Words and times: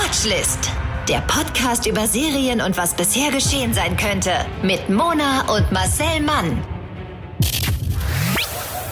Watchlist. 0.00 0.70
Der 1.08 1.20
Podcast 1.22 1.84
über 1.84 2.06
Serien 2.06 2.60
und 2.60 2.76
was 2.76 2.94
bisher 2.94 3.32
geschehen 3.32 3.74
sein 3.74 3.96
könnte. 3.96 4.30
Mit 4.62 4.88
Mona 4.88 5.40
und 5.52 5.72
Marcel 5.72 6.20
Mann. 6.20 6.62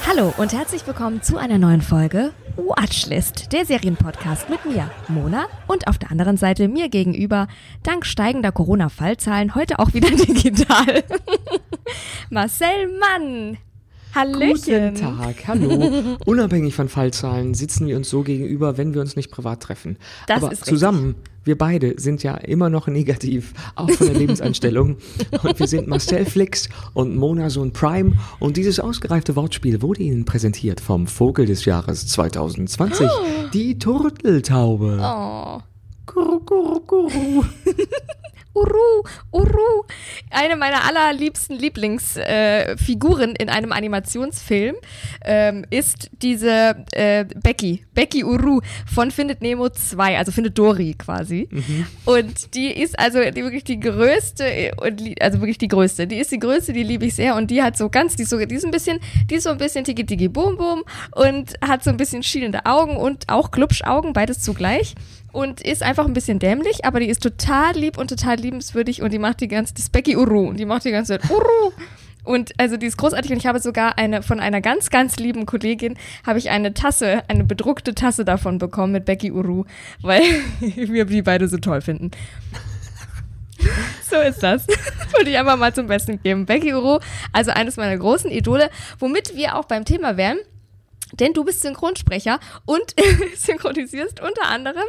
Hallo 0.05 0.35
und 0.37 0.53
herzlich 0.53 0.85
willkommen 0.85 1.23
zu 1.23 1.37
einer 1.37 1.59
neuen 1.59 1.81
Folge 1.81 2.33
Watchlist, 2.57 3.53
der 3.53 3.65
Serienpodcast 3.65 4.51
mit 4.51 4.65
mir, 4.65 4.91
Mona, 5.07 5.47
und 5.69 5.87
auf 5.87 5.97
der 5.97 6.11
anderen 6.11 6.39
Seite 6.39 6.67
mir 6.67 6.89
gegenüber, 6.89 7.47
dank 7.85 8.05
steigender 8.05 8.51
Corona-Fallzahlen, 8.51 9.55
heute 9.55 9.79
auch 9.79 9.95
wieder 9.95 10.11
digital. 10.11 11.05
Marcel 12.31 12.99
Mann. 12.99 13.59
Hallöchen. 14.17 14.95
Guten 14.95 14.95
Tag, 14.95 15.47
hallo. 15.47 16.17
Unabhängig 16.25 16.75
von 16.75 16.89
Fallzahlen 16.89 17.53
sitzen 17.53 17.87
wir 17.87 17.99
uns 17.99 18.09
so 18.09 18.23
gegenüber, 18.23 18.79
wenn 18.79 18.95
wir 18.95 19.03
uns 19.03 19.15
nicht 19.15 19.31
privat 19.31 19.63
treffen. 19.63 19.99
Das 20.27 20.39
Aber 20.39 20.53
richtig. 20.53 20.69
zusammen, 20.69 21.17
wir 21.45 21.59
beide 21.59 22.01
sind 22.01 22.23
ja 22.23 22.35
immer 22.35 22.71
noch 22.71 22.87
negativ, 22.87 23.53
auch 23.75 23.91
von 23.91 24.07
der 24.07 24.17
Lebenseinstellung. 24.17 24.97
und 25.43 25.59
wir 25.59 25.67
sind 25.67 25.87
Marcel 25.87 26.25
Flix 26.25 26.71
und 26.95 27.15
Mona 27.15 27.51
Sohn 27.51 27.75
Prime. 27.75 28.15
Und 28.39 28.57
dieses 28.57 28.81
ausgereifte 28.81 29.37
Wortspiel 29.37 29.83
wurde 29.83 30.03
Ihnen 30.03 30.25
präsentiert 30.25 30.81
vom 30.81 31.07
Vogel 31.07 31.45
des 31.45 31.67
Jahres 31.67 32.07
2020, 32.07 33.07
die 33.53 33.79
Turteltaube. 33.79 34.99
Oh. 34.99 35.61
Kuru, 36.07 36.41
kuru, 36.41 36.81
kuru. 36.81 37.45
Uru, 38.57 39.03
Uru. 39.33 39.85
Eine 40.31 40.57
meiner 40.57 40.85
allerliebsten 40.85 41.59
Lieblingsfiguren 41.59 43.37
äh, 43.37 43.43
in 43.43 43.51
einem 43.51 43.71
Animationsfilm 43.73 44.77
ähm, 45.25 45.67
ist 45.69 46.11
diese 46.23 46.85
äh, 46.93 47.27
Becky, 47.43 47.85
Becky 47.93 48.25
Uru 48.25 48.61
von 48.93 49.11
Findet 49.11 49.43
Nemo 49.43 49.69
2, 49.69 50.17
also 50.17 50.33
Findet 50.33 50.57
Dory 50.59 50.95
quasi. 50.97 51.49
Und 52.07 52.55
die 52.55 52.69
ist 52.69 52.99
also 52.99 53.19
die, 53.31 53.43
wirklich 53.43 53.65
die 53.65 53.79
größte, 53.79 54.73
und, 54.81 55.03
also 55.21 55.41
wirklich 55.41 55.59
die 55.59 55.69
größte. 55.69 56.07
Die 56.07 56.17
ist 56.17 56.33
die 56.33 56.39
größte, 56.39 56.73
die 56.73 56.83
liebe 56.83 57.05
ich 57.05 57.15
sehr 57.15 57.37
und 57.37 57.51
die 57.51 57.63
hat 57.63 57.77
so 57.77 57.91
ganz, 57.91 58.17
die 58.17 58.23
ist, 58.23 58.31
so, 58.31 58.39
die 58.39 58.55
ist 58.55 58.65
ein 58.65 58.71
bisschen, 58.71 59.01
die 59.29 59.35
ist 59.35 59.45
so 59.45 59.51
ein 59.51 59.59
bisschen 59.59 59.85
tiki 59.85 60.07
tiki 60.07 60.29
boom 60.29 60.57
boom 60.57 60.83
und 61.15 61.53
hat 61.61 61.85
so 61.85 61.91
ein 61.91 61.99
bisschen 61.99 62.23
schielende 62.23 62.65
Augen 62.65 62.97
und 62.97 63.29
auch 63.29 63.51
Glubschaugen, 63.51 64.15
beides 64.15 64.41
zugleich 64.41 64.95
und 65.37 65.61
ist 65.61 65.83
einfach 65.83 66.07
ein 66.07 66.15
bisschen 66.15 66.39
dämlich, 66.39 66.87
aber 66.87 66.99
die 66.99 67.11
ist 67.11 67.23
total 67.23 67.77
lieb 67.77 67.99
und 67.99 68.09
total 68.09 68.37
liebenswürdig 68.37 69.03
und 69.03 69.13
die 69.13 69.19
macht 69.19 69.43
die 69.43 69.49
ganze, 69.49 69.75
das 69.75 69.85
ist 69.85 69.93
Becky 69.93 70.17
Uru 70.17 70.49
und 70.49 70.59
die 70.59 70.65
macht 70.65 70.87
die 70.87 70.91
ganze 70.91 71.19
Zeit 71.19 71.31
Uru. 71.31 71.73
Und 72.25 72.53
also 72.57 72.79
die 72.79 72.87
ist 72.87 72.97
großartig 72.97 73.31
und 73.31 73.37
ich 73.37 73.47
habe 73.47 73.61
sogar 73.61 73.99
eine 73.99 74.23
von 74.23 74.41
einer 74.41 74.63
ganz, 74.63 74.89
ganz 74.89 75.17
lieben 75.17 75.45
Kollegin 75.45 75.99
habe 76.27 76.39
ich 76.39 76.49
eine 76.49 76.73
Tasse, 76.73 77.23
eine 77.29 77.45
bedruckte 77.45 77.95
Tasse 77.95 78.25
davon 78.25 78.57
bekommen 78.57 78.95
mit 78.95 79.05
Becky 79.05 79.31
Uru, 79.31 79.65
weil 80.01 80.23
wir 80.61 81.05
die 81.05 81.21
beide 81.21 81.49
so 81.49 81.59
toll 81.59 81.83
finden. 81.83 82.13
So 84.09 84.17
ist 84.17 84.43
das. 84.43 84.67
Wollte 85.13 85.31
ich 85.31 85.39
einfach 85.39 85.59
mal 85.59 85.75
zum 85.75 85.87
Besten 85.87 86.23
geben. 86.23 86.47
Becky 86.47 86.73
Uru, 86.73 86.99
also 87.35 87.51
eines 87.51 87.77
meiner 87.77 87.99
großen 87.99 88.31
Idole, 88.31 88.71
womit 88.99 89.37
wir 89.37 89.57
auch 89.57 89.67
beim 89.67 89.85
Thema 89.85 90.17
wären. 90.17 90.39
Denn 91.13 91.33
du 91.33 91.45
bist 91.45 91.63
Synchronsprecher 91.63 92.41
und 92.65 92.95
synchronisierst 93.37 94.21
unter 94.21 94.49
anderem 94.49 94.87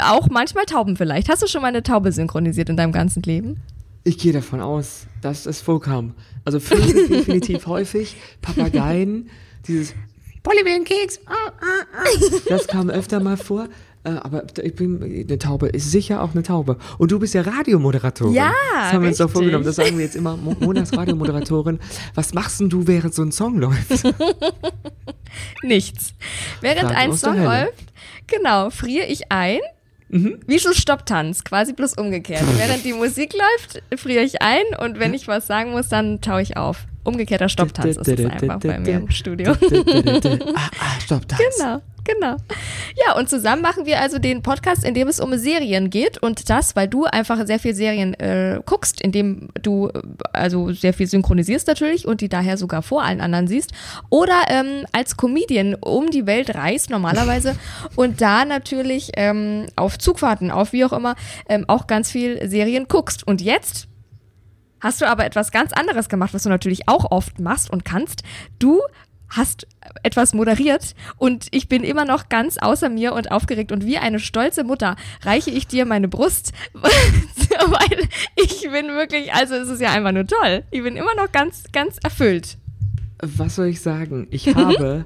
auch 0.00 0.28
manchmal 0.30 0.64
Tauben 0.64 0.96
vielleicht. 0.96 1.28
Hast 1.28 1.42
du 1.42 1.46
schon 1.46 1.62
mal 1.62 1.68
eine 1.68 1.82
Taube 1.82 2.12
synchronisiert 2.12 2.68
in 2.68 2.76
deinem 2.76 2.92
ganzen 2.92 3.22
Leben? 3.22 3.60
Ich 4.04 4.18
gehe 4.18 4.32
davon 4.32 4.60
aus, 4.60 5.06
dass 5.20 5.44
es 5.46 5.60
vorkam. 5.60 6.14
Also 6.44 6.58
Vögel 6.60 7.06
definitiv 7.08 7.66
häufig, 7.66 8.16
Papageien, 8.40 9.28
dieses 9.66 9.94
Polly 10.42 10.64
will 10.64 10.72
einen 10.72 10.84
Keks. 10.84 11.20
Ah, 11.26 11.32
ah, 11.60 11.84
ah. 11.98 12.40
Das 12.48 12.66
kam 12.66 12.88
öfter 12.88 13.20
mal 13.20 13.36
vor. 13.36 13.68
Äh, 14.02 14.12
aber 14.12 14.44
ich 14.62 14.74
bin 14.74 15.02
eine 15.02 15.38
Taube, 15.38 15.68
ist 15.68 15.90
sicher 15.90 16.22
auch 16.22 16.30
eine 16.32 16.42
Taube. 16.42 16.78
Und 16.96 17.12
du 17.12 17.18
bist 17.18 17.34
ja 17.34 17.42
Radiomoderatorin. 17.42 18.32
Ja, 18.32 18.50
Das 18.72 18.92
haben 18.94 19.02
wir 19.02 19.08
uns 19.10 19.18
doch 19.18 19.26
richtig. 19.26 19.32
vorgenommen. 19.42 19.64
Das 19.66 19.76
sagen 19.76 19.98
wir 19.98 20.04
jetzt 20.06 20.16
immer. 20.16 20.38
Mo- 20.38 20.56
Monas 20.58 20.96
Radiomoderatorin. 20.96 21.78
Was 22.14 22.32
machst 22.32 22.60
denn 22.60 22.70
du, 22.70 22.86
während 22.86 23.12
so 23.12 23.20
ein 23.20 23.30
Song 23.32 23.58
läuft? 23.58 24.02
Nichts. 25.62 26.14
Während 26.62 26.80
Fragen 26.90 26.94
ein 26.96 27.12
Song 27.12 27.42
läuft, 27.44 27.89
genau, 28.30 28.70
friere 28.70 29.06
ich 29.06 29.30
ein. 29.30 29.60
Mhm. 30.08 30.40
Wie 30.46 30.58
so 30.58 30.72
Stopptanz, 30.72 31.44
quasi 31.44 31.72
bloß 31.72 31.94
umgekehrt. 31.94 32.42
Während 32.56 32.84
die 32.84 32.92
Musik 32.92 33.32
läuft, 33.32 33.82
friere 34.00 34.24
ich 34.24 34.42
ein 34.42 34.64
und 34.80 34.98
wenn 34.98 35.14
ich 35.14 35.28
was 35.28 35.46
sagen 35.46 35.70
muss, 35.70 35.88
dann 35.88 36.20
taue 36.20 36.42
ich 36.42 36.56
auf. 36.56 36.86
Umgekehrter 37.04 37.48
Stopptanz 37.48 37.96
ist 37.96 38.08
es 38.08 38.26
einfach 38.26 38.58
bei 38.58 38.78
mir 38.78 38.96
im 38.96 39.10
Studio. 39.10 39.54
Ah, 40.54 40.68
ah, 40.80 41.00
stopp, 41.00 41.28
das. 41.28 41.38
Genau, 41.38 41.80
genau. 42.04 42.36
Ja, 42.96 43.16
und 43.16 43.28
zusammen 43.28 43.62
machen 43.62 43.86
wir 43.86 44.00
also 44.00 44.18
den 44.18 44.42
Podcast, 44.42 44.84
in 44.84 44.94
dem 44.94 45.08
es 45.08 45.20
um 45.20 45.36
Serien 45.36 45.90
geht. 45.90 46.18
Und 46.18 46.50
das, 46.50 46.76
weil 46.76 46.88
du 46.88 47.04
einfach 47.04 47.46
sehr 47.46 47.58
viel 47.58 47.74
Serien 47.74 48.14
äh, 48.14 48.60
guckst, 48.64 49.00
in 49.00 49.12
dem 49.12 49.48
du 49.62 49.88
äh, 49.88 50.00
also 50.32 50.72
sehr 50.72 50.92
viel 50.92 51.06
synchronisierst 51.06 51.66
natürlich 51.66 52.06
und 52.06 52.20
die 52.20 52.28
daher 52.28 52.56
sogar 52.56 52.82
vor 52.82 53.02
allen 53.02 53.20
anderen 53.20 53.46
siehst. 53.46 53.72
Oder 54.08 54.42
ähm, 54.48 54.86
als 54.92 55.16
Comedian 55.16 55.74
um 55.74 56.10
die 56.10 56.26
Welt 56.26 56.54
reist 56.54 56.90
normalerweise 56.90 57.56
und 57.96 58.20
da 58.20 58.44
natürlich 58.44 59.12
ähm, 59.16 59.66
auf 59.76 59.98
Zugfahrten, 59.98 60.50
auf 60.50 60.72
wie 60.72 60.84
auch 60.84 60.92
immer, 60.92 61.14
ähm, 61.48 61.64
auch 61.68 61.86
ganz 61.86 62.10
viel 62.10 62.48
Serien 62.48 62.86
guckst. 62.88 63.26
Und 63.26 63.40
jetzt 63.40 63.88
hast 64.80 65.00
du 65.00 65.08
aber 65.08 65.24
etwas 65.24 65.52
ganz 65.52 65.72
anderes 65.72 66.08
gemacht, 66.08 66.34
was 66.34 66.42
du 66.42 66.48
natürlich 66.48 66.88
auch 66.88 67.10
oft 67.10 67.38
machst 67.38 67.70
und 67.70 67.84
kannst. 67.84 68.22
Du 68.58 68.80
hast 69.30 69.66
etwas 70.02 70.34
moderiert 70.34 70.94
und 71.16 71.46
ich 71.50 71.68
bin 71.68 71.84
immer 71.84 72.04
noch 72.04 72.28
ganz 72.28 72.58
außer 72.58 72.88
mir 72.88 73.12
und 73.14 73.30
aufgeregt 73.30 73.72
und 73.72 73.86
wie 73.86 73.98
eine 73.98 74.18
stolze 74.18 74.64
Mutter 74.64 74.96
reiche 75.22 75.50
ich 75.50 75.66
dir 75.66 75.86
meine 75.86 76.08
Brust, 76.08 76.52
weil 76.74 78.08
ich 78.36 78.62
bin 78.62 78.88
wirklich, 78.88 79.32
also 79.32 79.54
es 79.54 79.68
ist 79.68 79.80
ja 79.80 79.92
einfach 79.92 80.12
nur 80.12 80.26
toll. 80.26 80.64
Ich 80.70 80.82
bin 80.82 80.96
immer 80.96 81.14
noch 81.16 81.32
ganz, 81.32 81.64
ganz 81.72 81.96
erfüllt. 82.02 82.58
Was 83.22 83.56
soll 83.56 83.66
ich 83.66 83.80
sagen? 83.80 84.26
Ich 84.30 84.54
habe 84.54 85.04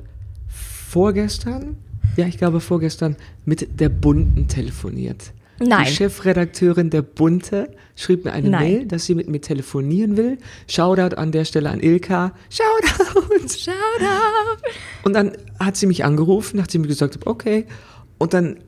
vorgestern, 0.88 1.76
ja, 2.16 2.26
ich 2.26 2.38
glaube 2.38 2.60
vorgestern, 2.60 3.16
mit 3.44 3.80
der 3.80 3.88
Bunten 3.88 4.48
telefoniert. 4.48 5.32
Nein. 5.60 5.84
Die 5.86 5.92
Chefredakteurin 5.92 6.90
der 6.90 7.02
Bunte 7.02 7.70
schrieb 7.96 8.24
mir 8.24 8.32
eine 8.32 8.50
Nein. 8.50 8.62
Mail, 8.62 8.86
dass 8.86 9.06
sie 9.06 9.14
mit 9.14 9.28
mir 9.28 9.40
telefonieren 9.40 10.16
will. 10.16 10.38
Shoutout 10.68 11.16
an 11.16 11.30
der 11.32 11.44
Stelle 11.44 11.70
an 11.70 11.80
Ilka. 11.80 12.32
Shoutout! 12.50 13.48
Shoutout! 13.48 14.62
Und 15.04 15.12
dann 15.14 15.32
hat 15.60 15.76
sie 15.76 15.86
mich 15.86 16.04
angerufen, 16.04 16.56
nachdem 16.56 16.82
ich 16.82 16.88
gesagt 16.88 17.14
habe, 17.14 17.26
okay. 17.26 17.66
Und 18.18 18.34
dann 18.34 18.58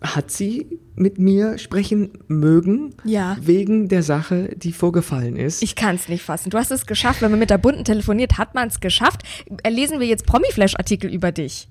hat 0.00 0.30
sie 0.30 0.78
mit 0.94 1.18
mir 1.18 1.58
sprechen 1.58 2.12
mögen, 2.26 2.94
Ja. 3.04 3.36
wegen 3.42 3.88
der 3.88 4.02
Sache, 4.02 4.48
die 4.56 4.72
vorgefallen 4.72 5.36
ist. 5.36 5.62
Ich 5.62 5.76
kann 5.76 5.96
es 5.96 6.08
nicht 6.08 6.22
fassen. 6.22 6.48
Du 6.48 6.56
hast 6.56 6.70
es 6.70 6.86
geschafft. 6.86 7.20
Wenn 7.20 7.30
man 7.30 7.38
mit 7.40 7.50
der 7.50 7.58
Bunten 7.58 7.84
telefoniert, 7.84 8.38
hat 8.38 8.54
man 8.54 8.68
es 8.68 8.80
geschafft. 8.80 9.22
Äh, 9.62 9.68
Lesen 9.68 10.00
wir 10.00 10.06
jetzt 10.06 10.24
Promi-Flash-Artikel 10.24 11.12
über 11.12 11.32
dich. 11.32 11.68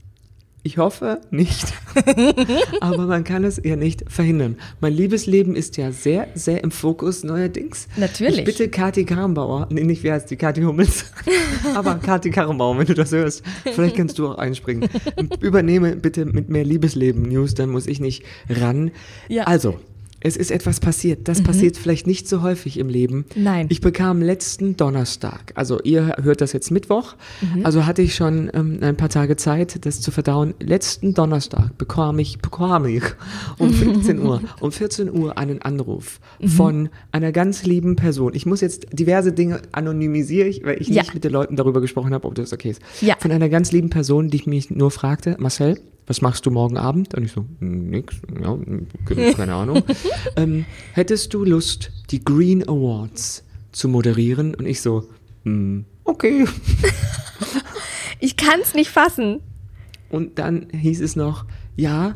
Ich 0.61 0.77
hoffe 0.77 1.21
nicht. 1.31 1.73
Aber 2.81 3.05
man 3.05 3.23
kann 3.23 3.45
es 3.45 3.61
ja 3.63 3.77
nicht 3.77 4.03
verhindern. 4.11 4.57
Mein 4.81 4.93
Liebesleben 4.93 5.55
ist 5.55 5.77
ja 5.77 5.91
sehr, 5.93 6.27
sehr 6.35 6.63
im 6.63 6.71
Fokus 6.71 7.23
neuerdings. 7.23 7.87
Natürlich. 7.95 8.39
Ich 8.39 8.43
bitte 8.43 8.67
Kathi 8.67 9.05
Karrenbauer, 9.05 9.67
nee, 9.71 9.83
nicht 9.83 10.03
wie 10.03 10.11
heißt 10.11 10.29
die, 10.29 10.35
Kathi 10.35 10.61
Hummels, 10.63 11.05
aber 11.75 11.95
Kathi 11.95 12.29
Karrenbauer, 12.29 12.77
wenn 12.77 12.87
du 12.87 12.93
das 12.93 13.11
hörst, 13.13 13.43
vielleicht 13.63 13.95
kannst 13.95 14.19
du 14.19 14.27
auch 14.27 14.37
einspringen. 14.37 14.89
Übernehme 15.39 15.95
bitte 15.95 16.25
mit 16.25 16.49
mehr 16.49 16.65
Liebesleben-News, 16.65 17.53
dann 17.53 17.69
muss 17.69 17.87
ich 17.87 18.01
nicht 18.01 18.25
ran. 18.49 18.91
Ja. 19.29 19.45
Also, 19.45 19.79
es 20.21 20.35
ist 20.37 20.51
etwas 20.51 20.79
passiert. 20.79 21.27
Das 21.27 21.41
passiert 21.41 21.77
vielleicht 21.77 22.05
nicht 22.07 22.27
so 22.27 22.41
häufig 22.41 22.77
im 22.77 22.89
Leben. 22.89 23.25
Nein. 23.35 23.67
Ich 23.69 23.81
bekam 23.81 24.21
letzten 24.21 24.75
Donnerstag, 24.75 25.53
also 25.55 25.79
ihr 25.83 26.15
hört 26.21 26.41
das 26.41 26.51
jetzt 26.53 26.71
Mittwoch, 26.71 27.15
also 27.63 27.85
hatte 27.85 28.01
ich 28.01 28.15
schon 28.15 28.49
ähm, 28.53 28.79
ein 28.81 28.97
paar 28.97 29.09
Tage 29.09 29.35
Zeit, 29.37 29.85
das 29.85 30.01
zu 30.01 30.11
verdauen. 30.11 30.53
Letzten 30.59 31.13
Donnerstag 31.13 31.77
bekam 31.77 32.19
ich, 32.19 32.39
bekam 32.39 32.85
ich 32.85 33.03
um 33.57 33.71
15 33.73 34.19
Uhr, 34.19 34.41
um 34.59 34.71
14 34.71 35.11
Uhr 35.11 35.37
einen 35.37 35.61
Anruf 35.61 36.19
von 36.45 36.89
einer 37.11 37.31
ganz 37.31 37.63
lieben 37.65 37.95
Person. 37.95 38.33
Ich 38.33 38.45
muss 38.45 38.61
jetzt 38.61 38.87
diverse 38.91 39.31
Dinge 39.31 39.61
anonymisiere 39.71 40.47
ich, 40.47 40.63
weil 40.65 40.81
ich 40.81 40.89
Ja. 40.89 41.01
nicht 41.03 41.13
mit 41.13 41.23
den 41.23 41.31
Leuten 41.31 41.55
darüber 41.55 41.81
gesprochen 41.81 42.13
habe, 42.13 42.27
ob 42.27 42.35
das 42.35 42.51
okay 42.53 42.71
ist. 42.71 42.81
Ja. 43.01 43.15
Von 43.19 43.31
einer 43.31 43.49
ganz 43.49 43.71
lieben 43.71 43.89
Person, 43.89 44.29
die 44.29 44.37
ich 44.37 44.47
mich 44.47 44.69
nur 44.69 44.91
fragte, 44.91 45.35
Marcel, 45.39 45.79
was 46.09 46.21
machst 46.21 46.45
du 46.45 46.51
morgen 46.51 46.75
Abend? 46.77 47.13
Und 47.15 47.23
ich 47.23 47.31
so, 47.31 47.45
"Hm, 47.59 47.89
nix, 47.91 48.17
ja, 48.41 48.57
keine 49.35 49.53
Ahnung. 49.53 49.83
ähm, 50.35 50.65
hättest 50.93 51.33
du 51.33 51.45
Lust, 51.45 51.91
die 52.09 52.21
Green 52.23 52.67
Awards 52.67 53.45
zu 53.71 53.87
moderieren? 53.87 54.53
Und 54.55 54.65
ich 54.65 54.81
so, 54.81 55.07
"Hm, 55.45 55.85
okay. 56.03 56.45
Ich 58.19 58.35
kann 58.35 58.59
es 58.61 58.73
nicht 58.73 58.89
fassen. 58.89 59.39
Und 60.09 60.39
dann 60.39 60.67
hieß 60.71 60.99
es 61.01 61.15
noch, 61.15 61.45
ja, 61.77 62.15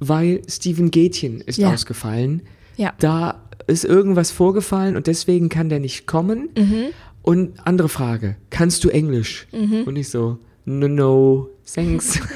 weil 0.00 0.40
Steven 0.48 0.90
Gätchen 0.90 1.42
ist 1.42 1.58
Ja. 1.58 1.70
ausgefallen. 1.72 2.42
Ja. 2.78 2.94
Da 2.98 3.42
ist 3.66 3.84
irgendwas 3.84 4.30
vorgefallen 4.30 4.96
und 4.96 5.06
deswegen 5.06 5.50
kann 5.50 5.68
der 5.68 5.80
nicht 5.80 6.06
kommen. 6.06 6.48
Mhm. 6.56 6.84
Und 7.22 7.66
andere 7.66 7.88
Frage, 7.90 8.36
kannst 8.50 8.84
du 8.84 8.88
Englisch? 8.88 9.46
Mhm. 9.52 9.82
Und 9.84 9.96
ich 9.96 10.08
so, 10.08 10.38
no, 10.64 10.88
no, 10.88 11.50
thanks. 11.72 12.20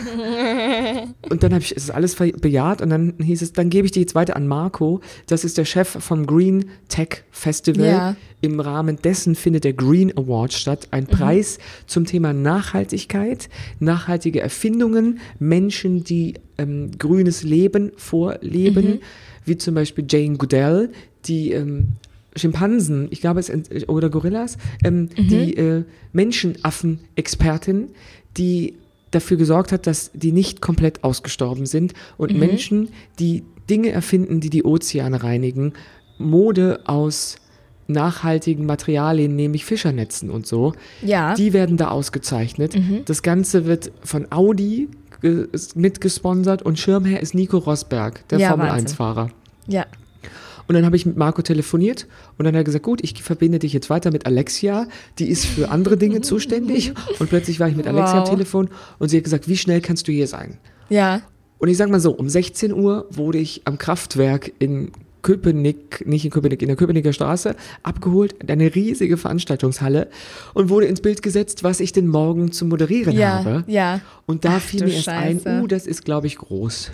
und 1.31 1.43
dann 1.43 1.53
habe 1.53 1.63
ich 1.63 1.77
es 1.77 1.91
alles 1.91 2.15
bejaht 2.15 2.83
und 2.83 2.91
dann 2.91 3.15
hieß 3.23 3.43
es, 3.43 3.53
dann 3.53 3.71
gebe 3.71 3.87
ich 3.87 3.93
die 3.93 4.01
jetzt 4.01 4.15
weiter 4.15 4.37
an 4.37 4.47
Marco. 4.47 5.01
Das 5.27 5.45
ist 5.45 5.59
der 5.59 5.65
Chef 5.65 5.89
vom 5.89 6.27
Green 6.27 6.71
Tech 6.89 7.25
Festival. 7.31 7.87
Ja. 7.87 8.17
Im 8.41 8.61
Rahmen 8.61 8.97
dessen 8.97 9.35
findet 9.35 9.65
der 9.65 9.73
Green 9.73 10.17
Award 10.17 10.53
statt. 10.53 10.89
Ein 10.93 11.07
Preis 11.07 11.59
zum 11.87 12.05
Thema 12.05 12.33
Nachhaltigkeit, 12.33 13.49
nachhaltige 13.81 14.41
Erfindungen, 14.41 15.19
Menschen, 15.41 16.05
die 16.05 16.35
ähm, 16.57 16.93
grünes 16.99 17.43
Leben 17.43 17.91
vorleben, 17.97 19.01
wie 19.45 19.59
zum 19.59 19.75
Beispiel 19.75 20.05
Jane 20.09 20.37
Goodell, 20.37 20.91
die 21.25 21.53
ähm, 21.53 21.95
Schimpansen, 22.37 23.09
ich 23.11 23.21
glaube 23.21 23.41
es 23.41 23.51
oder 23.89 24.11
Gorillas, 24.11 24.57
ähm, 24.85 25.09
die 25.17 25.57
äh, 25.57 25.85
Menschenaffen-Expertin, 26.13 27.89
die 28.37 28.75
dafür 29.10 29.37
gesorgt 29.37 29.72
hat, 29.72 29.87
dass 29.87 30.10
die 30.14 30.32
nicht 30.32 30.60
komplett 30.60 31.05
ausgestorben 31.05 31.66
sind 31.66 31.94
und 32.16 32.37
Menschen, 32.37 32.88
die 33.19 33.44
Dinge 33.70 33.90
erfinden, 33.90 34.40
die 34.40 34.50
die 34.50 34.64
Ozeane 34.64 35.22
reinigen, 35.22 35.72
Mode 36.19 36.81
aus 36.87 37.37
nachhaltigen 37.87 38.66
Materialien, 38.66 39.34
nämlich 39.34 39.64
Fischernetzen 39.64 40.28
und 40.31 40.46
so, 40.46 40.75
Ja. 41.02 41.34
die 41.34 41.52
werden 41.55 41.76
da 41.78 41.88
ausgezeichnet. 41.88 42.76
Das 43.06 43.22
Ganze 43.22 43.64
wird 43.66 43.93
von 44.02 44.31
Audi 44.31 44.88
mitgesponsert 45.75 46.62
und 46.62 46.78
Schirmherr 46.78 47.20
ist 47.20 47.34
Nico 47.34 47.58
Rosberg, 47.58 48.26
der 48.28 48.38
Ja, 48.38 48.49
Formel 48.50 48.69
Wahnsinn. 48.69 48.88
1-Fahrer. 48.88 49.31
ja. 49.66 49.87
Und 50.69 50.75
dann 50.75 50.85
habe 50.85 50.97
ich 50.97 51.06
mit 51.06 51.17
Marco 51.17 51.41
telefoniert 51.43 52.06
und 52.37 52.44
dann 52.44 52.55
hat 52.55 52.61
er 52.61 52.65
gesagt, 52.65 52.85
gut, 52.85 53.00
ich 53.03 53.20
verbinde 53.23 53.59
dich 53.59 53.73
jetzt 53.73 53.88
weiter 53.91 54.11
mit 54.12 54.26
Alexia, 54.26 54.87
die 55.19 55.29
ist 55.29 55.47
für 55.47 55.70
andere 55.70 55.97
Dinge 55.97 56.20
zuständig. 56.23 56.93
Und 57.19 57.31
plötzlich 57.31 57.59
war 57.59 57.69
ich 57.69 57.76
mit 57.76 57.87
Alexia 57.87 58.20
Wow. 58.20 58.29
am 58.29 58.35
Telefon 58.37 58.69
und 58.99 59.09
sie 59.09 59.17
hat 59.17 59.25
gesagt, 59.25 59.49
wie 59.49 59.56
schnell 59.56 59.81
kannst 59.81 60.06
du 60.09 60.12
hier 60.12 60.26
sein? 60.29 60.59
Ja. 60.91 61.23
Und 61.59 61.69
ich 61.69 61.76
sag 61.76 61.88
mal 61.91 61.99
so, 62.00 62.12
um 62.12 62.29
16 62.29 62.73
Uhr 62.73 63.06
wurde 63.11 63.38
ich 63.38 63.62
am 63.65 63.79
Kraftwerk 63.79 64.53
in 64.59 64.93
Köpenick, 65.23 66.06
nicht 66.06 66.25
in 66.25 66.31
Köpenick, 66.31 66.62
in 66.62 66.69
der 66.69 66.76
Köpenicker 66.76 67.12
Straße 67.12 67.56
abgeholt, 67.82 68.37
eine 68.49 68.73
riesige 68.75 69.17
Veranstaltungshalle 69.17 70.09
und 70.55 70.69
wurde 70.69 70.87
ins 70.87 71.00
Bild 71.00 71.23
gesetzt, 71.23 71.65
was 71.65 71.81
ich 71.81 71.93
denn 71.93 72.06
morgen 72.06 72.53
zu 72.53 72.65
moderieren 72.67 73.17
Ja, 73.17 73.43
habe. 73.44 73.65
ja. 73.67 74.00
Und 74.26 74.44
da 74.44 74.55
Ach, 74.56 74.61
fiel 74.61 74.85
mir 74.85 74.93
erst 74.94 75.09
ein, 75.09 75.41
uh, 75.44 75.67
das 75.67 75.87
ist, 75.88 76.05
glaube 76.05 76.29
ich, 76.29 76.37
groß. 76.37 76.93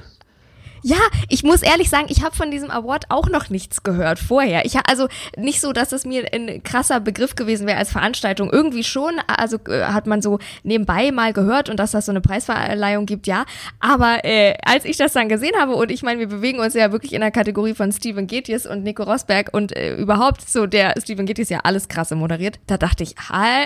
Ja, 0.87 0.99
ich 1.31 1.43
muss 1.45 1.63
ehrlich 1.63 1.89
sagen, 1.89 2.09
ich 2.11 2.23
habe 2.23 2.37
von 2.37 2.51
diesem 2.51 2.71
Award 2.71 3.07
auch 3.09 3.31
noch 3.31 3.49
nichts 3.49 3.85
gehört 3.85 4.19
vorher. 4.19 4.67
Ich 4.67 4.77
also 4.87 5.09
nicht 5.35 5.63
so, 5.63 5.73
dass 5.73 5.93
es 5.93 6.05
mir 6.05 6.31
ein 6.31 6.63
krasser 6.63 7.01
Begriff 7.01 7.37
gewesen 7.37 7.67
wäre 7.67 7.79
als 7.79 7.91
Veranstaltung. 7.91 8.51
Irgendwie 8.53 8.85
schon, 8.85 9.15
also 9.27 9.57
äh, 9.67 9.85
hat 9.85 10.07
man 10.07 10.21
so 10.21 10.41
nebenbei 10.63 11.11
mal 11.11 11.33
gehört 11.33 11.71
und 11.71 11.79
dass 11.81 11.93
das 11.93 12.05
so 12.05 12.13
eine 12.13 12.21
Preisverleihung 12.21 13.07
gibt, 13.07 13.27
ja. 13.27 13.47
Aber 13.81 14.27
äh, 14.27 14.59
als 14.63 14.85
ich 14.85 14.99
das 14.99 15.15
dann 15.15 15.31
gesehen 15.31 15.55
habe 15.59 15.75
und 15.75 15.91
ich 15.91 16.03
meine, 16.03 16.21
wir 16.21 16.29
bewegen 16.29 16.61
uns 16.61 16.75
ja 16.75 16.93
wirklich 16.93 17.15
in 17.15 17.23
der 17.23 17.31
Kategorie 17.31 17.73
von 17.73 17.91
Steven 17.91 18.27
Getius 18.27 18.67
und 18.67 18.83
Nico 18.83 19.05
Rosberg 19.05 19.55
und 19.55 19.75
äh, 19.75 19.97
überhaupt 19.97 20.47
so 20.47 20.67
der 20.67 20.93
Steven 21.01 21.25
Getius 21.25 21.49
ja 21.49 21.61
alles 21.65 21.89
krasse 21.89 22.15
moderiert, 22.15 22.61
da 22.67 22.77
dachte 22.77 23.05
ich, 23.05 23.15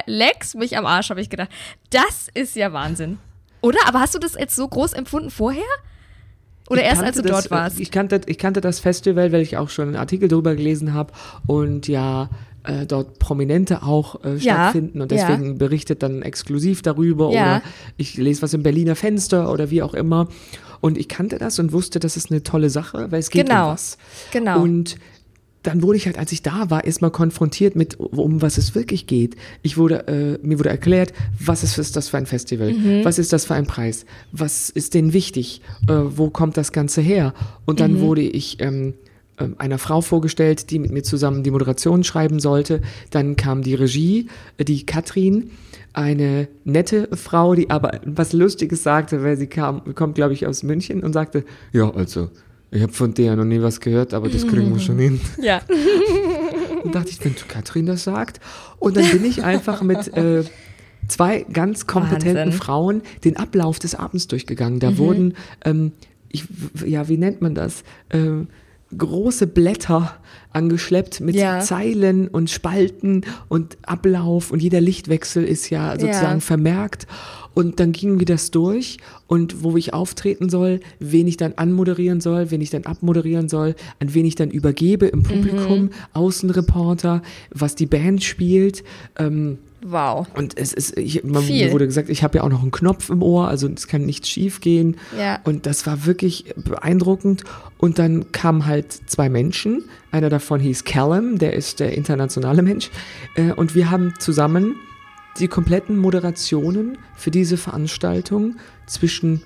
Lex 0.07 0.55
mich 0.55 0.79
am 0.79 0.87
Arsch, 0.87 1.11
habe 1.11 1.21
ich 1.21 1.31
gedacht. 1.31 1.51
Das 1.91 2.29
ist 2.33 2.55
ja 2.55 2.73
Wahnsinn. 2.73 3.19
Oder? 3.61 3.81
Aber 3.89 3.99
hast 3.99 4.15
du 4.15 4.21
das 4.21 4.35
jetzt 4.35 4.55
so 4.55 4.69
groß 4.69 4.93
empfunden 4.93 5.31
vorher? 5.31 5.65
Oder 6.71 6.83
erst 6.83 7.03
als 7.03 7.17
du 7.17 7.23
das, 7.23 7.31
dort 7.33 7.51
warst? 7.51 7.79
äh, 7.79 7.83
Ich 7.83 7.91
kannte, 7.91 8.21
ich 8.27 8.39
kannte 8.39 8.61
das 8.61 8.81
Festival, 8.81 9.33
weil 9.33 9.41
ich 9.43 9.57
auch 9.57 9.69
schon 9.71 9.89
einen 9.89 9.97
Artikel 9.97 10.29
darüber 10.29 10.55
gelesen 10.55 10.95
habe 10.95 11.13
und 11.47 11.89
ja 11.89 12.29
äh, 12.65 12.85
dort 12.87 13.19
Prominente 13.19 13.83
auch 13.83 14.23
äh, 14.25 14.35
Ja, 14.37 14.39
stattfinden 14.55 15.01
und 15.01 15.11
ja. 15.13 15.27
deswegen 15.29 15.59
berichtet 15.59 16.03
dann 16.03 16.23
exklusiv 16.23 16.83
darüber 16.83 17.31
Ja. 17.33 17.43
oder 17.57 17.63
ich 17.97 18.17
lese 18.17 18.43
was 18.43 18.53
im 18.55 18.63
Berliner 18.63 18.97
Fenster 18.97 19.51
oder 19.53 19.71
wie 19.71 19.83
auch 19.83 19.95
immer. 19.95 20.29
Und 20.81 20.97
ich 20.99 21.09
kannte 21.09 21.39
das 21.39 21.59
und 21.59 21.73
wusste, 21.73 21.99
das 21.99 22.17
ist 22.17 22.31
eine 22.31 22.43
tolle 22.43 22.71
Sache, 22.71 23.11
weil 23.11 23.19
es 23.21 23.31
geht 23.31 23.47
Genau, 23.49 23.67
um 23.69 23.73
was. 23.73 23.99
genau. 24.33 24.63
Und 24.63 24.97
dann 25.69 25.83
wurde 25.83 25.99
ich 25.99 26.07
halt, 26.07 26.19
als 26.19 26.33
ich 26.33 26.41
da 26.43 26.71
war, 26.71 26.85
erstmal 26.85 27.11
konfrontiert 27.11 27.77
mit, 27.77 28.01
um 28.01 28.41
was 28.41 28.57
es 28.57 28.75
wirklich 28.75 29.07
geht. 29.07 29.37
Ich 29.63 29.77
wurde, 29.77 30.09
äh, 30.09 30.39
mir 30.47 30.59
wurde 30.59 30.71
erklärt, 30.71 31.13
was 31.39 31.63
ist, 31.63 31.95
das 31.95 32.09
für 32.09 32.17
ein 32.17 32.25
Festival? 32.27 32.73
Mhm. 32.73 33.05
Was 33.05 33.19
ist 33.19 33.33
das 33.35 33.45
für 33.45 33.55
ein 33.55 33.67
Preis? 33.67 34.07
Was 34.33 34.71
ist 34.71 34.95
denn 34.95 35.13
wichtig? 35.13 35.61
Äh, 35.87 35.93
wo 36.17 36.31
kommt 36.31 36.57
das 36.57 36.73
Ganze 36.73 37.03
her? 37.03 37.35
Und 37.67 37.81
dann 37.81 37.93
Mhm. 37.93 38.01
wurde 38.01 38.23
ich 38.23 38.61
ähm, 38.61 38.95
ähm, 39.39 39.57
einer 39.59 39.77
Frau 39.79 40.01
vorgestellt, 40.01 40.71
die 40.71 40.79
mit 40.79 40.91
mir 40.91 41.03
zusammen 41.03 41.43
die 41.43 41.51
Moderation 41.51 42.03
schreiben 42.03 42.41
sollte. 42.41 42.81
Dann 43.11 43.37
kam 43.37 43.63
die 43.63 43.75
Regie, 43.75 44.29
äh, 44.57 44.65
die 44.65 44.87
Katrin, 44.87 45.51
eine 45.93 46.49
nette 46.65 47.09
Frau, 47.15 47.55
die 47.55 47.69
aber 47.71 48.01
was 48.07 48.33
Lustiges 48.33 48.83
sagte, 48.83 49.23
weil 49.23 49.37
sie 49.37 49.49
kam, 49.49 49.95
kommt, 49.95 50.15
glaube 50.15 50.33
ich, 50.33 50.47
aus 50.47 50.63
München 50.63 51.03
und 51.03 51.13
sagte, 51.13 51.45
ja, 51.73 51.91
also, 51.91 52.31
ich 52.71 52.83
habe 52.83 52.93
von 52.93 53.15
der 53.15 53.37
noch 53.37 53.45
nie 53.45 53.63
was 53.63 53.81
gehört, 53.81 54.13
aber 54.15 54.29
das 54.29 54.47
kriegen 54.47 54.73
wir 54.73 54.81
schon 54.81 54.99
hin. 54.99 55.21
Ja. 55.43 55.61
Und 56.85 56.95
dachte 56.95 57.11
ich, 57.11 57.25
wenn 57.25 57.35
Katrin 57.35 57.87
das 57.87 58.05
sagt. 58.05 58.41
Und 58.79 58.97
dann 58.97 59.09
bin 59.11 59.25
ich 59.25 59.43
einfach 59.43 59.83
mit 59.83 60.15
äh, 60.17 60.45
zwei 61.09 61.45
ganz 61.53 61.87
kompetenten 61.87 62.37
Wahnsinn. 62.37 62.53
Frauen 62.53 63.03
den 63.25 63.37
Ablauf 63.37 63.79
des 63.79 63.95
Abends 63.95 64.29
durchgegangen. 64.29 64.79
Da 64.81 64.97
wurden, 64.99 65.35
ähm, 65.65 65.93
ich, 66.31 66.45
ja, 66.87 67.09
wie 67.09 67.17
nennt 67.17 67.43
man 67.43 67.55
das? 67.55 67.83
Ähm, 68.11 68.49
große 68.97 69.47
Blätter 69.47 70.17
angeschleppt 70.53 71.21
mit 71.21 71.35
Ja. 71.37 71.61
Zeilen 71.61 72.29
und 72.29 72.49
Spalten 72.49 73.23
und 73.49 73.77
Ablauf 73.83 74.51
und 74.51 74.63
jeder 74.63 74.81
Lichtwechsel 74.81 75.45
ist 75.45 75.69
ja 75.71 75.93
sozusagen 75.99 76.39
Ja. 76.39 76.41
vermerkt. 76.41 77.07
Und 77.59 77.81
dann 77.81 77.91
gingen 77.91 78.21
wir 78.21 78.25
das 78.27 78.53
durch 78.53 78.99
und 79.27 79.65
wo 79.65 79.77
ich 79.77 79.93
auftreten 79.93 80.49
soll, 80.49 80.79
wen 81.01 81.27
ich 81.27 81.37
dann 81.37 81.55
anmoderieren 81.57 82.21
soll, 82.21 82.53
wen 82.53 82.61
ich 82.61 82.71
dann 82.71 82.85
abmoderieren 82.87 83.49
soll, 83.49 83.75
an 83.99 84.15
wen 84.15 84.25
ich 84.27 84.37
dann 84.37 84.51
übergebe 84.53 85.07
im 85.07 85.25
Publikum, 85.25 85.81
Mhm. 85.87 85.91
Außenreporter, 86.13 87.21
was 87.51 87.75
die 87.75 87.87
Band 87.87 88.23
spielt. 88.23 88.85
Ähm, 89.19 89.59
Wow. 89.83 90.27
und 90.37 90.57
es 90.59 90.73
ist, 90.73 90.97
ich, 90.99 91.23
man, 91.25 91.43
Viel. 91.43 91.67
mir 91.67 91.73
wurde 91.73 91.87
gesagt, 91.87 92.09
ich 92.11 92.23
habe 92.25 92.39
ja 92.39 92.45
auch 92.45 92.49
noch 92.49 92.63
einen 92.63 92.71
Knopf 92.73 93.11
im 93.11 93.23
Ohr, 93.23 93.47
also 93.49 93.69
es 93.69 93.87
kann 93.89 94.05
nichts 94.07 94.29
schief 94.29 94.61
gehen. 94.61 94.97
Ja. 95.19 95.39
Und 95.45 95.67
das 95.67 95.87
war 95.87 96.05
wirklich 96.07 96.47
beeindruckend. 96.57 97.45
Und 97.79 97.99
dann 98.01 98.31
kamen 98.33 98.67
halt 98.67 98.93
zwei 99.07 99.29
Menschen. 99.29 99.85
Einer 100.11 100.31
davon 100.31 100.59
hieß 100.61 100.83
Callum, 100.85 101.39
der 101.39 101.53
ist 101.55 101.79
der 101.81 101.97
internationale 101.97 102.63
Mensch. 102.63 102.91
Äh, 103.37 103.53
Und 103.53 103.75
wir 103.77 103.91
haben 103.91 104.15
zusammen 104.19 104.75
die 105.39 105.49
kompletten 105.49 105.97
Moderationen 105.97 106.99
für 107.17 107.31
diese 107.31 107.57
Veranstaltung 107.57 108.57
zwischen 108.87 109.43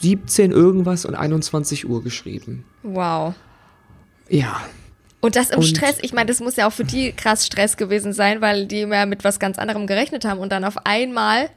17 0.00 0.52
irgendwas 0.52 1.04
und 1.04 1.14
21 1.14 1.88
Uhr 1.88 2.02
geschrieben. 2.02 2.64
Wow. 2.82 3.34
Ja. 4.28 4.60
Und 5.20 5.34
das 5.34 5.50
im 5.50 5.58
Und- 5.58 5.64
Stress, 5.64 5.98
ich 6.02 6.12
meine, 6.12 6.26
das 6.26 6.40
muss 6.40 6.56
ja 6.56 6.68
auch 6.68 6.72
für 6.72 6.84
die 6.84 7.12
krass 7.12 7.44
Stress 7.46 7.76
gewesen 7.76 8.12
sein, 8.12 8.40
weil 8.40 8.66
die 8.66 8.80
ja 8.80 9.06
mit 9.06 9.24
was 9.24 9.40
ganz 9.40 9.58
anderem 9.58 9.86
gerechnet 9.86 10.24
haben 10.24 10.38
und 10.38 10.52
dann 10.52 10.64
auf 10.64 10.86
einmal 10.86 11.50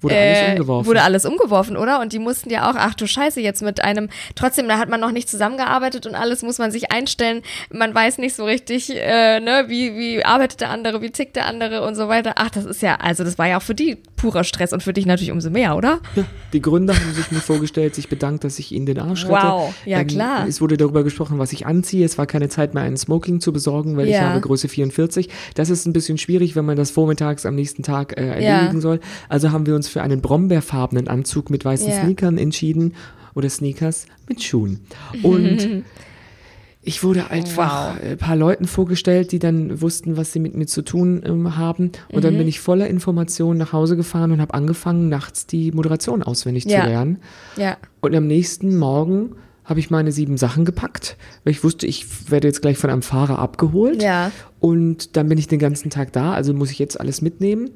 Wurde 0.00 0.14
äh, 0.14 0.18
alles 0.18 0.50
umgeworfen. 0.50 0.86
wurde 0.88 1.02
alles 1.02 1.24
umgeworfen, 1.24 1.76
oder? 1.76 2.00
Und 2.00 2.12
die 2.12 2.18
mussten 2.18 2.50
ja 2.50 2.70
auch, 2.70 2.74
ach 2.76 2.94
du 2.94 3.06
Scheiße, 3.06 3.40
jetzt 3.40 3.62
mit 3.62 3.82
einem, 3.82 4.08
trotzdem, 4.34 4.68
da 4.68 4.78
hat 4.78 4.88
man 4.88 5.00
noch 5.00 5.10
nicht 5.12 5.28
zusammengearbeitet 5.28 6.06
und 6.06 6.14
alles 6.14 6.42
muss 6.42 6.58
man 6.58 6.70
sich 6.70 6.92
einstellen. 6.92 7.42
Man 7.72 7.94
weiß 7.94 8.18
nicht 8.18 8.34
so 8.34 8.44
richtig, 8.44 8.90
äh, 8.94 9.40
ne, 9.40 9.64
wie, 9.68 9.96
wie 9.96 10.24
arbeitet 10.24 10.60
der 10.60 10.70
andere, 10.70 11.02
wie 11.02 11.10
tickt 11.10 11.36
der 11.36 11.46
andere 11.46 11.86
und 11.86 11.94
so 11.94 12.08
weiter. 12.08 12.34
Ach, 12.36 12.50
das 12.50 12.64
ist 12.64 12.82
ja, 12.82 12.96
also 12.96 13.24
das 13.24 13.38
war 13.38 13.48
ja 13.48 13.58
auch 13.58 13.62
für 13.62 13.74
die 13.74 13.96
purer 14.16 14.44
Stress 14.44 14.72
und 14.72 14.82
für 14.82 14.92
dich 14.92 15.06
natürlich 15.06 15.30
umso 15.32 15.50
mehr, 15.50 15.76
oder? 15.76 16.00
Ja, 16.14 16.24
die 16.52 16.60
Gründer 16.62 16.94
haben 16.94 17.12
sich 17.12 17.30
mir 17.30 17.40
vorgestellt, 17.40 17.94
sich 17.94 18.08
bedankt, 18.08 18.44
dass 18.44 18.58
ich 18.58 18.72
ihnen 18.72 18.86
den 18.86 18.98
Arsch 18.98 19.24
rette. 19.26 19.46
Wow, 19.48 19.74
ja, 19.84 20.02
klar. 20.04 20.46
Es 20.48 20.60
wurde 20.60 20.76
darüber 20.76 21.04
gesprochen, 21.04 21.38
was 21.38 21.52
ich 21.52 21.66
anziehe. 21.66 22.04
Es 22.04 22.18
war 22.18 22.26
keine 22.26 22.48
Zeit 22.48 22.74
mehr, 22.74 22.82
einen 22.82 22.96
Smoking 22.96 23.40
zu 23.40 23.52
besorgen, 23.52 23.96
weil 23.96 24.08
ich 24.08 24.14
Ja. 24.14 24.22
habe 24.22 24.40
Größe 24.40 24.68
44. 24.68 25.28
Das 25.54 25.70
ist 25.70 25.86
ein 25.86 25.92
bisschen 25.92 26.18
schwierig, 26.18 26.56
wenn 26.56 26.64
man 26.64 26.76
das 26.76 26.90
vormittags 26.90 27.46
am 27.46 27.54
nächsten 27.54 27.82
Tag 27.82 28.18
äh, 28.18 28.26
Ja. 28.26 28.32
erledigen 28.34 28.80
soll. 28.80 29.00
Also 29.28 29.52
haben 29.52 29.66
wir 29.66 29.74
uns 29.74 29.87
für 29.88 30.02
einen 30.02 30.20
brombeerfarbenen 30.20 31.08
Anzug 31.08 31.50
mit 31.50 31.64
weißen 31.64 31.88
Ja. 31.88 32.00
Sneakern 32.02 32.38
entschieden 32.38 32.94
oder 33.34 33.48
Sneakers 33.48 34.06
mit 34.28 34.42
Schuhen. 34.42 34.80
Und 35.22 35.84
ich 36.82 37.02
wurde 37.04 37.30
einfach 37.30 37.94
Wow. 37.96 38.02
ein 38.02 38.18
paar 38.18 38.36
Leuten 38.36 38.66
vorgestellt, 38.66 39.32
die 39.32 39.38
dann 39.38 39.80
wussten, 39.80 40.16
was 40.16 40.32
sie 40.32 40.38
mit 40.40 40.54
mir 40.56 40.66
zu 40.66 40.82
tun 40.82 41.22
ähm, 41.24 41.56
haben. 41.56 41.92
Und 42.08 42.16
Mhm. 42.18 42.20
dann 42.22 42.38
bin 42.38 42.48
ich 42.48 42.60
voller 42.60 42.88
Informationen 42.88 43.58
nach 43.58 43.72
Hause 43.72 43.96
gefahren 43.96 44.30
und 44.32 44.40
habe 44.40 44.54
angefangen, 44.54 45.08
nachts 45.08 45.46
die 45.46 45.72
Moderation 45.72 46.22
auswendig 46.22 46.64
Ja. 46.64 46.82
zu 46.82 46.88
lernen. 46.88 47.18
Ja. 47.56 47.76
Und 48.00 48.14
am 48.14 48.26
nächsten 48.26 48.76
Morgen 48.78 49.32
habe 49.64 49.80
ich 49.80 49.90
meine 49.90 50.12
sieben 50.12 50.38
Sachen 50.38 50.64
gepackt, 50.64 51.18
weil 51.44 51.50
ich 51.50 51.62
wusste, 51.62 51.86
ich 51.86 52.30
werde 52.30 52.48
jetzt 52.48 52.62
gleich 52.62 52.78
von 52.78 52.88
einem 52.88 53.02
Fahrer 53.02 53.38
abgeholt. 53.38 54.02
Ja. 54.02 54.30
Und 54.60 55.16
dann 55.16 55.28
bin 55.28 55.36
ich 55.36 55.46
den 55.46 55.58
ganzen 55.58 55.90
Tag 55.90 56.12
da, 56.14 56.32
also 56.32 56.54
muss 56.54 56.70
ich 56.70 56.78
jetzt 56.78 56.98
alles 56.98 57.20
mitnehmen. 57.20 57.70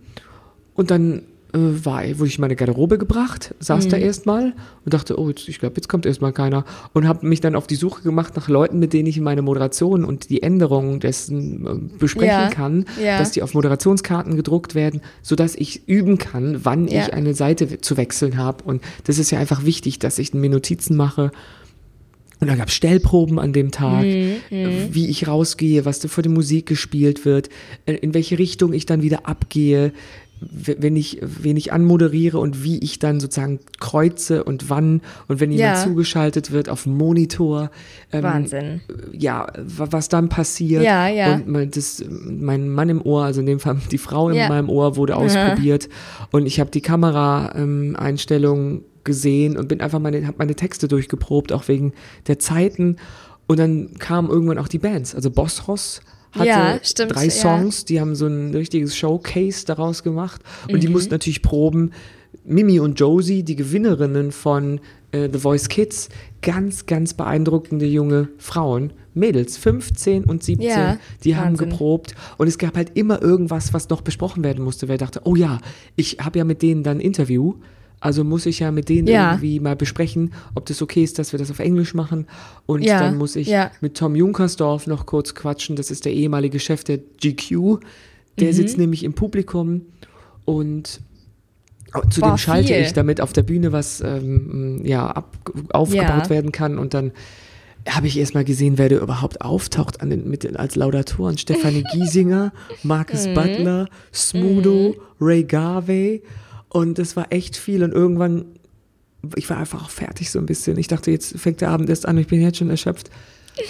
Und 0.75 0.90
dann 0.90 1.19
äh, 1.19 1.23
war, 1.54 2.02
wurde 2.18 2.28
ich 2.28 2.37
in 2.37 2.40
meine 2.40 2.56
Garderobe 2.56 2.97
gebracht, 2.97 3.54
saß 3.61 3.85
Mhm. 3.87 3.90
da 3.90 3.97
erstmal 3.99 4.54
und 4.85 4.94
dachte, 4.94 5.18
oh, 5.18 5.28
jetzt, 5.28 5.49
ich 5.49 5.59
glaube, 5.59 5.75
jetzt 5.76 5.88
kommt 5.88 6.06
erstmal 6.06 6.32
keiner. 6.32 6.64
Und 6.94 7.06
habe 7.06 7.26
mich 7.26 7.40
dann 7.42 7.54
auf 7.54 7.66
die 7.66 7.75
Suche 7.75 8.02
gemacht 8.02 8.35
nach 8.37 8.49
Leuten, 8.49 8.78
mit 8.78 8.92
denen 8.94 9.06
ich 9.06 9.21
meine 9.21 9.42
Moderation 9.42 10.04
und 10.04 10.30
die 10.30 10.42
Änderungen 10.42 10.99
dessen 11.00 11.66
äh, 11.92 11.99
besprechen 11.99 12.28
Ja, 12.28 12.49
kann, 12.49 12.87
ja. 13.02 13.18
dass 13.18 13.32
die 13.32 13.42
auf 13.42 13.52
Moderationskarten 13.52 14.35
gedruckt 14.37 14.75
werden, 14.75 15.02
sodass 15.21 15.54
ich 15.54 15.87
üben 15.88 16.16
kann, 16.16 16.64
wann 16.64 16.88
Ja. 16.88 17.02
ich 17.02 17.12
eine 17.12 17.35
Seite 17.35 17.80
zu 17.82 17.97
wechseln 17.99 18.38
habe. 18.38 18.64
Und 18.64 18.82
das 19.04 19.18
ist 19.18 19.30
ja 19.30 19.38
einfach 19.38 19.64
wichtig, 19.66 19.99
dass 19.99 20.18
ich 20.18 20.32
mir 20.32 20.49
Notizen 20.49 20.97
mache. 20.97 21.32
Und 22.40 22.49
dann 22.49 22.59
gab 22.59 22.68
es 22.68 22.75
Stellproben 22.75 23.38
an 23.38 23.52
dem 23.52 23.71
Tag, 23.71 24.02
Mhm, 24.04 24.37
äh, 24.50 24.68
wie 24.90 25.06
ich 25.09 25.28
rausgehe, 25.28 25.85
was 25.85 26.00
da 26.00 26.09
vor 26.09 26.23
der 26.23 26.32
Musik 26.32 26.66
gespielt 26.66 27.25
wird, 27.25 27.50
äh, 27.87 27.92
in 27.92 28.14
welche 28.14 28.38
Richtung 28.38 28.73
ich 28.73 28.85
dann 28.87 29.02
wieder 29.02 29.28
abgehe, 29.28 29.92
wenn 30.50 30.96
ich, 30.96 31.18
wen 31.22 31.56
ich 31.56 31.72
anmoderiere 31.72 32.38
und 32.38 32.62
wie 32.64 32.78
ich 32.78 32.99
dann 32.99 33.20
sozusagen 33.20 33.61
kreuze 33.80 34.44
und 34.44 34.70
wann 34.70 35.00
und 35.28 35.40
wenn 35.40 35.52
jemand 35.52 35.76
Ja. 35.78 35.82
zugeschaltet 35.84 36.50
wird 36.50 36.68
auf 36.68 36.87
Monitor. 36.87 37.70
Ähm, 38.12 38.22
Wahnsinn. 38.25 38.80
Ja, 39.12 39.46
wa- 39.56 39.88
was 39.90 40.08
dann 40.08 40.28
passiert. 40.28 40.82
Ja, 40.82 41.08
ja. 41.08 41.34
Und 41.34 41.49
mein, 41.49 41.70
das, 41.70 42.02
mein 42.08 42.68
Mann 42.68 42.88
im 42.88 43.02
Ohr, 43.02 43.25
also 43.25 43.40
in 43.40 43.46
dem 43.46 43.61
Fall 43.61 43.76
die 43.90 43.99
Frau 43.99 44.28
in 44.30 44.37
Ja. 44.37 44.49
meinem 44.49 44.68
Ohr 44.68 44.96
wurde 44.96 45.16
ausprobiert 45.16 45.88
und 46.30 46.46
ich 46.46 46.61
habe 46.61 46.70
die 46.70 46.80
Kameraeinstellungen 46.80 48.82
gesehen 49.04 49.56
und 49.56 49.68
bin 49.68 49.80
einfach 49.80 49.99
meine, 49.99 50.26
habe 50.26 50.37
meine 50.38 50.54
Texte 50.54 50.88
durchgeprobt, 50.88 51.52
auch 51.52 51.68
wegen 51.68 51.92
der 52.28 52.38
Zeiten. 52.38 52.96
Und 53.49 53.58
dann 53.58 53.94
kamen 53.99 54.30
irgendwann 54.30 54.58
auch 54.58 54.68
die 54.68 54.78
Bands. 54.78 55.14
Also 55.14 55.30
Bossros 55.30 56.00
hatte 56.32 56.48
Ja, 56.48 56.78
stimmt, 56.82 57.14
drei 57.14 57.24
ja. 57.26 57.30
Songs, 57.30 57.84
die 57.84 58.00
haben 58.00 58.14
so 58.14 58.26
ein 58.26 58.54
richtiges 58.54 58.96
Showcase 58.96 59.64
daraus 59.66 60.02
gemacht. 60.02 60.40
Und 60.68 60.74
Mhm. 60.76 60.80
die 60.80 60.88
mussten 60.88 61.10
natürlich 61.12 61.42
proben. 61.42 61.92
Mimi 62.44 62.80
und 62.80 62.98
Josie, 62.98 63.42
die 63.42 63.56
Gewinnerinnen 63.56 64.32
von 64.32 64.80
äh, 65.12 65.28
The 65.30 65.38
Voice 65.38 65.68
Kids, 65.68 66.08
ganz, 66.40 66.86
ganz 66.86 67.12
beeindruckende 67.14 67.84
junge 67.86 68.28
Frauen, 68.38 68.94
Mädels, 69.14 69.58
15 69.58 70.24
und 70.24 70.42
17, 70.42 70.66
Ja, 70.66 70.96
die 71.22 71.36
haben 71.36 71.50
Wahnsinn. 71.58 71.68
geprobt. 71.68 72.14
Und 72.38 72.48
es 72.48 72.56
gab 72.56 72.76
halt 72.76 72.92
immer 72.94 73.20
irgendwas, 73.20 73.74
was 73.74 73.90
noch 73.90 74.00
besprochen 74.00 74.42
werden 74.42 74.64
musste. 74.64 74.88
Wer 74.88 74.96
dachte, 74.96 75.20
oh 75.24 75.36
ja, 75.36 75.58
ich 75.96 76.16
habe 76.20 76.38
ja 76.38 76.44
mit 76.44 76.62
denen 76.62 76.82
dann 76.82 76.96
ein 76.96 77.00
Interview. 77.00 77.54
Also 78.02 78.25
muss 78.25 78.47
ich 78.47 78.59
ja 78.59 78.71
mit 78.73 78.88
denen 78.88 79.06
Ja. 79.09 79.30
irgendwie 79.32 79.61
mal 79.61 79.76
besprechen, 79.76 80.32
ob 80.56 80.66
das 80.66 80.82
okay 80.82 81.04
ist, 81.04 81.18
dass 81.18 81.32
wir 81.32 81.38
das 81.38 81.50
auf 81.52 81.61
Englisch 81.61 81.94
machen. 81.94 82.26
Und 82.66 82.82
Ja, 82.82 82.99
dann 82.99 83.16
muss 83.16 83.37
ich 83.37 83.47
ja. 83.47 83.71
mit 83.80 83.97
Tom 83.97 84.16
Junkersdorf 84.16 84.87
noch 84.88 85.06
kurz 85.06 85.35
quatschen. 85.35 85.76
Das 85.76 85.90
ist 85.90 86.04
der 86.04 86.12
ehemalige 86.12 86.59
Chef 86.59 86.82
der 86.85 86.99
GQ. 86.99 87.78
Der 88.40 88.49
Mhm. 88.49 88.52
sitzt 88.52 88.76
nämlich 88.76 89.04
im 89.04 89.12
Publikum 89.14 89.82
und 90.44 91.00
zu 92.11 92.21
Boah, 92.23 92.30
dem 92.32 92.38
schalte 92.38 92.68
viel. 92.73 92.82
ich, 92.82 92.92
damit 92.94 93.21
auf 93.21 93.32
der 93.32 93.42
Bühne 93.42 93.71
was 93.71 94.00
ähm, 94.00 94.80
ja, 94.85 95.06
ab, 95.06 95.37
aufgebaut 95.73 96.30
werden 96.30 96.50
kann. 96.50 96.78
Und 96.78 96.94
dann 96.94 97.12
habe 97.88 98.06
ich 98.06 98.18
erst 98.18 98.35
mal 98.35 98.44
gesehen, 98.44 98.78
wer 98.78 98.88
da 98.88 98.97
überhaupt 98.97 99.42
auftaucht 99.42 100.00
an 100.00 100.09
den, 100.11 100.28
mit, 100.28 100.56
als 100.56 100.75
Laudatoren. 100.75 101.37
Stefanie 101.37 101.85
Giesinger, 101.92 102.52
Marcus 102.82 103.26
Mhm. 103.26 103.35
Butler, 103.35 103.88
Smudo, 104.12 104.94
Ray 105.21 105.44
Garvey. 105.44 106.23
Und 106.73 106.99
das 106.99 107.17
war 107.17 107.26
echt 107.31 107.57
viel. 107.57 107.83
Und 107.85 107.93
irgendwann, 107.93 108.47
ich 109.37 109.49
war 109.50 109.59
einfach 109.59 109.85
auch 109.85 109.91
fertig 109.91 110.31
so 110.31 110.38
ein 110.38 110.47
bisschen. 110.47 110.79
Ich 110.79 110.88
dachte, 110.88 111.11
jetzt 111.11 111.38
fängt 111.38 111.61
der 111.61 111.69
Abend 111.71 111.88
erst 111.91 112.07
an, 112.07 112.17
ich 112.19 112.26
bin 112.29 112.41
jetzt 112.41 112.59
schon 112.59 112.71
erschöpft. 112.71 113.11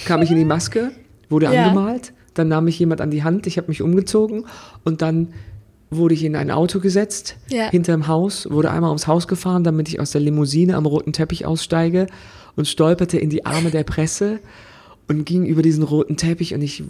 Kam 0.05 0.21
ich 0.21 0.31
in 0.31 0.37
die 0.37 0.45
Maske, 0.45 0.91
wurde 1.29 1.45
Ja. 1.53 1.65
angemalt, 1.65 2.13
dann 2.33 2.47
nahm 2.47 2.65
mich 2.65 2.79
jemand 2.79 3.01
an 3.01 3.11
die 3.11 3.23
Hand, 3.23 3.45
ich 3.47 3.57
habe 3.57 3.67
mich 3.67 3.81
umgezogen 3.81 4.45
und 4.85 5.01
dann 5.01 5.33
wurde 5.91 6.13
ich 6.15 6.23
in 6.23 6.35
ein 6.35 6.49
Auto 6.49 6.79
gesetzt, 6.79 7.35
Ja. 7.49 7.69
hinterm 7.69 8.07
Haus, 8.07 8.49
wurde 8.49 8.71
einmal 8.71 8.89
ums 8.89 9.05
Haus 9.05 9.27
gefahren, 9.27 9.63
damit 9.63 9.89
ich 9.89 9.99
aus 9.99 10.11
der 10.11 10.21
Limousine 10.21 10.75
am 10.75 10.85
roten 10.87 11.13
Teppich 11.13 11.45
aussteige 11.45 12.07
und 12.55 12.67
stolperte 12.67 13.19
in 13.19 13.29
die 13.29 13.45
Arme 13.45 13.69
der 13.69 13.83
Presse 13.83 14.39
und 15.07 15.25
ging 15.25 15.45
über 15.45 15.61
diesen 15.61 15.83
roten 15.83 16.15
Teppich 16.17 16.55
und 16.55 16.61
ich 16.61 16.83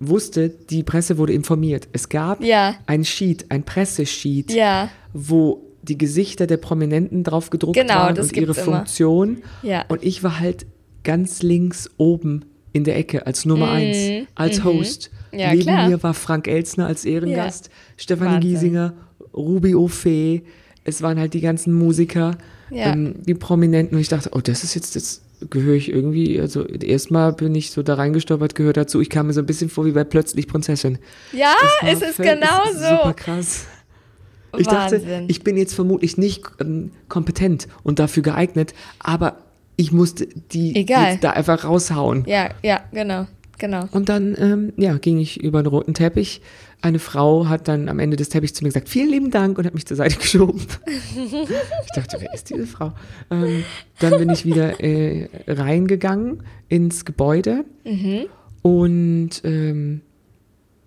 wusste, 0.00 0.48
die 0.48 0.82
Presse 0.82 1.18
wurde 1.18 1.32
informiert. 1.34 1.88
Es 1.92 2.08
gab 2.08 2.42
Ja. 2.42 2.76
ein 2.86 3.04
Sheet, 3.04 3.46
ein 3.50 3.64
Pressesheet, 3.64 4.52
Ja. 4.52 4.88
Wo 5.12 5.62
die 5.82 5.98
Gesichter 5.98 6.46
der 6.46 6.58
Prominenten 6.58 7.24
drauf 7.24 7.50
gedruckt 7.50 7.76
Genau, 7.76 7.94
waren 7.94 8.14
das 8.14 8.28
und 8.28 8.36
ihre. 8.36 8.54
Funktion. 8.54 9.42
Ja. 9.62 9.84
Und 9.88 10.04
ich 10.04 10.22
war 10.22 10.38
halt 10.38 10.66
ganz 11.02 11.42
links 11.42 11.90
oben 11.96 12.44
in 12.72 12.84
der 12.84 12.96
Ecke 12.96 13.26
als 13.26 13.44
Nummer 13.44 13.70
eins, 13.72 14.26
als 14.34 14.62
Host. 14.64 15.10
Mhm. 15.32 15.38
Ja, 15.38 15.50
Neben 15.50 15.62
klar. 15.62 15.88
mir 15.88 16.02
war 16.02 16.14
Frank 16.14 16.46
Elsner 16.46 16.86
als 16.86 17.04
Ehrengast, 17.04 17.68
Stefanie 17.96 18.34
Wahnsinn. 18.36 18.50
Giesinger, 18.50 18.92
Ruby 19.34 19.74
Ophé. 19.74 20.42
Es 20.84 21.02
waren 21.02 21.18
halt 21.18 21.34
die 21.34 21.40
ganzen 21.40 21.72
Musiker, 21.74 22.38
Ja. 22.70 22.92
ähm, 22.92 23.14
die 23.26 23.34
Prominenten. 23.34 23.96
Und 23.96 24.00
ich 24.00 24.08
dachte, 24.08 24.30
oh, 24.32 24.40
das 24.40 24.62
ist 24.64 24.74
jetzt, 24.74 24.94
das 24.96 25.22
gehöre 25.50 25.74
ich 25.74 25.90
irgendwie, 25.90 26.40
also 26.40 26.64
erstmal 26.66 27.32
bin 27.32 27.54
ich 27.56 27.72
so 27.72 27.82
da 27.82 27.94
reingestolpert, 27.94 28.54
gehört 28.54 28.76
dazu. 28.76 29.00
Ich 29.00 29.10
kam 29.10 29.26
mir 29.26 29.32
so 29.32 29.40
ein 29.40 29.46
bisschen 29.46 29.68
vor 29.68 29.84
wie 29.84 29.90
bei 29.92 30.04
Plötzlich 30.04 30.46
Prinzessin. 30.46 30.98
Ja, 31.32 31.54
es 31.82 32.00
ist 32.00 32.14
völlig- 32.14 32.32
genau 32.34 32.62
ist 32.64 32.74
Super 32.78 33.04
so. 33.08 33.12
krass. 33.16 33.66
Ich 34.58 34.66
dachte, 34.66 35.24
ich 35.28 35.42
bin 35.44 35.56
jetzt 35.56 35.74
vermutlich 35.74 36.18
nicht 36.18 36.42
ähm, 36.60 36.90
kompetent 37.08 37.68
und 37.82 37.98
dafür 37.98 38.22
geeignet, 38.22 38.74
aber 38.98 39.36
ich 39.76 39.92
musste 39.92 40.26
die 40.26 40.84
da 40.84 41.30
einfach 41.30 41.64
raushauen. 41.64 42.24
Ja, 42.26 42.50
ja, 42.62 42.80
genau, 42.92 43.26
genau. 43.58 43.86
Und 43.92 44.08
dann 44.08 44.36
ähm, 44.38 44.72
ja, 44.76 44.98
ging 44.98 45.18
ich 45.18 45.40
über 45.42 45.62
den 45.62 45.66
roten 45.68 45.94
Teppich. 45.94 46.42
Eine 46.82 46.98
Frau 46.98 47.48
hat 47.48 47.68
dann 47.68 47.88
am 47.88 47.98
Ende 48.00 48.16
des 48.16 48.28
Teppichs 48.28 48.52
zu 48.54 48.64
mir 48.64 48.68
gesagt, 48.68 48.88
vielen 48.88 49.08
lieben 49.08 49.30
Dank 49.30 49.56
und 49.56 49.64
hat 49.64 49.72
mich 49.74 49.86
zur 49.86 49.96
Seite 49.96 50.16
geschoben. 50.20 50.60
ich 51.16 51.92
dachte, 51.94 52.18
wer 52.20 52.34
ist 52.34 52.50
diese 52.50 52.66
Frau? 52.66 52.92
Ähm, 53.30 53.64
dann 54.00 54.18
bin 54.18 54.30
ich 54.30 54.44
wieder 54.44 54.80
äh, 54.82 55.28
reingegangen 55.46 56.42
ins 56.68 57.04
Gebäude 57.04 57.64
Mhm. 57.84 58.26
und 58.62 59.30
ähm, 59.44 60.00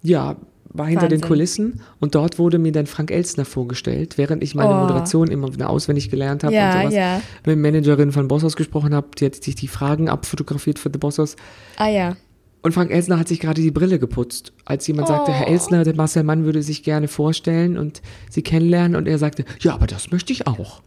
ja, 0.04 0.36
war 0.78 0.88
hinter 0.88 1.08
den 1.08 1.20
Wahnsinn. 1.22 1.28
Kulissen 1.28 1.82
und 2.00 2.16
dort 2.16 2.38
wurde 2.40 2.58
mir 2.60 2.72
dann 2.72 2.86
Frank 2.88 3.12
Elstner 3.12 3.46
vorgestellt, 3.46 4.18
während 4.18 4.44
ich 4.44 4.56
meine 4.56 4.72
Oh. 4.72 4.78
Moderation 4.82 5.30
immer 5.30 5.54
wieder 5.54 5.70
auswendig 5.70 6.10
gelernt 6.10 6.44
habe 6.44 6.54
Ja, 6.56 6.76
und 6.76 6.82
sowas. 6.82 6.94
ja. 6.94 7.16
Mit 7.38 7.46
der 7.48 7.56
Managerin 7.58 8.12
von 8.12 8.28
Bossos 8.28 8.56
gesprochen 8.56 8.94
habe, 8.94 9.08
die 9.20 9.26
hat 9.26 9.36
sich 9.44 9.56
die 9.56 9.68
Fragen 9.68 10.10
abfotografiert 10.10 10.80
für 10.80 10.90
The 10.92 11.00
Bossos. 11.00 11.36
Ah 11.78 11.88
ja. 11.90 12.16
Und 12.62 12.74
Frank 12.74 12.90
Elsner 12.90 13.20
hat 13.20 13.28
sich 13.28 13.40
gerade 13.40 13.62
die 13.62 13.70
Brille 13.70 14.00
geputzt, 14.00 14.52
als 14.66 14.88
jemand 14.88 15.08
sagte, 15.08 15.32
Herr 15.32 15.48
Elsner, 15.48 15.84
der 15.84 15.96
Marcel 15.96 16.24
Mann 16.24 16.46
würde 16.46 16.64
sich 16.64 16.82
gerne 16.82 17.08
vorstellen 17.08 17.78
und 17.78 18.02
Sie 18.32 18.42
kennenlernen. 18.42 18.96
Und 18.96 19.08
er 19.08 19.20
sagte, 19.20 19.46
ja, 19.60 19.76
aber 19.76 19.86
das 19.86 20.10
möchte 20.12 20.34
ich 20.34 20.48
auch. 20.48 20.82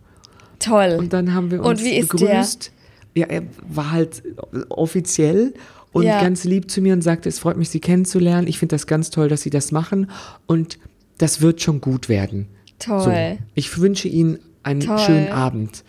Toll. 0.58 0.96
Und 0.98 1.12
dann 1.12 1.34
haben 1.34 1.52
wir 1.52 1.60
Und 1.60 1.66
uns 1.66 1.84
wie 1.84 1.96
ist 1.96 2.08
begrüßt. 2.10 2.72
Ja, 3.14 3.26
er 3.28 3.42
war 3.68 3.92
halt 3.92 4.22
offiziell 4.70 5.54
und 5.92 6.04
Ja. 6.04 6.20
ganz 6.22 6.44
lieb 6.44 6.70
zu 6.70 6.80
mir 6.80 6.92
und 6.92 7.02
sagte, 7.02 7.28
es 7.28 7.38
freut 7.38 7.56
mich, 7.56 7.70
Sie 7.70 7.80
kennenzulernen. 7.80 8.46
Ich 8.46 8.58
finde 8.58 8.74
das 8.74 8.86
ganz 8.86 9.10
toll, 9.10 9.28
dass 9.28 9.42
Sie 9.42 9.50
das 9.50 9.72
machen 9.72 10.10
und 10.46 10.78
das 11.18 11.40
wird 11.40 11.60
schon 11.62 11.80
gut 11.80 12.08
werden. 12.08 12.46
Toll. 12.78 13.02
So, 13.02 13.44
ich 13.54 13.78
wünsche 13.78 14.08
Ihnen 14.08 14.38
einen 14.62 14.80
Toll. 14.80 14.98
schönen 14.98 15.28
Abend. 15.32 15.82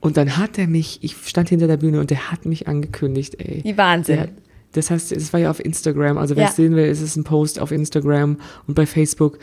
Und 0.00 0.16
dann 0.16 0.36
hat 0.36 0.58
er 0.58 0.66
mich, 0.68 0.98
ich 1.02 1.16
stand 1.26 1.48
hinter 1.48 1.66
der 1.66 1.78
Bühne 1.78 1.98
und 2.00 2.10
der 2.10 2.30
hat 2.30 2.46
mich 2.46 2.68
angekündigt, 2.68 3.34
ey. 3.38 3.62
Wie 3.64 3.76
Wahnsinn. 3.76 4.16
Der, 4.16 4.28
das 4.72 4.90
heißt, 4.90 5.10
es 5.12 5.32
war 5.32 5.40
ja 5.40 5.50
auf 5.50 5.62
Instagram, 5.64 6.16
also 6.18 6.36
wer 6.36 6.44
Ja. 6.44 6.48
es 6.50 6.56
sehen 6.56 6.76
will, 6.76 6.86
ist 6.86 7.00
es 7.00 7.16
ein 7.16 7.24
Post 7.24 7.58
auf 7.58 7.72
Instagram 7.72 8.36
und 8.66 8.74
bei 8.74 8.86
Facebook. 8.86 9.38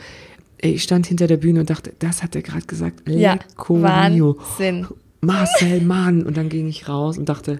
Ey, 0.58 0.72
Ich 0.74 0.82
stand 0.84 1.06
hinter 1.06 1.26
der 1.26 1.36
Bühne 1.36 1.60
und 1.60 1.70
dachte, 1.70 1.92
das 1.98 2.22
hat 2.22 2.34
er 2.34 2.42
gerade 2.42 2.64
gesagt. 2.66 3.06
Ja, 3.08 3.34
Lecco 3.34 3.76
mio. 3.76 4.36
Wahnsinn. 4.38 4.86
Marcel 5.20 5.80
Mann. 5.82 6.22
Und 6.22 6.36
dann 6.36 6.48
ging 6.48 6.68
ich 6.68 6.88
raus 6.88 7.18
und 7.18 7.28
dachte, 7.28 7.58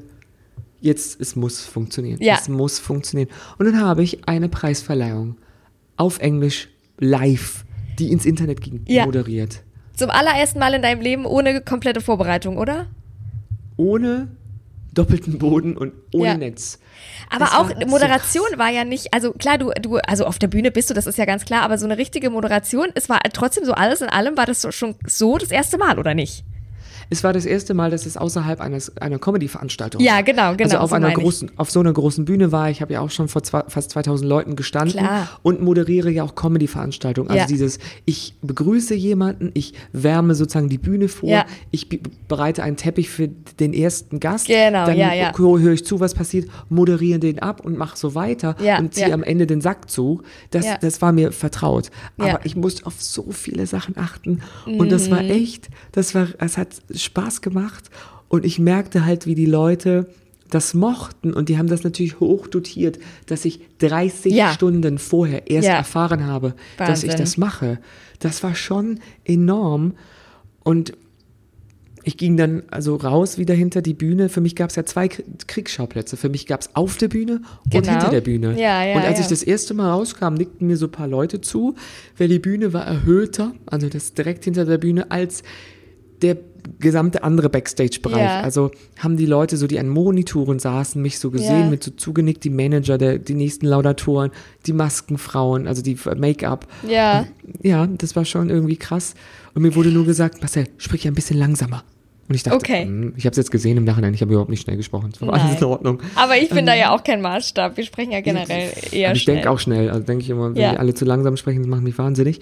jetzt, 0.85 1.21
es 1.21 1.35
muss 1.35 1.65
funktionieren. 1.65 2.19
Ja. 2.23 2.37
Es 2.41 2.49
muss 2.49 2.79
funktionieren. 2.79 3.31
Und 3.59 3.67
dann 3.67 3.81
habe 3.81 4.03
ich 4.03 4.29
eine 4.29 4.49
Preisverleihung 4.49 5.37
auf 5.97 6.19
Englisch 6.19 6.69
live, 6.99 7.65
die 7.99 8.13
ins 8.13 8.27
Internet 8.27 8.61
ging, 8.61 8.85
Ja. 8.87 9.07
moderiert. 9.07 9.63
Zum 9.97 10.11
allerersten 10.11 10.59
Mal 10.59 10.75
in 10.75 10.83
deinem 10.83 11.01
Leben 11.01 11.25
ohne 11.25 11.61
komplette 11.61 12.01
Vorbereitung, 12.01 12.59
oder? 12.59 12.87
Ohne 13.77 14.29
doppelten 14.93 15.39
Boden 15.39 15.77
und 15.77 15.93
ohne 16.13 16.27
Ja. 16.29 16.37
Netz. 16.37 16.79
Aber 17.31 17.47
Das 17.47 17.55
auch 17.55 17.71
war 17.71 17.81
so 17.81 17.87
Moderation 17.89 18.47
war 18.57 18.71
ja 18.71 18.85
nicht, 18.85 19.13
also 19.13 19.33
klar, 19.33 19.59
du, 19.59 19.73
du, 19.81 19.97
also 19.99 20.25
auf 20.25 20.39
der 20.39 20.47
Bühne 20.49 20.71
bist 20.71 20.91
du, 20.91 20.95
das 20.95 21.07
ist 21.07 21.19
ja 21.19 21.25
ganz 21.25 21.45
klar, 21.45 21.63
aber 21.63 21.79
so 21.79 21.85
eine 21.87 21.99
richtige 21.99 22.31
Moderation, 22.31 22.89
es 22.95 23.09
war 23.09 23.21
trotzdem 23.33 23.65
so 23.65 23.73
alles 23.73 24.03
in 24.03 24.09
allem, 24.09 24.37
war 24.37 24.47
das 24.47 24.63
so, 24.63 24.71
schon 24.71 24.95
so 25.07 25.37
das 25.39 25.51
erste 25.51 25.79
Mal, 25.79 25.99
oder 25.99 26.15
nicht? 26.15 26.45
Es 27.15 27.25
war 27.25 27.33
das 27.33 27.47
erste 27.47 27.75
Mal, 27.75 27.91
dass 27.91 28.07
es 28.07 28.17
außerhalb 28.17 28.61
eines, 28.61 28.97
einer 28.99 29.19
Comedy-Veranstaltung 29.19 30.01
Ja, 30.03 30.15
war. 30.15 30.23
genau, 30.25 30.53
genau, 30.57 30.65
Also 30.65 30.79
auf 30.79 30.91
so 30.91 30.97
einer 30.97 31.13
großen, 31.13 31.51
auf 31.57 31.71
so 31.71 31.81
einer 31.81 31.93
großen 31.93 32.25
Bühne 32.25 32.51
war 32.53 32.71
ich, 32.71 32.83
habe 32.83 32.93
ja 32.93 33.01
auch 33.01 33.11
schon 33.11 33.29
vor 33.29 33.43
zwei, 33.43 33.63
fast 33.69 33.91
2000 33.93 34.29
Leuten 34.29 34.57
gestanden 34.57 34.99
Klar. 34.99 35.29
und 35.43 35.63
moderiere 35.63 36.11
ja 36.11 36.25
auch 36.25 36.35
Comedy-Veranstaltungen. 36.35 37.29
Also 37.31 37.41
Ja. 37.43 37.47
dieses, 37.47 37.79
ich 38.05 38.35
begrüße 38.43 38.95
jemanden, 38.95 39.51
ich 39.55 39.75
wärme 39.93 40.35
sozusagen 40.35 40.69
die 40.69 40.79
Bühne 40.79 41.09
vor, 41.09 41.29
Ja. 41.29 41.47
ich 41.71 41.89
be- 41.89 42.01
bereite 42.29 42.63
einen 42.63 42.77
Teppich 42.77 43.09
für 43.09 43.29
den 43.61 43.73
ersten 43.75 44.19
Gast, 44.21 44.47
Genau, 44.49 44.87
dann 44.87 44.97
ja, 44.97 45.15
ja. 45.15 45.33
höre 45.39 45.73
ich 45.73 45.85
zu, 45.85 46.01
was 46.01 46.15
passiert, 46.15 46.49
moderiere 46.69 47.19
den 47.21 47.39
ab 47.39 47.61
und 47.65 47.79
mache 47.79 47.97
so 47.97 48.15
weiter 48.15 48.57
Ja, 48.63 48.79
und 48.79 48.93
ziehe 48.95 49.09
ja. 49.09 49.15
am 49.15 49.23
Ende 49.23 49.47
den 49.47 49.61
Sack 49.61 49.89
zu. 49.91 50.23
Das, 50.51 50.65
Ja. 50.67 50.79
das 50.79 51.01
war 51.01 51.13
mir 51.13 51.31
vertraut. 51.33 51.91
Aber 52.19 52.29
Ja. 52.29 52.41
ich 52.45 52.57
musste 52.57 52.87
auf 52.87 53.01
so 53.01 53.31
viele 53.31 53.67
Sachen 53.67 53.97
achten 53.97 54.41
und 54.67 54.91
das 54.91 55.11
war 55.11 55.21
echt, 55.21 55.69
das 55.93 56.15
war, 56.15 56.29
es 56.39 56.59
hat 56.59 56.69
Spaß 57.05 57.41
gemacht 57.43 57.91
und 58.29 58.45
ich 58.45 58.59
merkte 58.59 59.05
halt, 59.05 59.27
wie 59.27 59.35
die 59.35 59.47
Leute 59.47 60.07
das 60.51 60.75
mochten 60.75 61.33
und 61.33 61.49
die 61.49 61.59
haben 61.59 61.69
das 61.69 61.85
natürlich 61.85 62.21
hoch 62.21 62.47
dotiert, 62.47 62.99
dass 63.27 63.45
ich 63.45 63.61
30 63.79 64.33
Ja. 64.33 64.53
Stunden 64.53 64.99
vorher 64.99 65.51
erst 65.51 65.67
Ja. 65.69 65.75
erfahren 65.75 66.27
habe, 66.27 66.55
dass 66.77 67.03
ich 67.03 67.11
Wahnsinn. 67.11 67.19
das 67.25 67.37
mache. 67.39 67.79
Das 68.21 68.43
war 68.43 68.55
schon 68.55 69.01
enorm 69.25 69.95
und 70.63 70.93
ich 72.07 72.19
ging 72.19 72.37
dann 72.37 72.63
also 72.71 72.97
raus 72.97 73.39
wieder 73.39 73.55
hinter 73.55 73.81
die 73.81 73.95
Bühne. 73.95 74.29
Für 74.29 74.43
mich 74.43 74.55
gab 74.55 74.69
es 74.69 74.77
ja 74.77 74.85
zwei 74.85 75.07
Krie- 75.07 75.25
Kriegsschauplätze. 75.47 76.19
Für 76.19 76.29
mich 76.29 76.47
gab 76.47 76.61
es 76.61 76.69
auf 76.77 76.99
der 76.99 77.09
Bühne 77.09 77.41
und 77.65 77.71
Genau. 77.73 77.89
hinter 77.93 78.11
der 78.11 78.21
Bühne. 78.21 78.61
Ja, 78.61 78.85
ja, 78.85 78.97
und 78.97 79.03
als 79.05 79.19
ja. 79.19 79.23
ich 79.25 79.29
das 79.29 79.43
erste 79.43 79.73
Mal 79.73 79.91
rauskam, 79.91 80.35
nickten 80.35 80.67
mir 80.67 80.77
so 80.77 80.87
ein 80.87 80.93
paar 80.93 81.09
Leute 81.09 81.41
zu, 81.41 81.75
weil 82.19 82.29
die 82.29 82.39
Bühne 82.39 82.75
war 82.75 82.85
erhöhter, 82.87 83.55
also 83.65 83.89
das 83.89 84.13
direkt 84.13 84.45
hinter 84.45 84.67
der 84.67 84.77
Bühne, 84.77 85.11
als 85.11 85.43
der 86.25 86.37
gesamte 86.81 87.23
andere 87.23 87.51
Backstage-Bereich. 87.51 88.23
Ja. 88.23 88.41
Also 88.41 88.71
haben 88.99 89.17
die 89.19 89.27
Leute 89.27 89.57
so, 89.59 89.67
die 89.67 89.79
an 89.79 89.89
Monitoren 89.89 90.59
saßen, 90.59 91.01
mich 91.01 91.19
so 91.19 91.31
gesehen, 91.31 91.65
Ja. 91.65 91.71
mit 91.71 91.85
so 91.85 91.91
zugenickt, 91.91 92.43
die 92.43 92.51
Manager, 92.51 92.97
der, 92.97 93.19
die 93.19 93.35
nächsten 93.35 93.67
Laudatoren, 93.67 94.31
die 94.67 94.73
Maskenfrauen, 94.73 95.67
also 95.69 95.83
die 95.83 95.97
Make-up. 96.17 96.67
Ja. 96.89 97.27
Ja, 97.63 97.87
das 97.87 98.17
war 98.17 98.25
schon 98.25 98.49
irgendwie 98.49 98.77
krass. 98.77 99.15
Und 99.55 99.63
mir 99.63 99.75
wurde 99.75 99.91
nur 99.91 100.07
gesagt, 100.07 100.41
Marcel, 100.41 100.67
sprich 100.79 101.07
ein 101.07 101.15
bisschen 101.15 101.39
langsamer. 101.39 101.85
Und 102.29 102.35
ich 102.35 102.43
dachte, 102.43 102.57
Okay. 102.57 102.85
hm, 102.85 103.13
ich 103.17 103.25
habe 103.27 103.33
es 103.33 103.37
jetzt 103.37 103.51
gesehen 103.51 103.77
im 103.77 103.85
Nachhinein, 103.85 104.15
ich 104.15 104.21
habe 104.23 104.33
überhaupt 104.33 104.51
nicht 104.51 104.63
schnell 104.63 104.77
gesprochen. 104.77 105.11
Es 105.15 105.21
war 105.21 105.33
alles 105.35 105.45
Nein. 105.45 105.57
in 105.59 105.65
Ordnung. 105.65 105.99
Aber 106.15 106.37
ich 106.37 106.49
bin 106.49 106.65
da 106.65 106.75
ja 106.75 106.95
auch 106.95 107.05
kein 107.05 107.21
Maßstab. 107.21 107.77
Wir 107.77 107.85
sprechen 107.85 108.13
ja 108.13 108.21
generell 108.23 108.71
eher 108.93 109.13
ich 109.13 109.23
schnell. 109.23 109.37
denke 109.37 109.51
auch 109.51 109.59
schnell. 109.59 109.91
Also 109.91 110.01
denke 110.05 110.25
ich 110.25 110.31
immer, 110.31 110.55
wenn 110.55 110.61
Ja. 110.63 110.73
die 110.73 110.79
alle 110.79 110.95
zu 110.95 111.05
langsam 111.05 111.37
sprechen, 111.37 111.61
das 111.61 111.69
macht 111.69 111.83
mich 111.83 111.99
wahnsinnig. 111.99 112.41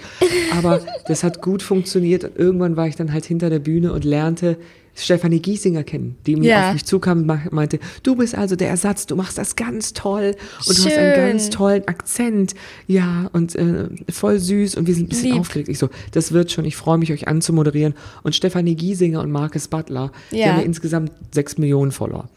Aber 0.56 0.80
das 1.08 1.24
hat 1.24 1.42
gut 1.42 1.62
funktioniert. 1.62 2.24
Und 2.24 2.36
irgendwann 2.38 2.76
war 2.76 2.86
ich 2.86 2.94
dann 2.96 3.12
halt 3.12 3.24
hinter 3.24 3.50
der 3.50 3.58
Bühne 3.58 3.92
und 3.92 4.04
lernte 4.04 4.56
Stefanie 4.94 5.40
Giesinger 5.40 5.84
kennen, 5.84 6.16
die 6.26 6.37
mir 6.37 6.49
Ja. 6.50 6.66
auf 6.68 6.72
mich 6.75 6.84
zukam 6.84 7.28
und 7.28 7.52
meinte, 7.52 7.78
du 8.02 8.14
bist 8.16 8.34
also 8.34 8.56
der 8.56 8.68
Ersatz, 8.68 9.06
du 9.06 9.16
machst 9.16 9.38
das 9.38 9.56
ganz 9.56 9.94
toll 9.94 10.34
und 10.66 10.78
du 10.78 10.84
hast 10.84 10.87
einen 10.99 11.14
Schön. 11.14 11.28
ganz 11.28 11.50
tollen 11.50 11.88
Akzent. 11.88 12.54
Ja, 12.87 13.30
und 13.32 13.54
äh, 13.54 13.88
voll 14.11 14.38
süß 14.38 14.75
und 14.75 14.87
wir 14.87 14.94
sind 14.94 15.04
ein 15.06 15.08
bisschen 15.08 15.30
Lieb. 15.32 15.40
aufgeregt. 15.40 15.68
Ich 15.70 15.78
so, 15.78 15.88
das 16.11 16.32
wird 16.32 16.52
schon, 16.52 16.66
ich 16.66 16.76
freue 16.76 16.99
mich, 16.99 17.11
euch 17.11 17.26
anzumoderieren. 17.26 17.94
Und 18.22 18.34
Stefanie 18.34 18.75
Giesinger 18.75 19.20
und 19.22 19.30
Marcus 19.30 19.68
Butler, 19.68 20.12
die 20.30 20.37
Ja. 20.40 20.49
haben 20.49 20.58
ja 20.58 20.64
insgesamt 20.64 21.11
sechs 21.32 21.56
Millionen 21.56 21.90
Follower. 21.90 22.28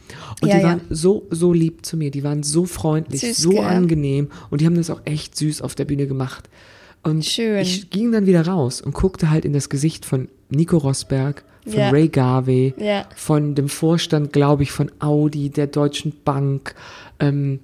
Und 0.41 0.47
Ja, 0.47 0.57
die 0.57 0.63
waren 0.63 0.81
so, 0.89 1.27
so 1.31 1.51
lieb 1.51 1.85
zu 1.85 1.97
mir, 1.97 2.09
die 2.09 2.23
waren 2.23 2.41
so 2.43 2.65
freundlich, 2.65 3.19
Süß, 3.21 3.37
so 3.37 3.49
gell? 3.49 3.59
angenehm 3.65 4.29
und 4.49 4.61
die 4.61 4.65
haben 4.65 4.75
das 4.75 4.89
auch 4.89 5.01
echt 5.03 5.35
süß 5.35 5.61
auf 5.61 5.75
der 5.75 5.85
Bühne 5.85 6.07
gemacht. 6.07 6.49
Und 7.03 7.25
Schön. 7.25 7.57
ich 7.57 7.89
ging 7.89 8.11
dann 8.13 8.25
wieder 8.25 8.47
raus 8.47 8.81
und 8.81 8.93
guckte 8.93 9.29
halt 9.29 9.43
in 9.45 9.51
das 9.53 9.69
Gesicht 9.69 10.05
von 10.05 10.29
Nico 10.49 10.77
Rosberg, 10.77 11.43
von 11.65 11.73
Ja. 11.79 11.89
Ray 11.89 12.07
Garvey, 12.09 12.73
Ja. 12.77 13.05
von 13.15 13.55
dem 13.55 13.69
Vorstand, 13.69 14.31
glaube 14.33 14.63
ich, 14.63 14.71
von 14.71 14.91
Audi, 14.99 15.49
der 15.49 15.67
Deutschen 15.67 16.13
Bank. 16.23 16.75
Ähm, 17.19 17.59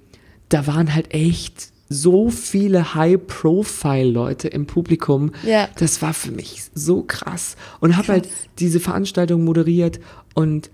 da 0.48 0.66
waren 0.66 0.94
halt 0.94 1.14
echt 1.14 1.68
so 1.88 2.30
viele 2.30 2.94
High-Profile-Leute 2.94 4.48
im 4.48 4.66
Publikum. 4.66 5.32
Ja. 5.46 5.68
Das 5.76 6.00
war 6.02 6.14
für 6.14 6.32
mich 6.32 6.62
so 6.74 7.02
krass. 7.02 7.56
Und 7.80 7.96
habe 7.96 8.08
halt 8.08 8.28
diese 8.58 8.80
Veranstaltung 8.80 9.44
moderiert 9.44 10.00
und 10.34 10.70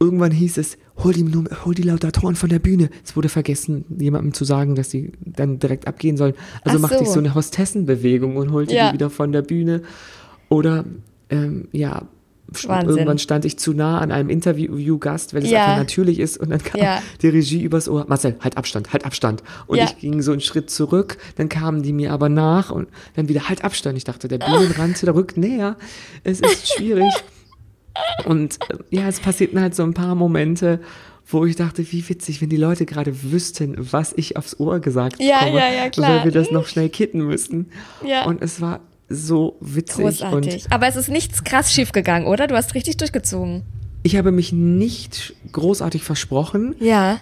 irgendwann 0.00 0.32
hieß 0.32 0.58
es, 0.58 0.78
hol 1.04 1.12
die, 1.12 1.24
hol 1.64 1.74
die 1.74 1.82
Laudatoren 1.82 2.34
von 2.34 2.48
der 2.50 2.58
Bühne. 2.58 2.90
Es 3.04 3.16
wurde 3.16 3.28
vergessen, 3.28 3.84
jemandem 3.98 4.34
zu 4.34 4.44
sagen, 4.44 4.74
dass 4.74 4.88
die 4.88 5.12
dann 5.24 5.58
direkt 5.58 5.86
abgehen 5.86 6.16
sollen. 6.16 6.34
Also 6.64 6.78
Ach 6.78 6.82
machte 6.82 7.02
ich 7.02 7.08
so. 7.08 7.14
so 7.14 7.18
eine 7.20 7.34
Hostessenbewegung 7.34 8.36
und 8.36 8.50
holte 8.52 8.74
Ja. 8.74 8.88
die 8.88 8.94
wieder 8.94 9.10
von 9.10 9.30
der 9.32 9.42
Bühne. 9.42 9.82
Oder, 10.48 10.84
ähm, 11.30 11.68
ja, 11.72 12.02
Wahnsinn. 12.66 12.90
irgendwann 12.90 13.18
stand 13.20 13.44
ich 13.44 13.58
zu 13.60 13.72
nah 13.74 13.98
an 14.00 14.10
einem 14.10 14.28
Interviewgast, 14.28 15.34
weil 15.34 15.44
es 15.44 15.50
Ja. 15.50 15.64
einfach 15.66 15.76
natürlich 15.78 16.18
ist. 16.18 16.36
Und 16.36 16.50
dann 16.50 16.60
kam 16.62 16.80
Ja. 16.80 17.00
die 17.22 17.28
Regie 17.28 17.62
übers 17.62 17.88
Ohr, 17.88 18.06
Marcel, 18.08 18.36
halt 18.40 18.56
Abstand, 18.56 18.92
halt 18.92 19.04
Abstand. 19.04 19.44
Und 19.68 19.78
Ja. 19.78 19.84
ich 19.84 19.98
ging 19.98 20.20
so 20.20 20.32
einen 20.32 20.40
Schritt 20.40 20.68
zurück, 20.68 21.16
dann 21.36 21.48
kamen 21.48 21.82
die 21.82 21.92
mir 21.92 22.12
aber 22.12 22.28
nach 22.28 22.70
und 22.72 22.88
dann 23.14 23.28
wieder 23.28 23.48
halt 23.48 23.62
Abstand. 23.64 23.96
Ich 23.98 24.04
dachte, 24.04 24.26
der 24.26 24.38
Bühnenrand, 24.38 25.00
der 25.00 25.14
rückt 25.14 25.36
näher. 25.36 25.76
Es 26.24 26.40
ist 26.40 26.74
schwierig. 26.74 27.12
Und 28.24 28.58
äh, 28.70 28.76
ja, 28.90 29.08
es 29.08 29.20
passierten 29.20 29.60
halt 29.60 29.74
so 29.74 29.82
ein 29.82 29.94
paar 29.94 30.14
Momente, 30.14 30.80
wo 31.26 31.44
ich 31.44 31.54
dachte, 31.56 31.84
wie 31.92 32.08
witzig, 32.08 32.40
wenn 32.42 32.48
die 32.48 32.56
Leute 32.56 32.86
gerade 32.86 33.22
wüssten, 33.30 33.76
was 33.78 34.12
ich 34.16 34.36
aufs 34.36 34.58
Ohr 34.58 34.80
gesagt 34.80 35.20
Ja, 35.22 35.40
bekomme, 35.44 35.58
ja, 35.60 35.68
ja, 35.84 35.88
klar. 35.90 36.16
weil 36.18 36.24
wir 36.24 36.32
das 36.32 36.50
noch 36.50 36.66
schnell 36.66 36.88
kitten 36.88 37.20
müssten. 37.20 37.68
Ja. 38.04 38.24
Und 38.26 38.42
es 38.42 38.60
war 38.60 38.80
so 39.10 39.56
witzig. 39.60 40.04
Großartig. 40.04 40.64
Und 40.66 40.72
Aber 40.72 40.86
es 40.86 40.96
ist 40.96 41.08
nichts 41.08 41.44
krass 41.44 41.72
schief 41.72 41.92
gegangen, 41.92 42.26
oder? 42.26 42.46
Du 42.46 42.54
hast 42.56 42.74
richtig 42.74 42.96
durchgezogen. 42.96 43.62
ich 44.02 44.16
habe 44.16 44.30
mich 44.32 44.52
nicht 44.52 45.34
großartig 45.52 46.02
versprochen. 46.04 46.74
Ja. 46.80 47.20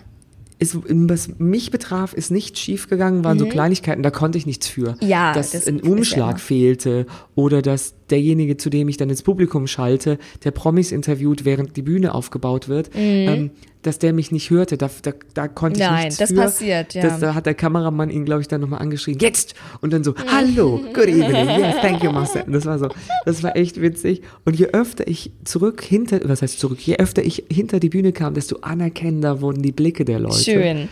Es, 0.61 0.77
was 0.87 1.31
mich 1.38 1.70
betraf, 1.70 2.12
ist 2.12 2.31
nicht 2.31 2.59
schief 2.59 2.88
gegangen, 2.88 3.22
waren 3.24 3.38
so 3.38 3.46
Kleinigkeiten, 3.46 4.03
da 4.03 4.11
konnte 4.11 4.38
ich 4.38 4.46
nichts 4.46 4.66
für. 4.66 4.92
Mhm. 5.01 5.09
Ja, 5.09 5.33
dass 5.33 5.53
das 5.53 5.66
ein 5.66 5.79
ja 5.79 5.90
Umschlag 5.90 6.31
immer. 6.31 6.38
fehlte 6.38 7.07
oder 7.37 7.62
dass 7.62 7.94
derjenige, 8.11 8.57
zu 8.57 8.71
dem 8.71 8.88
ich 8.88 8.97
dann 8.97 9.11
ins 9.11 9.23
Publikum 9.23 9.66
schalte, 9.66 10.18
der 10.44 10.51
Promis 10.51 10.92
interviewt, 10.92 11.44
während 11.44 11.77
die 11.77 11.83
Bühne 11.83 12.14
aufgebaut 12.14 12.68
wird, 12.68 12.90
ähm, 12.94 13.51
dass 13.83 13.99
der 13.99 14.12
mich 14.12 14.33
nicht 14.33 14.51
hörte. 14.51 14.77
Da, 14.77 14.90
da, 15.03 15.12
da 15.35 15.49
konnte 15.49 15.81
ich 15.81 15.87
Mhm. 15.87 15.92
Nein, 15.92 16.03
nichts 16.05 16.16
das 16.18 16.31
für. 16.31 16.37
passiert, 16.37 16.94
ja. 16.94 17.03
Das, 17.03 17.21
da 17.21 17.35
hat 17.35 17.47
der 17.47 17.55
Kameramann 17.55 18.11
ihn, 18.11 18.25
glaube 18.25 18.40
ich, 18.42 18.49
dann 18.49 18.61
nochmal 18.61 18.81
angeschrien, 18.81 19.18
jetzt! 19.21 19.55
Und 19.81 19.92
dann 19.92 20.03
so, 20.05 20.11
Mhm. 20.12 20.16
hallo, 20.31 20.81
good 20.92 21.07
evening, 21.07 21.49
yes, 21.61 21.77
thank 21.81 22.03
you, 22.03 22.11
Marcel. 22.11 22.42
Und 22.42 22.53
das 22.53 22.66
war 22.66 22.79
so, 22.79 22.88
das 23.25 23.42
war 23.42 23.57
echt 23.57 23.81
witzig. 23.81 24.23
Und 24.44 24.59
je 24.59 24.66
öfter 24.66 25.07
ich 25.07 25.31
zurück 25.44 25.83
hinter, 25.83 26.21
was 26.29 26.42
heißt 26.42 26.59
zurück, 26.59 26.79
je 26.81 26.97
öfter 26.97 27.23
ich 27.25 27.44
hinter 27.51 27.79
die 27.81 27.88
Bühne 27.88 28.12
kam, 28.12 28.35
desto 28.35 28.57
anerkennender 28.62 29.40
wurden 29.40 29.62
die 29.62 29.73
Blicke 29.73 30.05
der 30.05 30.18
Leute. 30.18 30.38
Schön. 30.42 30.88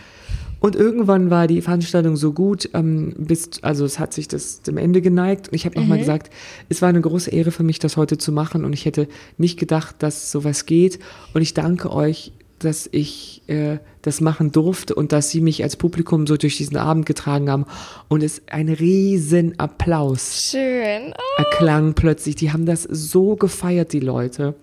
Und 0.59 0.75
irgendwann 0.75 1.29
war 1.29 1.47
die 1.47 1.61
Veranstaltung 1.61 2.15
so 2.15 2.33
gut, 2.33 2.69
ähm, 2.73 3.13
bis, 3.17 3.49
also 3.61 3.85
es 3.85 3.99
hat 3.99 4.13
sich 4.13 4.27
das 4.27 4.61
dem 4.63 4.77
Ende 4.77 5.01
geneigt. 5.01 5.49
Und 5.49 5.53
ich 5.55 5.65
habe 5.65 5.75
Mhm. 5.77 5.83
nochmal 5.83 5.99
gesagt, 5.99 6.31
es 6.69 6.81
war 6.81 6.89
eine 6.89 7.01
große 7.01 7.29
Ehre 7.31 7.51
für 7.51 7.63
mich, 7.63 7.79
das 7.79 7.95
heute 7.97 8.17
zu 8.17 8.31
machen. 8.31 8.65
Und 8.65 8.73
ich 8.73 8.85
hätte 8.85 9.07
nicht 9.37 9.59
gedacht, 9.59 9.97
dass 9.99 10.31
sowas 10.31 10.65
geht. 10.65 10.99
Und 11.33 11.41
ich 11.41 11.53
danke 11.53 11.91
euch, 11.91 12.31
dass 12.59 12.89
ich 12.91 13.43
äh, 13.45 13.77
das 14.01 14.19
machen 14.19 14.51
durfte 14.51 14.95
und 14.95 15.11
dass 15.11 15.29
sie 15.29 15.41
mich 15.41 15.61
als 15.61 15.75
Publikum 15.75 16.25
so 16.25 16.37
durch 16.37 16.57
diesen 16.57 16.75
Abend 16.77 17.05
getragen 17.05 17.51
haben. 17.51 17.65
Und 18.07 18.23
es 18.23 18.41
ein 18.47 18.67
riesen 18.69 19.59
Applaus 19.59 20.49
Schön. 20.51 21.13
Oh, 21.15 21.41
erklang 21.43 21.93
plötzlich. 21.93 22.35
Die 22.35 22.51
haben 22.51 22.65
das 22.65 22.81
so 22.81 23.35
gefeiert, 23.35 23.93
die 23.93 23.99
Leute. 23.99 24.55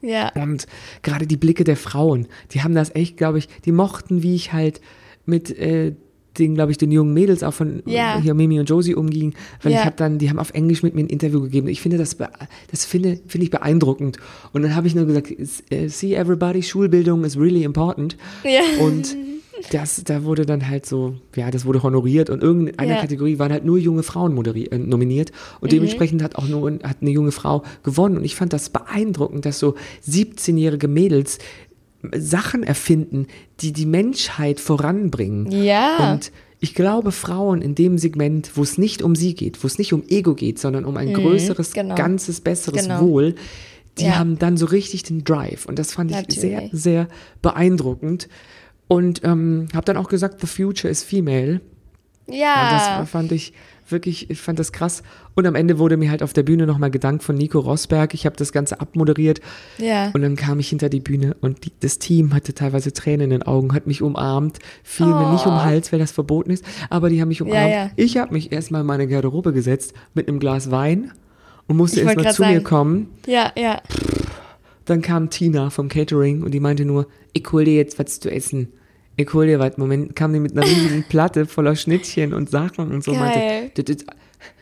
ja. 0.00 0.30
Und 0.36 0.68
gerade 1.02 1.26
die 1.26 1.36
Blicke 1.36 1.64
der 1.64 1.76
Frauen, 1.76 2.28
die 2.52 2.62
haben 2.62 2.76
das 2.76 2.94
echt, 2.94 3.16
glaube 3.16 3.38
ich, 3.38 3.48
die 3.64 3.72
mochten, 3.72 4.22
wie 4.22 4.36
ich 4.36 4.52
halt 4.52 4.80
mit 5.30 5.50
äh, 5.58 5.92
den, 6.38 6.54
glaube 6.54 6.70
ich, 6.70 6.78
den 6.78 6.92
jungen 6.92 7.12
Mädels 7.12 7.42
auch 7.42 7.52
von 7.54 7.82
Ja. 7.86 8.20
hier 8.22 8.34
Mimi 8.34 8.60
und 8.60 8.68
Josie 8.70 8.94
umging, 8.94 9.34
weil 9.62 9.72
Ja. 9.72 9.78
ich 9.80 9.84
habe 9.84 9.96
dann, 9.96 10.18
die 10.18 10.30
haben 10.30 10.38
auf 10.38 10.52
Englisch 10.54 10.82
mit 10.82 10.94
mir 10.94 11.00
ein 11.02 11.08
Interview 11.08 11.40
gegeben. 11.40 11.66
Ich 11.68 11.80
finde 11.80 11.98
das, 11.98 12.16
das 12.70 12.84
finde, 12.84 13.18
finde 13.26 13.44
ich 13.44 13.50
beeindruckend. 13.50 14.18
Und 14.52 14.62
dann 14.62 14.76
habe 14.76 14.86
ich 14.86 14.94
nur 14.94 15.06
gesagt, 15.06 15.30
"S- 15.30 15.64
äh, 15.70 15.88
see 15.88 16.14
everybody, 16.14 16.62
Schulbildung 16.62 17.24
is 17.24 17.36
really 17.36 17.64
important. 17.64 18.16
Ja. 18.44 18.60
Und 18.84 19.16
das, 19.72 20.02
da 20.04 20.22
wurde 20.24 20.46
dann 20.46 20.68
halt 20.68 20.86
so, 20.86 21.16
ja, 21.36 21.50
das 21.50 21.66
wurde 21.66 21.82
honoriert 21.82 22.30
und 22.30 22.42
irgendeiner 22.44 22.94
Ja. 22.94 23.00
Kategorie 23.00 23.38
waren 23.40 23.50
halt 23.52 23.64
nur 23.64 23.76
junge 23.76 24.02
Frauen 24.04 24.32
moderi- 24.32 24.70
äh, 24.70 24.78
nominiert 24.78 25.32
und 25.60 25.72
dementsprechend 25.72 26.22
hat 26.22 26.36
auch 26.36 26.46
nur 26.48 26.70
hat 26.84 26.98
eine 27.02 27.10
junge 27.10 27.32
Frau 27.32 27.64
gewonnen 27.82 28.16
und 28.16 28.24
ich 28.24 28.36
fand 28.36 28.52
das 28.54 28.70
beeindruckend, 28.70 29.44
dass 29.44 29.58
so 29.58 29.74
17-jährige 30.08 30.88
Mädels 30.88 31.38
Sachen 32.16 32.62
erfinden, 32.62 33.26
die 33.60 33.72
die 33.72 33.86
Menschheit 33.86 34.60
voranbringen. 34.60 35.50
Ja. 35.50 36.12
Und 36.12 36.32
ich 36.60 36.74
glaube, 36.74 37.12
Frauen 37.12 37.62
in 37.62 37.74
dem 37.74 37.98
Segment, 37.98 38.52
wo 38.56 38.62
es 38.62 38.78
nicht 38.78 39.02
um 39.02 39.14
sie 39.14 39.34
geht, 39.34 39.62
wo 39.62 39.66
es 39.66 39.78
nicht 39.78 39.92
um 39.92 40.02
Ego 40.08 40.34
geht, 40.34 40.58
sondern 40.58 40.84
um 40.84 40.96
ein 40.96 41.12
größeres, 41.14 41.72
genau. 41.72 41.94
ganzes, 41.94 42.40
besseres 42.40 42.82
Genau. 42.84 43.00
Wohl, 43.00 43.34
die 43.98 44.04
Ja. 44.04 44.18
haben 44.18 44.38
dann 44.38 44.56
so 44.56 44.66
richtig 44.66 45.02
den 45.02 45.24
Drive. 45.24 45.66
Und 45.66 45.78
das 45.78 45.92
fand 45.92 46.10
ich 46.10 46.16
sehr, 46.38 46.60
Natürlich. 46.62 46.82
sehr 46.82 47.08
beeindruckend. 47.42 48.28
Und 48.88 49.22
ähm, 49.24 49.68
habe 49.74 49.84
dann 49.84 49.96
auch 49.96 50.08
gesagt, 50.08 50.40
the 50.40 50.46
future 50.46 50.90
is 50.90 51.02
female. 51.02 51.60
Ja. 52.28 52.64
Und 52.64 53.02
das 53.02 53.10
fand 53.10 53.32
ich 53.32 53.52
wirklich, 53.92 54.30
ich 54.30 54.40
fand 54.40 54.58
das 54.58 54.72
krass. 54.72 55.02
Und 55.34 55.46
am 55.46 55.54
Ende 55.54 55.78
wurde 55.78 55.96
mir 55.96 56.10
halt 56.10 56.22
auf 56.22 56.32
der 56.32 56.42
Bühne 56.42 56.66
nochmal 56.66 56.90
gedankt 56.90 57.22
von 57.22 57.36
Nico 57.36 57.58
Rosberg. 57.58 58.14
Ich 58.14 58.26
habe 58.26 58.36
das 58.36 58.52
Ganze 58.52 58.80
abmoderiert. 58.80 59.40
Ja. 59.78 60.10
Und 60.12 60.22
dann 60.22 60.36
kam 60.36 60.60
ich 60.60 60.68
hinter 60.68 60.88
die 60.88 61.00
Bühne 61.00 61.36
und 61.40 61.64
die, 61.64 61.72
das 61.80 61.98
Team 61.98 62.34
hatte 62.34 62.54
teilweise 62.54 62.92
Tränen 62.92 63.24
in 63.24 63.30
den 63.30 63.42
Augen, 63.42 63.74
hat 63.74 63.86
mich 63.86 64.02
umarmt, 64.02 64.58
fiel 64.82 65.06
mir 65.06 65.32
nicht 65.32 65.46
um 65.46 65.52
den 65.52 65.64
Hals, 65.64 65.92
weil 65.92 65.98
das 65.98 66.12
verboten 66.12 66.50
ist, 66.50 66.64
aber 66.88 67.10
die 67.10 67.20
haben 67.20 67.28
mich 67.28 67.42
umarmt. 67.42 67.66
Oh. 67.66 67.70
ja. 67.70 67.90
Ich 67.96 68.16
habe 68.16 68.32
mich 68.32 68.52
erstmal 68.52 68.82
in 68.82 68.86
meine 68.86 69.06
Garderobe 69.06 69.52
gesetzt 69.52 69.94
mit 70.14 70.28
einem 70.28 70.38
Glas 70.38 70.70
Wein 70.70 71.12
und 71.66 71.76
musste 71.76 72.00
erstmal 72.00 72.32
zu 72.32 72.42
mir 72.42 72.48
sagen. 72.54 72.64
kommen. 72.64 73.10
Ja, 73.26 73.52
ja. 73.56 73.80
Dann 74.84 75.02
kam 75.02 75.30
Tina 75.30 75.70
vom 75.70 75.88
Catering 75.88 76.42
und 76.42 76.52
die 76.52 76.60
meinte 76.60 76.84
nur, 76.84 77.06
ich 77.32 77.44
hol 77.52 77.64
dir 77.64 77.76
jetzt 77.76 77.98
was 77.98 78.18
zu 78.18 78.30
essen. 78.30 78.72
Dir 79.24 79.58
was. 79.58 79.76
Moment 79.78 80.14
kam 80.16 80.32
die 80.32 80.40
mit 80.40 80.52
einer 80.52 80.66
riesigen 80.66 81.04
Platte 81.08 81.46
voller 81.46 81.76
Schnittchen 81.76 82.32
und 82.34 82.50
Sachen 82.50 82.90
und 82.92 83.02
so. 83.04 83.12
Geil. 83.12 83.20
Meinte, 83.74 83.84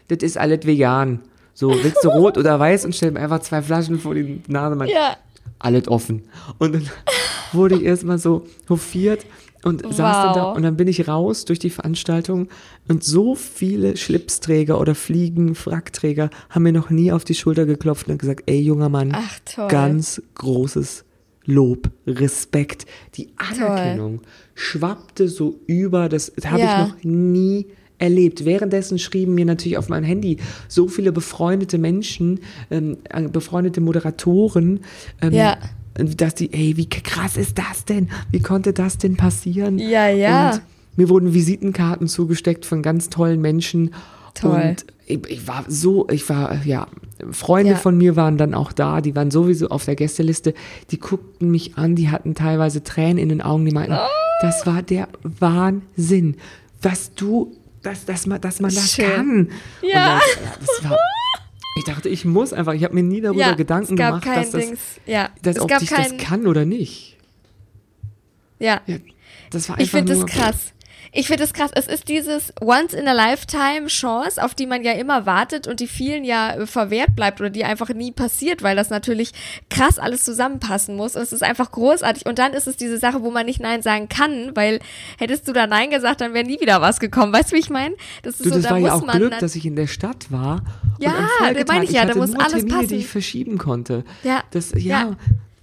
das 0.09 0.18
ist, 0.23 0.37
alles 0.38 0.66
vegan. 0.66 1.21
So, 1.55 1.71
willst 1.83 2.05
du 2.05 2.09
rot 2.09 2.38
oder 2.38 2.59
weiß? 2.61 2.85
Und 2.85 2.94
stellt 2.94 3.14
mir 3.14 3.21
einfach 3.21 3.40
zwei 3.40 3.62
Flaschen 3.62 3.99
vor 3.99 4.14
die 4.14 4.42
Nase. 4.49 4.77
Meinte, 4.77 4.94
Ja. 4.94 5.16
alles 5.59 5.88
offen. 5.88 6.23
Und 6.59 6.75
dann 6.75 6.88
wurde 7.53 7.75
ich 7.77 7.83
erstmal 7.83 8.18
so 8.18 8.47
hofiert 8.68 9.27
und 9.64 9.83
saß 9.83 9.97
dann 9.97 10.35
da 10.35 10.42
Wow. 10.44 10.57
und 10.57 10.62
dann 10.62 10.77
bin 10.77 10.87
ich 10.87 11.09
raus 11.09 11.44
durch 11.44 11.59
die 11.59 11.68
Veranstaltung 11.71 12.47
und 12.87 13.03
so 13.03 13.35
viele 13.35 13.97
Schlipsträger 13.97 14.81
oder 14.81 14.94
Fliegen, 14.94 15.57
Frackträger 15.57 16.31
haben 16.51 16.62
mir 16.62 16.73
noch 16.73 16.90
nie 16.90 17.11
auf 17.11 17.25
die 17.25 17.35
Schulter 17.35 17.66
geklopft 17.66 18.07
und 18.09 18.18
gesagt, 18.18 18.44
ey 18.47 18.61
junger 18.61 18.88
Mann, 18.88 19.12
Ach, 19.16 19.68
ganz 19.68 20.23
großes 20.37 21.05
Lob, 21.51 21.91
Respekt, 22.07 22.85
die 23.15 23.31
Anerkennung 23.37 24.21
schwappte 24.55 25.29
so 25.29 25.59
über, 25.67 26.09
das 26.11 26.31
habe 26.45 26.61
Ja. 26.61 26.83
ich 26.87 26.89
noch 26.93 27.05
nie 27.05 27.67
erlebt. 27.99 28.45
Währenddessen 28.45 28.99
schrieben 28.99 29.35
mir 29.35 29.47
natürlich 29.47 29.79
auf 29.79 29.89
mein 29.89 30.05
Handy 30.05 30.37
so 30.69 30.89
viele 30.89 31.11
befreundete 31.11 31.79
Menschen, 31.79 32.41
ähm, 32.71 32.99
äh, 33.11 33.23
befreundete 33.23 33.81
Moderatoren, 33.81 34.81
ähm, 35.23 35.33
Ja. 35.33 35.57
dass 35.95 36.35
die, 36.35 36.53
ey, 36.53 36.77
wie 36.77 36.89
krass 36.89 37.37
ist 37.39 37.57
das 37.59 37.87
denn? 37.87 38.09
Wie 38.31 38.41
konnte 38.41 38.73
das 38.75 38.99
denn 38.99 39.17
passieren? 39.17 39.79
Ja, 39.79 40.07
ja. 40.09 40.51
Und 40.53 40.63
mir 40.97 41.09
wurden 41.09 41.33
Visitenkarten 41.33 42.09
zugesteckt 42.09 42.67
von 42.67 42.83
ganz 42.83 43.09
tollen 43.09 43.41
Menschen. 43.41 43.95
Toll. 44.35 44.61
Und 44.77 44.85
ich, 45.09 45.27
ich 45.29 45.49
war 45.49 45.64
so, 45.68 46.09
ich 46.11 46.29
war, 46.29 46.64
ja, 46.64 46.87
Freunde 47.33 47.73
Ja. 47.73 47.77
von 47.79 47.97
mir 47.97 48.14
waren 48.16 48.38
dann 48.38 48.55
auch 48.55 48.73
da, 48.73 49.01
die 49.01 49.16
waren 49.16 49.31
sowieso 49.31 49.68
auf 49.68 49.85
der 49.85 49.97
Gästeliste, 49.97 50.55
die 50.90 50.99
guckten 50.99 51.51
mich 51.51 51.77
an, 51.77 51.97
die 51.97 52.11
hatten 52.11 52.35
teilweise 52.35 52.83
Tränen 52.85 53.18
in 53.18 53.29
den 53.29 53.40
Augen, 53.42 53.64
die 53.64 53.73
meinten, 53.73 53.94
Oh. 53.94 54.07
das 54.42 54.66
war 54.66 54.83
der 54.83 55.09
Wahnsinn, 55.23 56.37
was 56.83 57.12
du, 57.14 57.57
dass, 57.83 58.05
dass, 58.05 58.27
man, 58.27 58.40
dass 58.40 58.61
man 58.61 58.73
das 58.75 58.92
Schön. 58.92 59.07
kann. 59.11 59.49
Ja. 59.83 60.21
Dann, 60.21 60.49
das 60.61 60.90
war, 60.90 60.99
ich 61.79 61.85
dachte, 61.85 62.09
ich 62.09 62.25
muss 62.25 62.53
einfach, 62.53 62.75
ich 62.75 62.85
habe 62.85 62.94
mir 62.94 63.03
nie 63.03 63.21
darüber 63.21 63.40
ja, 63.40 63.55
Gedanken 63.55 63.94
es 63.94 63.99
gab 63.99 64.23
gemacht, 64.23 64.38
dass, 64.38 64.51
das, 64.51 64.61
Dings. 64.66 64.81
Ja, 65.07 65.31
dass 65.42 65.59
ob 65.61 65.71
ich 65.81 65.88
das 65.90 66.16
kann 66.18 66.47
oder 66.47 66.64
nicht. 66.64 67.16
Ja, 68.59 68.81
Ja, 68.87 68.97
das 69.51 69.68
war 69.68 69.77
ich 69.79 69.92
einfach 69.94 69.99
finde 69.99 70.14
das 70.14 70.27
krass. 70.27 70.73
Ich 71.12 71.27
finde 71.27 71.42
das 71.42 71.53
krass. 71.53 71.71
Es 71.75 71.87
ist 71.87 72.09
dieses 72.09 72.53
Once 72.61 72.92
in 72.92 73.09
a 73.09 73.12
Lifetime 73.12 73.87
Chance, 73.87 74.42
auf 74.42 74.55
die 74.55 74.66
man 74.66 74.83
ja 74.83 74.92
immer 74.92 75.27
wartet 75.27 75.66
und 75.66 75.81
die 75.81 75.87
vielen 75.87 76.25
ja 76.25 76.55
äh, 76.55 76.66
verwehrt 76.66 77.14
bleibt 77.16 77.40
oder 77.40 77.51
die 77.51 77.64
einfach 77.64 77.88
nie 77.90 78.12
passiert, 78.12 78.62
weil 78.62 78.77
das 78.77 78.90
natürlich 78.90 79.33
krass 79.71 79.99
alles 79.99 80.25
zusammenpassen 80.25 80.97
muss. 80.97 81.16
Und 81.16 81.23
es 81.23 81.33
ist 81.33 81.42
einfach 81.42 81.71
großartig. 81.71 82.27
Und 82.27 82.38
dann 82.38 82.53
ist 82.53 82.66
es 82.66 82.77
diese 82.77 82.99
Sache, 82.99 83.23
wo 83.23 83.31
man 83.31 83.47
nicht 83.47 83.61
Nein 83.61 83.83
sagen 83.83 84.09
kann, 84.09 84.53
weil 84.55 84.81
hättest 85.18 85.49
du 85.49 85.53
da 85.53 85.66
Nein 85.66 85.90
gesagt, 85.90 86.21
dann 86.21 86.35
wäre 86.35 86.44
nie 86.44 86.61
wieder 86.61 86.81
was 86.81 87.01
gekommen. 87.01 87.33
Weißt 87.33 87.51
du, 87.53 87.57
wie 87.57 87.61
ich 87.61 87.71
meine? 87.71 87.94
Das 88.23 88.35
ist 88.35 88.44
Du, 88.44 88.51
so, 88.51 88.55
das 88.57 88.64
da 88.64 88.71
war 88.71 88.81
muss 88.81 88.88
ja 88.88 88.94
auch 88.94 89.07
man 89.07 89.18
Glück, 89.18 89.38
dass 89.38 89.55
ich 89.55 89.64
in 89.66 89.77
der 89.77 89.87
Stadt 89.87 90.31
war. 90.31 90.62
Ja, 91.01 91.12
da 91.55 91.64
meine 91.66 91.85
ich 91.85 91.92
ja, 91.92 92.03
da 92.03 92.09
hatte 92.09 92.18
muss 92.18 92.35
alles 92.35 92.53
Termine, 92.53 92.75
passen. 92.75 92.88
die 92.88 92.97
ich 92.97 93.07
verschieben 93.09 93.59
konnte. 93.59 94.05
Ja, 94.23 94.42
Das, 94.51 94.73
ja. 94.75 94.81
ja. 94.81 95.16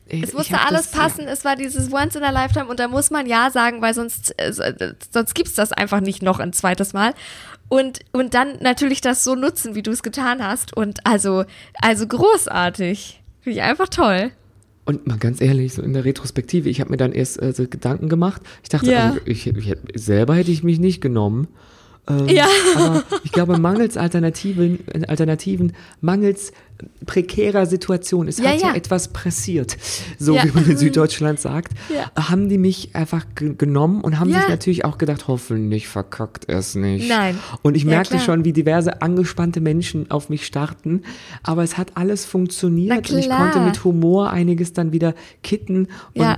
Ey, 0.08 0.22
Es 0.24 0.34
musste 0.34 0.60
alles 0.60 0.92
das, 0.92 0.92
passen, 0.92 1.28
es 1.28 1.44
war 1.46 1.56
dieses 1.56 1.92
Once 1.92 2.16
in 2.16 2.24
a 2.24 2.30
Lifetime 2.30 2.68
und 2.68 2.80
da 2.80 2.88
muss 2.88 3.10
man 3.10 3.26
Ja 3.26 3.50
sagen, 3.50 3.82
weil 3.82 3.94
sonst, 3.94 4.36
äh, 4.38 4.54
sonst 5.12 5.34
gibt 5.34 5.50
es 5.50 5.56
das 5.56 5.72
einfach 5.72 6.00
nicht 6.00 6.22
noch 6.22 6.40
ein 6.40 6.54
zweites 6.54 6.94
Mal. 6.94 7.14
Und, 7.68 8.02
und 8.12 8.36
dann 8.36 8.60
natürlich 8.62 9.02
das 9.02 9.24
so 9.24 9.34
nutzen, 9.34 9.74
wie 9.74 9.82
du 9.82 9.90
es 9.90 10.04
getan 10.04 10.46
hast. 10.46 10.78
Und 10.78 11.06
also, 11.06 11.46
also 11.82 12.06
großartig. 12.06 13.22
Finde 13.42 13.60
ich 13.60 13.64
einfach 13.64 13.90
toll. 13.90 14.32
Und 14.86 15.08
mal 15.08 15.18
ganz 15.18 15.42
ehrlich, 15.42 15.74
so 15.74 15.82
in 15.82 15.94
der 15.94 16.06
Retrospektive, 16.06 16.70
ich 16.70 16.80
habe 16.80 16.92
mir 16.92 16.98
dann 16.98 17.12
erst 17.12 17.42
äh, 17.42 17.52
so 17.54 17.68
Gedanken 17.68 18.08
gemacht. 18.08 18.44
Ich 18.62 18.70
dachte, 18.70 18.92
Ja. 18.92 19.08
also, 19.08 19.20
ich, 19.26 19.48
ich, 19.48 19.74
selber 19.96 20.36
hätte 20.36 20.52
ich 20.52 20.64
mich 20.64 20.78
nicht 20.80 21.02
genommen. 21.02 21.48
Ähm, 22.08 22.28
Ja. 22.30 22.48
Aber 22.76 23.04
ich 23.24 23.32
glaube, 23.32 23.58
mangels 23.58 23.98
Alternativen, 23.98 24.80
Alternativen, 25.08 25.74
mangels 26.02 26.52
prekärer 27.06 27.66
Situation, 27.66 28.28
es 28.28 28.38
Ja, 28.38 28.50
hat 28.50 28.62
ja. 28.62 28.68
ja. 28.70 28.76
etwas 28.76 29.08
pressiert, 29.14 29.78
so 30.20 30.36
Ja. 30.36 30.44
wie 30.44 30.52
man 30.52 30.70
in 30.70 30.76
Süddeutschland 30.78 31.40
sagt, 31.40 31.72
haben 32.18 32.50
die 32.50 32.58
mich 32.58 32.94
einfach 32.94 33.26
ge 33.34 33.56
genommen 33.58 34.02
und 34.02 34.20
haben 34.20 34.32
sich 34.34 34.48
natürlich 34.50 34.84
auch 34.84 34.98
gedacht, 34.98 35.30
hoffentlich 35.30 35.88
verkackt 35.88 36.50
es 36.50 36.76
nicht. 36.76 37.08
Nein. 37.08 37.40
Und 37.62 37.78
ich 37.78 37.86
merkte 37.86 38.16
klar. 38.16 38.26
schon, 38.26 38.44
wie 38.46 38.52
diverse 38.52 39.02
angespannte 39.02 39.62
Menschen 39.62 40.12
auf 40.12 40.28
mich 40.30 40.46
starten, 40.46 41.04
aber 41.44 41.64
es 41.64 41.78
hat 41.78 41.94
alles 41.96 42.26
funktioniert 42.26 43.10
und 43.10 43.18
ich 43.20 43.30
konnte 43.30 43.62
mit 43.62 43.84
Humor 43.86 44.32
einiges 44.32 44.74
dann 44.74 44.92
wieder 44.92 45.16
kitten 45.44 45.88
und 46.14 46.36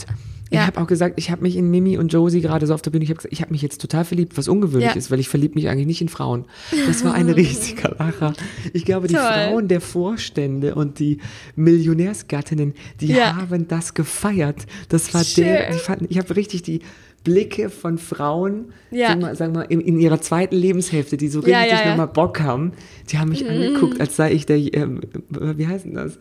Ja. 0.50 0.62
ich 0.62 0.68
habe 0.68 0.80
auch 0.82 0.88
gesagt, 0.88 1.16
ich 1.18 1.30
habe 1.32 1.42
mich 1.42 1.56
in 1.58 1.70
Mimi 1.70 1.98
und 1.98 2.14
Josie 2.14 2.42
gerade 2.42 2.66
so 2.68 2.74
auf 2.74 2.82
der 2.82 2.92
Bühne, 2.92 3.04
ich 3.04 3.10
habe 3.10 3.18
gesagt, 3.18 3.34
ich 3.34 3.42
habe 3.42 3.52
mich 3.52 3.62
jetzt 3.62 3.82
total 3.82 4.06
verliebt, 4.06 4.38
was 4.38 4.48
ungewöhnlich 4.48 4.92
Ja. 4.92 4.96
ist, 4.96 5.12
weil 5.12 5.20
ich 5.20 5.28
verliebe 5.30 5.56
mich 5.56 5.68
eigentlich 5.68 5.88
nicht 5.88 6.02
in 6.02 6.10
Frauen. 6.10 6.46
Das 6.88 7.04
war 7.04 7.14
ein 7.14 7.30
riesiger 7.30 7.96
Lacher. 8.00 8.34
Ich 8.74 8.86
glaube, 8.86 9.08
die 9.08 9.16
Toll. 9.16 9.24
Frauen 9.24 9.68
der 9.68 9.82
Vorstände 9.82 10.76
und 10.76 11.00
die 11.00 11.18
Millionärsgattinnen, 11.56 12.74
die 13.02 13.08
Ja. 13.08 13.36
haben 13.36 13.68
das 13.68 13.94
gefeiert. 13.94 14.66
Das 14.90 15.14
war 15.14 15.24
Schön. 15.24 15.44
der, 15.46 15.72
die 15.72 15.80
fanden, 15.80 16.08
ich 16.10 16.18
habe 16.18 16.36
richtig 16.36 16.64
die 16.64 16.80
Blicke 17.24 17.70
von 17.70 17.98
Frauen, 17.98 18.66
Ja. 18.92 19.10
sagen 19.10 19.22
wir, 19.22 19.36
sagen 19.36 19.56
wir 19.56 19.70
in, 19.70 19.82
in 19.82 20.00
ihrer 20.00 20.22
zweiten 20.22 20.56
Lebenshälfte, 20.56 21.18
die 21.18 21.28
so 21.28 21.40
richtig 21.40 21.54
ja, 21.54 21.66
ja. 21.84 21.90
nochmal 21.90 22.08
Bock 22.08 22.40
haben, 22.40 22.72
die 23.12 23.18
haben 23.18 23.30
mich 23.30 23.48
angeguckt, 23.50 24.00
als 24.00 24.16
sei 24.16 24.32
ich 24.32 24.46
der, 24.46 24.58
ähm, 24.74 25.02
wie 25.30 25.68
heißt 25.68 25.86
denn 25.86 25.96
das? 25.96 26.18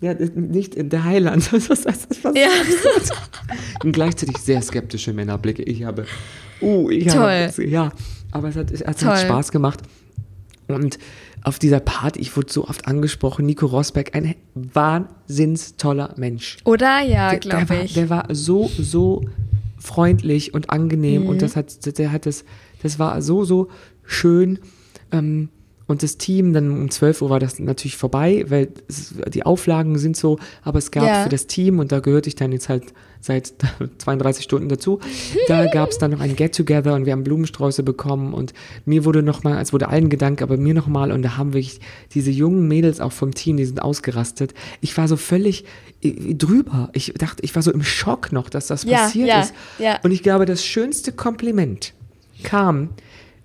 Ja, 0.00 0.14
das- 0.14 0.30
nicht 0.34 0.74
der 0.76 1.04
Heiland. 1.04 1.50
Das, 1.52 1.68
das, 1.68 1.82
das 1.82 2.06
Ja. 2.34 2.48
Und 3.82 3.92
gleichzeitig 3.92 4.36
sehr 4.38 4.62
skeptische 4.62 5.12
Männerblicke. 5.12 5.62
Ich 5.62 5.84
habe, 5.84 6.04
uh, 6.60 6.90
ich 6.90 7.08
habe, 7.08 7.50
Toll. 7.54 7.64
ja, 7.66 7.92
aber 8.30 8.48
es 8.48 8.56
hat, 8.56 8.70
es 8.70 8.84
hat. 9.04 9.18
Spaß 9.20 9.50
gemacht. 9.52 9.80
Und 10.68 10.98
auf 11.44 11.58
dieser 11.58 11.80
Party, 11.80 12.20
ich 12.20 12.36
wurde 12.36 12.52
so 12.52 12.66
oft 12.68 12.86
angesprochen, 12.86 13.46
Nico 13.46 13.66
Rosberg, 13.66 14.14
ein 14.14 14.34
wahnsinns 14.54 15.76
toller 15.76 16.12
Mensch. 16.16 16.58
Oder? 16.64 17.00
Ja, 17.02 17.34
glaube 17.36 17.76
ich. 17.84 17.94
der 17.94 18.10
war 18.10 18.26
so, 18.30 18.68
so 18.78 19.24
freundlich 19.78 20.52
und 20.54 20.70
angenehm 20.70 21.22
Mhm. 21.22 21.28
und 21.28 21.42
das 21.42 21.56
hat, 21.56 21.98
der 21.98 22.12
hat 22.12 22.26
das, 22.26 22.44
das 22.82 22.98
war 22.98 23.22
so, 23.22 23.44
so 23.44 23.68
schön. 24.04 24.58
Ähm, 25.12 25.48
und 25.88 26.02
das 26.04 26.16
Team, 26.18 26.52
dann 26.52 26.70
um 26.70 26.90
12 26.90 27.22
Uhr 27.22 27.30
war 27.30 27.40
das 27.40 27.58
natürlich 27.58 27.96
vorbei, 27.96 28.44
weil 28.48 28.68
es, 28.88 29.14
die 29.32 29.44
Auflagen 29.44 29.98
sind 29.98 30.16
so, 30.16 30.38
aber 30.62 30.78
es 30.78 30.90
gab 30.92 31.02
Ja. 31.04 31.22
für 31.24 31.28
das 31.30 31.48
Team, 31.48 31.80
und 31.80 31.90
da 31.90 31.98
gehörte 31.98 32.28
ich 32.28 32.36
dann 32.36 32.52
jetzt 32.52 32.68
halt 32.68 32.84
seit 33.20 33.54
32 33.98 34.44
Stunden 34.44 34.68
dazu, 34.68 35.00
da 35.48 35.66
gab 35.66 35.88
es 35.88 35.98
dann 35.98 36.12
noch 36.12 36.20
ein 36.20 36.36
Get-Together 36.36 36.94
und 36.94 37.04
wir 37.06 37.12
haben 37.12 37.24
Blumensträuße 37.24 37.82
bekommen 37.82 38.32
und 38.34 38.52
mir 38.84 39.04
wurde 39.04 39.22
nochmal, 39.24 39.60
es 39.60 39.72
wurde 39.72 39.88
allen 39.88 40.08
Gedank, 40.08 40.40
aber 40.42 40.56
mir 40.56 40.74
nochmal 40.74 41.10
und 41.10 41.22
da 41.22 41.36
haben 41.36 41.52
wirklich 41.54 41.80
diese 42.14 42.30
jungen 42.30 42.68
Mädels 42.68 43.00
auch 43.00 43.12
vom 43.12 43.34
Team, 43.34 43.56
die 43.56 43.64
sind 43.64 43.82
ausgerastet. 43.82 44.54
Ich 44.80 44.96
war 44.96 45.08
so 45.08 45.16
völlig 45.16 45.64
äh, 46.02 46.34
drüber. 46.34 46.90
Ich 46.92 47.12
dachte, 47.16 47.42
ich 47.42 47.54
war 47.56 47.62
so 47.62 47.72
im 47.72 47.82
Schock 47.82 48.30
noch, 48.30 48.50
dass 48.50 48.66
das 48.68 48.84
Ja, 48.84 48.98
passiert 48.98 49.28
ja, 49.28 49.40
ist. 49.40 49.54
ja. 49.78 49.98
Und 50.04 50.12
ich 50.12 50.22
glaube, 50.22 50.44
das 50.44 50.62
schönste 50.64 51.10
Kompliment 51.12 51.94
kam, 52.44 52.90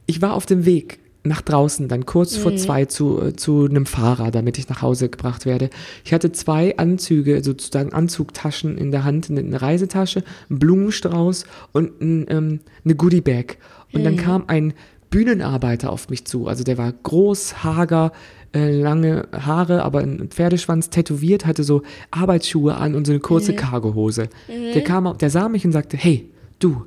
ich 0.06 0.22
war 0.22 0.34
auf 0.34 0.46
dem 0.46 0.66
Weg 0.66 1.00
nach 1.26 1.42
draußen, 1.42 1.88
dann 1.88 2.06
kurz 2.06 2.38
Mhm. 2.38 2.42
vor 2.42 2.56
zwei 2.58 2.86
zu, 2.86 3.22
äh, 3.22 3.34
zu 3.36 3.66
einem 3.70 3.86
Fahrer, 3.86 4.30
damit 4.30 4.58
ich 4.58 4.68
nach 4.68 4.82
Hause 4.82 5.08
gebracht 5.10 5.46
werde. 5.46 5.70
Ich 6.04 6.14
hatte 6.14 6.32
zwei 6.34 6.76
Anzüge, 6.78 7.42
sozusagen 7.44 7.94
Anzugtaschen 7.94 8.78
in 8.78 8.92
der 8.92 9.04
Hand, 9.06 9.30
eine- 9.30 9.62
Reisetasche, 9.62 10.24
einen 10.50 10.60
Blumenstrauß 10.60 11.46
und 11.72 12.02
ein, 12.02 12.26
ähm, 12.30 12.60
eine 12.84 12.96
Goodiebag. 12.96 13.58
Und 13.94 14.02
Mhm. 14.02 14.04
dann 14.06 14.18
kam 14.18 14.44
ein 14.48 14.74
Bühnenarbeiter 15.12 15.92
auf 15.92 16.10
mich 16.10 16.26
zu. 16.26 16.48
Also 16.48 16.64
der 16.64 16.78
war 16.78 16.92
groß, 16.92 17.64
hager, 17.64 18.12
äh, 18.54 18.72
lange 18.72 19.28
Haare, 19.32 19.84
aber 19.84 20.00
ein 20.02 20.28
Pferdeschwanz 20.30 20.90
tätowiert, 20.90 21.46
hatte 21.46 21.64
so 21.64 21.84
Arbeitsschuhe 22.12 22.76
an 22.76 22.96
und 22.96 23.06
so 23.08 23.14
eine 23.14 23.20
kurze 23.22 23.54
Mhm. 23.54 23.58
Cargohose. 23.58 24.28
Der 24.50 24.84
kam, 24.84 25.18
der 25.18 25.30
sah 25.30 25.48
mich 25.50 25.66
und 25.66 25.72
sagte, 25.72 25.96
hey, 25.98 26.30
du, 26.60 26.84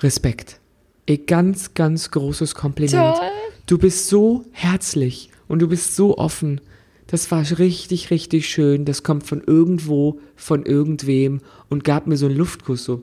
Respekt. 0.00 0.60
Ein 1.08 1.20
ganz, 1.26 1.72
ganz 1.74 2.10
großes 2.10 2.54
Kompliment. 2.54 3.16
Toll. 3.16 3.26
Du 3.66 3.78
bist 3.78 4.08
so 4.08 4.44
herzlich 4.52 5.30
und 5.48 5.60
du 5.60 5.68
bist 5.68 5.96
so 5.96 6.18
offen. 6.18 6.60
Das 7.08 7.30
war 7.30 7.44
richtig, 7.58 8.10
richtig 8.10 8.48
schön. 8.48 8.84
Das 8.84 9.02
kommt 9.02 9.26
von 9.26 9.42
irgendwo, 9.44 10.20
von 10.34 10.64
irgendwem 10.64 11.40
und 11.68 11.84
gab 11.84 12.06
mir 12.06 12.16
so 12.16 12.26
einen 12.26 12.36
Luftkuss, 12.36 12.84
so 12.84 13.02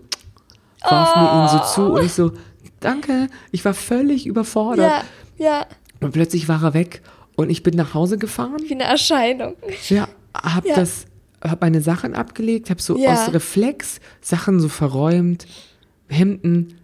warf 0.89 1.15
mir 1.15 1.43
ihn 1.43 1.47
so 1.49 1.73
zu 1.73 1.93
und 1.93 2.05
ich 2.05 2.13
so, 2.13 2.31
danke. 2.79 3.27
Ich 3.51 3.63
war 3.63 3.73
völlig 3.73 4.25
überfordert. 4.25 5.03
Ja, 5.37 5.45
ja, 5.45 5.65
Und 6.01 6.11
plötzlich 6.11 6.47
war 6.49 6.61
er 6.63 6.73
weg 6.73 7.01
und 7.35 7.49
ich 7.49 7.63
bin 7.63 7.75
nach 7.75 7.93
Hause 7.93 8.17
gefahren. 8.17 8.57
wie 8.67 8.73
eine 8.73 8.83
Erscheinung. 8.83 9.55
Ja, 9.89 10.07
hab 10.33 10.65
Ja. 10.65 10.75
das, 10.75 11.05
hab 11.41 11.61
meine 11.61 11.81
Sachen 11.81 12.13
abgelegt, 12.13 12.69
hab 12.69 12.81
so 12.81 12.97
Ja. 12.97 13.13
aus 13.13 13.33
Reflex 13.33 13.99
Sachen 14.21 14.59
so 14.59 14.67
verräumt, 14.69 15.45
Hemden 16.09 16.75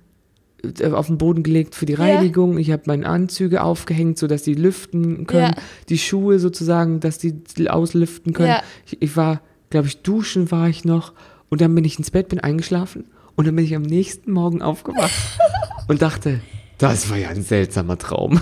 auf 0.92 1.08
den 1.08 1.18
Boden 1.18 1.44
gelegt 1.44 1.76
für 1.76 1.86
die 1.86 1.94
Ja. 1.94 2.00
Reinigung. 2.00 2.58
Ich 2.58 2.72
habe 2.72 2.84
meine 2.86 3.08
Anzüge 3.08 3.64
aufgehängt, 3.64 4.18
so 4.18 4.28
dass 4.28 4.44
die 4.44 4.54
lüften 4.56 5.26
können. 5.28 5.54
Ja. 5.56 5.62
Die 5.90 5.98
Schuhe 5.98 6.40
sozusagen, 6.40 7.00
dass 7.00 7.18
die 7.18 7.36
auslüften 7.70 8.34
können. 8.34 8.50
Ja. 8.50 8.64
Ich, 8.86 9.02
ich 9.02 9.18
war, 9.18 9.42
glaube 9.70 9.88
ich, 9.88 10.02
duschen 10.02 10.52
war 10.52 10.68
ich 10.70 10.84
noch 10.86 11.14
und 11.50 11.62
dann 11.62 11.74
bin 11.76 11.86
ich 11.86 11.98
ins 11.98 12.12
Bett, 12.12 12.30
bin 12.30 12.40
eingeschlafen 12.40 13.06
und 13.36 13.48
dann 13.48 13.56
bin 13.56 13.66
ich 13.66 13.76
am 13.76 13.84
nächsten 13.84 14.32
Morgen 14.32 14.62
aufgewacht 14.62 15.12
und 15.88 16.02
dachte, 16.02 16.42
das 16.78 17.10
war 17.10 17.18
ja 17.18 17.30
ein 17.30 17.44
seltsamer 17.44 17.98
Traum. 17.98 18.40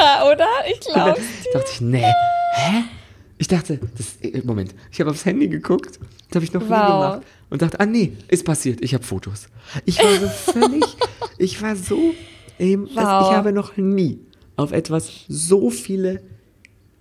Ja, 0.00 0.24
oder? 0.32 0.46
Ich 0.72 0.80
glaube. 0.80 1.20
dachte 1.52 1.66
ich, 1.72 1.80
nee, 1.80 2.04
hä? 2.54 2.82
Ich 3.42 3.48
dachte, 3.48 3.80
das, 3.98 4.18
äh, 4.22 4.40
Moment, 4.44 4.72
ich 4.92 5.00
habe 5.00 5.10
aufs 5.10 5.24
Handy 5.24 5.48
geguckt, 5.48 5.98
das 6.28 6.36
habe 6.36 6.44
ich 6.44 6.52
noch 6.52 6.62
nie 6.62 6.68
Wow. 6.70 6.86
gemacht 6.86 7.22
und 7.50 7.60
dachte, 7.60 7.80
ah 7.80 7.86
nee, 7.86 8.12
ist 8.28 8.44
passiert, 8.44 8.78
ich 8.84 8.94
habe 8.94 9.02
Fotos. 9.02 9.48
Ich 9.84 9.98
war 9.98 10.12
so 10.14 10.28
völlig, 10.52 10.84
ich 11.38 11.60
war 11.60 11.74
so, 11.74 11.98
ähm, 12.60 12.82
Wow. 12.84 12.94
ich 12.94 13.32
habe 13.36 13.52
noch 13.52 13.76
nie 13.76 14.20
auf 14.54 14.70
etwas 14.70 15.10
so 15.26 15.70
viele 15.70 16.22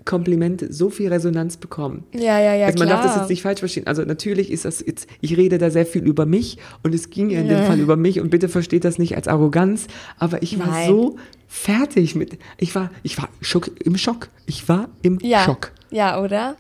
Komplimente, 0.04 0.74
so 0.74 0.90
viel 0.90 1.10
Resonanz 1.14 1.58
bekommen. 1.58 2.06
Ja, 2.12 2.40
ja, 2.40 2.56
ja, 2.56 2.66
also 2.66 2.80
man 2.80 2.88
darf 2.90 3.04
das 3.04 3.12
klar. 3.12 3.24
jetzt 3.24 3.30
nicht 3.30 3.44
falsch 3.44 3.60
verstehen. 3.60 3.86
Also 3.86 4.02
natürlich 4.02 4.50
ist 4.52 4.66
das 4.66 4.84
jetzt, 4.84 5.08
ich 5.22 5.38
rede 5.38 5.60
da 5.60 5.70
sehr 5.70 5.86
viel 5.86 6.02
über 6.04 6.26
mich 6.26 6.58
und 6.82 6.96
es 6.96 7.12
ging 7.12 7.30
ja 7.30 7.42
in 7.42 7.50
dem. 7.50 7.66
Fall 7.68 7.80
über 7.80 7.98
mich 7.98 8.20
und 8.20 8.32
bitte 8.32 8.50
versteht 8.50 8.84
das 8.84 8.98
nicht 8.98 9.16
als 9.16 9.28
Arroganz, 9.28 9.86
aber 10.18 10.42
ich 10.42 10.58
war 10.58 10.66
Nein. 10.66 10.90
so 10.90 11.18
fertig 11.48 12.16
mit, 12.16 12.40
ich 12.58 12.74
war, 12.74 12.90
ich 13.04 13.16
war 13.20 13.30
Schock, 13.42 13.70
im 13.86 13.96
Schock. 13.96 14.30
Ich 14.48 14.68
war 14.68 14.90
im 15.04 15.20
Ja. 15.22 15.44
Schock. 15.46 15.72
Ja, 15.92 16.20
oder? 16.20 16.56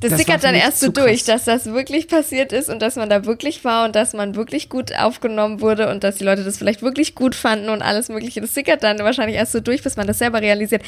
Das, 0.00 0.10
Das 0.10 0.20
sickert 0.20 0.44
dann 0.44 0.54
erst 0.54 0.80
so 0.80 0.88
durch, 0.90 1.24
dass 1.24 1.44
das 1.44 1.66
wirklich 1.66 2.08
passiert 2.08 2.52
ist 2.52 2.68
und 2.68 2.82
dass 2.82 2.96
man 2.96 3.08
da 3.08 3.24
wirklich 3.24 3.64
war 3.64 3.86
und 3.86 3.94
dass 3.96 4.12
man 4.12 4.34
wirklich 4.34 4.68
gut 4.68 4.94
aufgenommen 4.94 5.60
wurde 5.60 5.88
und 5.90 6.04
dass 6.04 6.16
die 6.16 6.24
Leute 6.24 6.44
das 6.44 6.58
vielleicht 6.58 6.82
wirklich 6.82 7.14
gut 7.14 7.34
fanden 7.34 7.68
und 7.68 7.80
alles 7.80 8.08
Mögliche. 8.08 8.40
Das 8.40 8.52
sickert 8.52 8.82
dann 8.82 8.98
wahrscheinlich 8.98 9.36
erst 9.36 9.52
so 9.52 9.60
durch, 9.60 9.82
bis 9.82 9.96
man 9.96 10.06
das 10.06 10.18
selber 10.18 10.42
realisiert. 10.42 10.82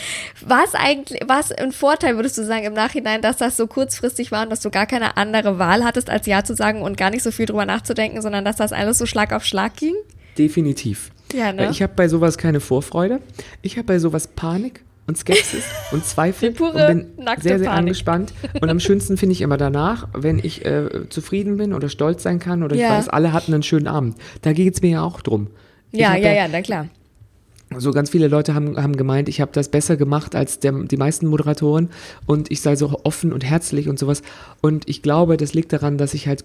War 0.45 0.65
es 0.65 0.75
eigentlich, 0.75 1.21
war 1.27 1.41
es 1.41 1.53
ein 1.53 1.73
Vorteil, 1.73 2.17
würdest 2.17 2.37
du 2.37 2.45
sagen, 2.45 2.65
im 2.65 2.75
Nachhinein, 2.75 3.23
dass 3.23 3.39
das 3.39 3.57
so 3.57 3.67
kurzfristig 3.67 4.33
war 4.33 4.43
und 4.43 4.51
dass 4.51 4.61
du 4.61 4.71
gar 4.71 4.87
keine 4.87 5.17
andere 5.17 5.59
Wahl 5.59 5.85
hattest, 5.85 6.11
als 6.11 6.27
Ja 6.27 6.45
zu 6.45 6.55
sagen 6.55 6.83
und 6.83 6.99
gar 6.99 7.11
nicht 7.11 7.23
so 7.23 7.31
viel 7.31 7.47
drüber 7.47 7.65
nachzudenken, 7.65 8.21
sondern 8.21 8.45
dass 8.45 8.57
das 8.57 8.73
alles 8.73 8.99
so 8.99 9.07
Schlag 9.07 9.33
auf 9.33 9.45
Schlag 9.45 9.77
ging? 9.77 9.95
Definitiv. 10.37 11.11
Ja, 11.33 11.53
ne? 11.53 11.71
Ich 11.71 11.81
habe 11.81 11.93
bei 11.97 12.09
sowas 12.09 12.37
keine 12.37 12.61
Vorfreude. 12.61 13.21
Ich 13.63 13.79
habe 13.79 13.87
bei 13.87 13.99
sowas 13.99 14.27
Panik 14.27 14.83
und 15.07 15.17
Skepsis 15.17 15.65
und 15.93 16.05
Zweifel 16.05 16.49
und 16.61 16.75
bin 16.75 17.07
sehr, 17.41 17.59
sehr 17.59 17.69
Panik. 17.69 17.69
angespannt. 17.79 18.33
Und 18.61 18.69
am 18.69 18.81
schönsten 18.81 19.17
finde 19.17 19.35
ich 19.35 19.41
immer 19.41 19.57
danach, 19.57 20.09
wenn 20.15 20.39
ich 20.39 20.65
äh, 20.65 21.09
zufrieden 21.09 21.57
bin 21.57 21.73
oder 21.73 21.89
stolz 21.89 22.23
sein 22.23 22.39
kann 22.39 22.63
oder 22.63 22.75
Ja. 22.77 22.87
ich 22.87 22.93
weiß, 22.99 23.09
alle 23.09 23.33
hatten 23.33 23.55
einen 23.55 23.63
schönen 23.63 23.87
Abend. 23.87 24.17
Da 24.43 24.53
geht 24.53 24.75
es 24.75 24.83
mir 24.83 24.91
ja 24.91 25.03
auch 25.03 25.21
drum. 25.21 25.49
Ja, 25.93 26.17
ja, 26.17 26.33
ja, 26.33 26.47
na 26.51 26.61
klar. 26.61 26.89
so 27.79 27.93
ganz 27.93 28.11
viele 28.11 28.29
Leute 28.29 28.55
haben, 28.55 28.77
haben 28.83 28.97
gemeint, 28.97 29.29
ich 29.29 29.41
habe 29.41 29.53
das 29.53 29.69
besser 29.69 29.97
gemacht 29.97 30.35
als 30.35 30.59
der, 30.59 30.73
die 30.73 30.97
meisten 30.97 31.27
Moderatoren 31.27 31.91
und 32.27 32.51
ich 32.51 32.61
sei 32.61 32.77
so 32.77 33.01
offen 33.05 33.33
und 33.33 33.45
herzlich 33.45 33.89
und 33.89 33.99
sowas. 33.99 34.23
Und 34.61 34.89
ich 34.89 35.03
glaube, 35.03 35.37
das 35.37 35.55
liegt 35.55 35.73
daran, 35.73 35.99
dass 35.99 36.15
ich 36.15 36.27
halt 36.27 36.45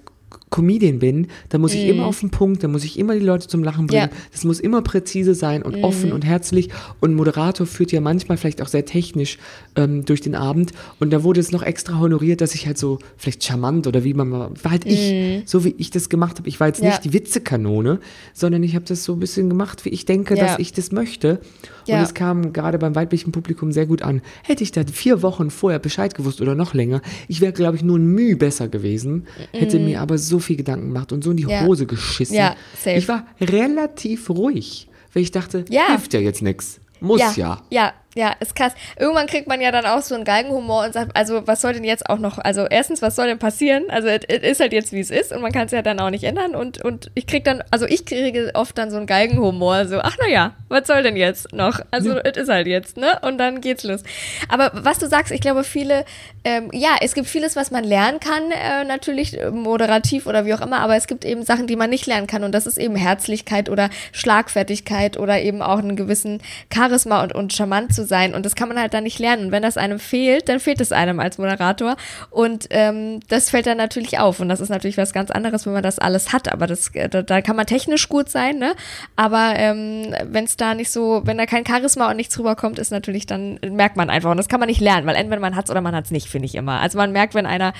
Comedian 0.52 1.00
bin. 1.00 1.28
Da 1.50 1.58
muss 1.58 1.74
ich 1.74 1.88
immer 1.88 2.06
auf 2.06 2.20
den 2.20 2.30
Punkt, 2.30 2.64
da 2.64 2.68
muss 2.68 2.84
ich 2.84 3.00
immer 3.00 3.16
die 3.16 3.26
Leute 3.26 3.48
zum 3.48 3.64
Lachen 3.64 3.88
bringen. 3.88 4.10
Mhm. 4.12 4.16
Ja. 4.16 4.22
Das 4.32 4.44
muss 4.44 4.60
immer 4.60 4.84
präzise 4.84 5.34
sein 5.34 5.64
und 5.64 5.84
offen 5.84 6.12
und 6.12 6.24
herzlich. 6.26 6.70
Und 7.00 7.16
Moderator 7.16 7.66
führt 7.66 7.92
ja 7.92 8.02
manchmal 8.02 8.38
vielleicht 8.38 8.62
auch 8.62 8.68
sehr 8.68 8.86
technisch 8.86 9.40
ähm, 9.76 10.06
durch 10.06 10.22
den 10.22 10.36
Abend. 10.36 10.74
Und 11.00 11.12
da 11.12 11.24
wurde 11.24 11.40
es 11.40 11.52
noch 11.52 11.64
extra 11.64 11.98
honoriert, 12.00 12.42
dass 12.42 12.54
ich 12.54 12.68
halt 12.68 12.78
so 12.78 13.00
vielleicht 13.18 13.44
charmant 13.44 13.88
oder 13.88 14.04
wie 14.04 14.14
man 14.14 14.30
mal, 14.30 14.52
war 14.62 14.72
halt 14.72 14.86
ich, 14.86 15.44
so 15.50 15.64
wie 15.66 15.74
ich 15.78 15.90
das 15.90 16.10
gemacht 16.10 16.38
habe. 16.38 16.48
Ich 16.50 16.60
war 16.60 16.68
jetzt 16.68 16.80
Mhm. 16.82 16.86
Ja. 16.86 16.92
nicht 16.92 17.06
die 17.06 17.14
Witzekanone, 17.14 18.00
sondern 18.34 18.62
ich 18.64 18.76
habe 18.76 18.86
das 18.86 19.04
so 19.06 19.14
ein 19.14 19.20
bisschen 19.20 19.50
gemacht, 19.50 19.86
wie 19.86 19.90
ich 19.90 20.06
denke, 20.06 20.36
Ja. 20.36 20.46
dass 20.46 20.60
ich 20.60 20.74
das 20.74 20.92
möchte. 20.92 21.40
Und 21.88 21.96
es 21.96 22.14
kam 22.14 22.54
gerade 22.54 22.78
beim 22.78 22.94
weiblichen 22.96 23.32
Publikum 23.32 23.72
sehr 23.72 23.86
gut 23.86 24.02
an. 24.02 24.22
Hätte 24.44 24.64
ich 24.64 24.72
da 24.72 24.84
vier 24.86 25.22
Wochen 25.24 25.50
vorher 25.50 25.80
Bescheid 25.80 26.14
gewusst 26.16 26.40
oder 26.42 26.56
noch 26.56 26.74
länger, 26.74 27.02
ich 27.28 27.42
wäre, 27.42 27.52
glaube 27.54 27.76
ich, 27.78 27.84
nur 27.84 27.98
ein 27.98 28.06
Mühe 28.06 28.36
besser 28.38 28.68
gewesen, 28.68 29.26
hätte 29.52 29.80
mir 29.80 30.00
aber 30.02 30.18
so 30.18 30.40
viel 30.42 30.56
Gedanken 30.58 30.88
gemacht 30.88 31.12
und 31.12 31.24
so 31.24 31.32
in 31.32 31.38
die. 31.38 31.44
Ja. 31.44 31.66
Hose 31.66 31.86
geschissen. 31.86 32.36
Ja, 32.36 32.56
safe. 32.76 32.98
Ich 32.98 33.08
war 33.08 33.26
relativ 33.40 34.30
ruhig, 34.30 34.88
weil 35.14 35.24
ich 35.24 35.32
dachte, 35.32 35.66
Ja. 35.70 35.88
hilft 35.90 36.14
ja 36.14 36.20
jetzt 36.20 36.42
nichts. 36.42 36.80
Muss 37.00 37.20
ja. 37.20 37.34
ja. 37.38 37.62
Ja, 37.70 37.94
ja, 38.14 38.34
ist 38.42 38.56
krass. 38.56 38.74
Irgendwann 39.00 39.28
kriegt 39.28 39.48
man 39.48 39.62
ja 39.62 39.72
dann 39.72 39.86
auch 39.86 40.02
so 40.02 40.16
einen 40.16 40.26
Galgenhumor 40.26 40.84
und 40.86 40.94
sagt, 40.94 41.16
also 41.16 41.48
was 41.48 41.62
soll 41.62 41.74
denn 41.74 41.86
jetzt 41.86 42.10
auch 42.10 42.20
noch, 42.20 42.40
also 42.40 42.66
erstens, 42.70 43.02
was 43.02 43.16
soll 43.16 43.28
denn 43.28 43.40
passieren? 43.40 43.86
Also 43.90 44.10
es 44.10 44.26
ist 44.26 44.60
halt 44.60 44.74
jetzt, 44.74 44.92
wie 44.92 45.00
es 45.00 45.12
ist 45.12 45.32
und 45.32 45.42
man 45.42 45.54
kann 45.54 45.68
es 45.68 45.72
ja 45.72 45.82
dann 45.82 46.00
auch 46.00 46.10
nicht 46.10 46.26
ändern 46.26 46.54
und, 46.54 46.84
und 46.84 47.10
ich 47.16 47.26
krieg 47.26 47.46
dann, 47.46 47.64
also 47.72 47.86
ich 47.86 48.06
kriege 48.06 48.52
oft 48.54 48.78
dann 48.78 48.92
so 48.92 48.98
einen 48.98 49.06
Galgenhumor, 49.06 49.86
so, 49.86 50.00
ach 50.00 50.18
naja, 50.18 50.54
was 50.68 50.88
soll 50.88 51.04
denn 51.04 51.16
jetzt 51.16 51.54
noch? 51.54 51.80
Also 51.92 52.18
es 52.18 52.38
ist 52.38 52.50
halt 52.50 52.68
jetzt, 52.68 52.98
ne? 52.98 53.20
Und 53.22 53.38
dann 53.38 53.62
geht's 53.62 53.84
los. 53.84 54.04
Aber 54.50 54.72
was 54.74 55.00
du 55.00 55.08
sagst, 55.08 55.32
ich 55.32 55.42
glaube 55.42 55.64
viele, 55.64 56.06
ähm, 56.44 56.70
ja, 56.74 56.96
es 57.02 57.14
gibt 57.14 57.28
vieles, 57.28 57.56
was 57.56 57.72
man 57.72 57.84
lernen 57.84 58.20
kann, 58.20 58.52
äh, 58.52 58.84
natürlich 58.84 59.38
moderativ 59.52 60.26
oder 60.28 60.46
wie 60.46 60.54
auch 60.54 60.62
immer, 60.62 60.80
aber 60.80 60.96
es 60.96 61.08
gibt 61.08 61.24
eben 61.24 61.44
Sachen, 61.44 61.68
die 61.68 61.76
man 61.76 61.90
nicht 61.90 62.08
lernen 62.08 62.28
kann 62.28 62.44
und 62.44 62.52
das 62.52 62.68
ist 62.68 62.78
eben 62.78 62.96
Herzlichkeit 62.96 63.70
oder 63.70 63.90
Schlagfertigkeit 64.12 65.18
oder 65.18 65.42
eben 65.42 65.62
auch 65.62 65.80
einen 65.80 65.96
gewissen 65.96 66.42
Charisma 66.74 67.24
und, 67.24 67.34
und 67.34 67.54
charmant 67.54 67.94
zu 67.94 68.01
sein 68.06 68.34
und 68.34 68.46
das 68.46 68.56
kann 68.56 68.68
man 68.68 68.80
halt 68.80 68.94
dann 68.94 69.04
nicht 69.04 69.20
lernen 69.20 69.46
und 69.46 69.52
wenn 69.52 69.64
das 69.64 69.78
einem 69.78 70.00
fehlt, 70.00 70.50
dann 70.50 70.60
fehlt 70.60 70.82
es 70.82 70.92
einem 70.92 71.20
als 71.20 71.38
Moderator 71.38 71.96
und 72.30 72.68
ähm, 72.70 73.20
das 73.28 73.50
fällt 73.50 73.68
dann 73.68 73.78
natürlich 73.78 74.20
auf 74.20 74.40
und 74.40 74.50
das 74.50 74.60
ist 74.60 74.70
natürlich 74.70 74.98
was 74.98 75.14
ganz 75.14 75.32
anderes, 75.32 75.66
wenn 75.66 75.74
man 75.74 75.84
das 75.84 76.00
alles 76.00 76.34
hat, 76.34 76.52
aber 76.52 76.68
das, 76.68 76.94
äh, 76.96 77.10
da, 77.10 77.22
da 77.22 77.42
kann 77.42 77.56
man 77.56 77.66
technisch 77.66 78.10
gut 78.10 78.30
sein, 78.30 78.58
ne, 78.58 78.76
aber 79.16 79.54
ähm, 79.56 80.16
wenn 80.24 80.46
es 80.46 80.58
da 80.58 80.74
nicht 80.74 80.92
so, 80.92 81.22
wenn 81.26 81.38
da 81.38 81.46
kein 81.46 81.66
Charisma 81.66 82.10
und 82.10 82.18
nichts 82.18 82.38
rüberkommt, 82.38 82.80
ist 82.80 82.92
natürlich 82.92 83.26
dann, 83.26 83.60
merkt 83.70 83.98
man 83.98 84.10
einfach 84.10 84.32
und 84.32 84.38
das 84.38 84.50
kann 84.50 84.60
man 84.60 84.70
nicht 84.70 84.82
lernen, 84.82 85.08
weil 85.08 85.16
entweder 85.16 85.42
man 85.42 85.56
hat 85.56 85.66
es 85.66 85.72
oder 85.72 85.82
man 85.82 85.96
hat 85.96 86.06
es 86.06 86.12
nicht, 86.12 86.28
finde 86.28 86.46
ich 86.46 86.56
immer. 86.56 86.80
Also 86.80 86.98
man 86.98 87.12
merkt, 87.12 87.36
wenn 87.36 87.46
einer 87.46 87.74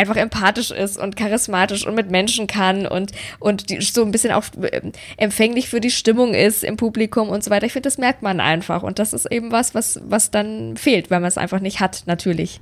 einfach 0.00 0.16
empathisch 0.16 0.70
ist 0.70 0.98
und 0.98 1.16
charismatisch 1.16 1.86
und 1.86 1.94
mit 1.94 2.10
Menschen 2.10 2.46
kann 2.46 2.86
und, 2.86 3.12
und 3.38 3.68
die, 3.68 3.82
so 3.82 4.02
ein 4.02 4.10
bisschen 4.10 4.32
auch 4.32 4.44
ähm, 4.72 4.92
empfänglich 5.18 5.68
für 5.68 5.80
die 5.80 5.90
Stimmung 5.90 6.32
ist 6.32 6.64
im 6.64 6.76
Publikum 6.76 7.28
und 7.28 7.44
so 7.44 7.50
weiter. 7.50 7.66
Ich 7.66 7.72
finde, 7.72 7.88
das 7.88 7.98
merkt 7.98 8.22
man 8.22 8.40
einfach. 8.40 8.82
Und 8.82 8.98
das 8.98 9.12
ist 9.12 9.30
eben 9.30 9.52
was, 9.52 9.59
was, 9.74 10.00
was 10.08 10.30
dann 10.30 10.76
fehlt, 10.76 11.10
weil 11.10 11.20
man 11.20 11.28
es 11.28 11.38
einfach 11.38 11.60
nicht 11.60 11.80
hat, 11.80 12.04
natürlich. 12.06 12.60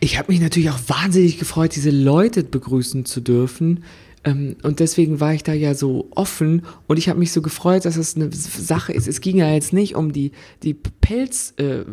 Ich 0.00 0.18
habe 0.18 0.32
mich 0.32 0.40
natürlich 0.40 0.70
auch 0.70 0.80
wahnsinnig 0.86 1.38
gefreut, 1.38 1.74
diese 1.76 1.90
Leute 1.90 2.44
begrüßen 2.44 3.04
zu 3.04 3.20
dürfen. 3.20 3.84
Ähm, 4.24 4.56
und 4.62 4.80
deswegen 4.80 5.20
war 5.20 5.34
ich 5.34 5.42
da 5.42 5.52
ja 5.52 5.74
so 5.74 6.08
offen 6.14 6.62
und 6.86 6.98
ich 6.98 7.08
habe 7.08 7.18
mich 7.18 7.32
so 7.32 7.42
gefreut, 7.42 7.84
dass 7.84 7.96
es 7.96 8.16
eine 8.16 8.30
Sache 8.32 8.92
ist. 8.92 9.06
Es 9.06 9.20
ging 9.20 9.36
ja 9.36 9.52
jetzt 9.52 9.72
nicht 9.72 9.94
um 9.94 10.12
die, 10.12 10.32
die 10.62 10.74
Pelzwirtschaft 10.74 11.58
äh, 11.60 11.84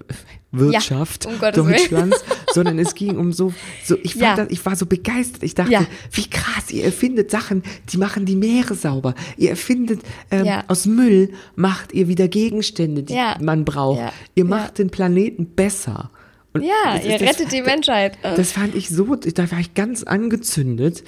Wirtschaft 0.51 1.25
um 1.25 1.39
Gottes 1.39 1.63
Willen. 1.65 1.71
Deutschlands, 1.77 2.23
sondern 2.53 2.77
es 2.79 2.93
ging 2.95 3.17
um 3.17 3.31
so, 3.31 3.53
so 3.85 3.95
ich, 4.03 4.13
fand 4.15 4.21
Ja. 4.23 4.35
das, 4.35 4.49
ich 4.49 4.65
war 4.65 4.75
so 4.75 4.85
begeistert. 4.85 5.43
Ich 5.43 5.55
dachte, 5.55 5.71
Ja. 5.71 5.85
wie 6.11 6.29
krass, 6.29 6.69
ihr 6.71 6.83
erfindet 6.83 7.31
Sachen, 7.31 7.63
die 7.91 7.97
machen 7.97 8.25
die 8.25 8.35
Meere 8.35 8.75
sauber. 8.75 9.15
Ihr 9.37 9.51
erfindet 9.51 10.01
ähm, 10.29 10.45
Ja. 10.45 10.63
aus 10.67 10.85
Müll, 10.85 11.31
macht 11.55 11.93
ihr 11.93 12.07
wieder 12.07 12.27
Gegenstände, 12.27 13.03
die 13.03 13.13
Ja. 13.13 13.37
man 13.41 13.63
braucht. 13.65 13.99
Ja. 13.99 14.13
Ihr 14.35 14.43
Ja. 14.43 14.49
macht 14.49 14.77
den 14.77 14.89
Planeten 14.89 15.45
besser. 15.45 16.09
Und 16.53 16.63
Ja, 16.63 16.95
ihr 17.01 17.15
ist 17.15 17.21
das- 17.21 17.29
rettet 17.29 17.53
die 17.53 17.61
Menschheit. 17.61 18.17
das 18.21 18.51
fand 18.51 18.75
ich 18.75 18.89
so, 18.89 19.15
da 19.15 19.49
war 19.51 19.59
ich 19.59 19.73
ganz 19.73 20.03
angezündet. 20.03 21.01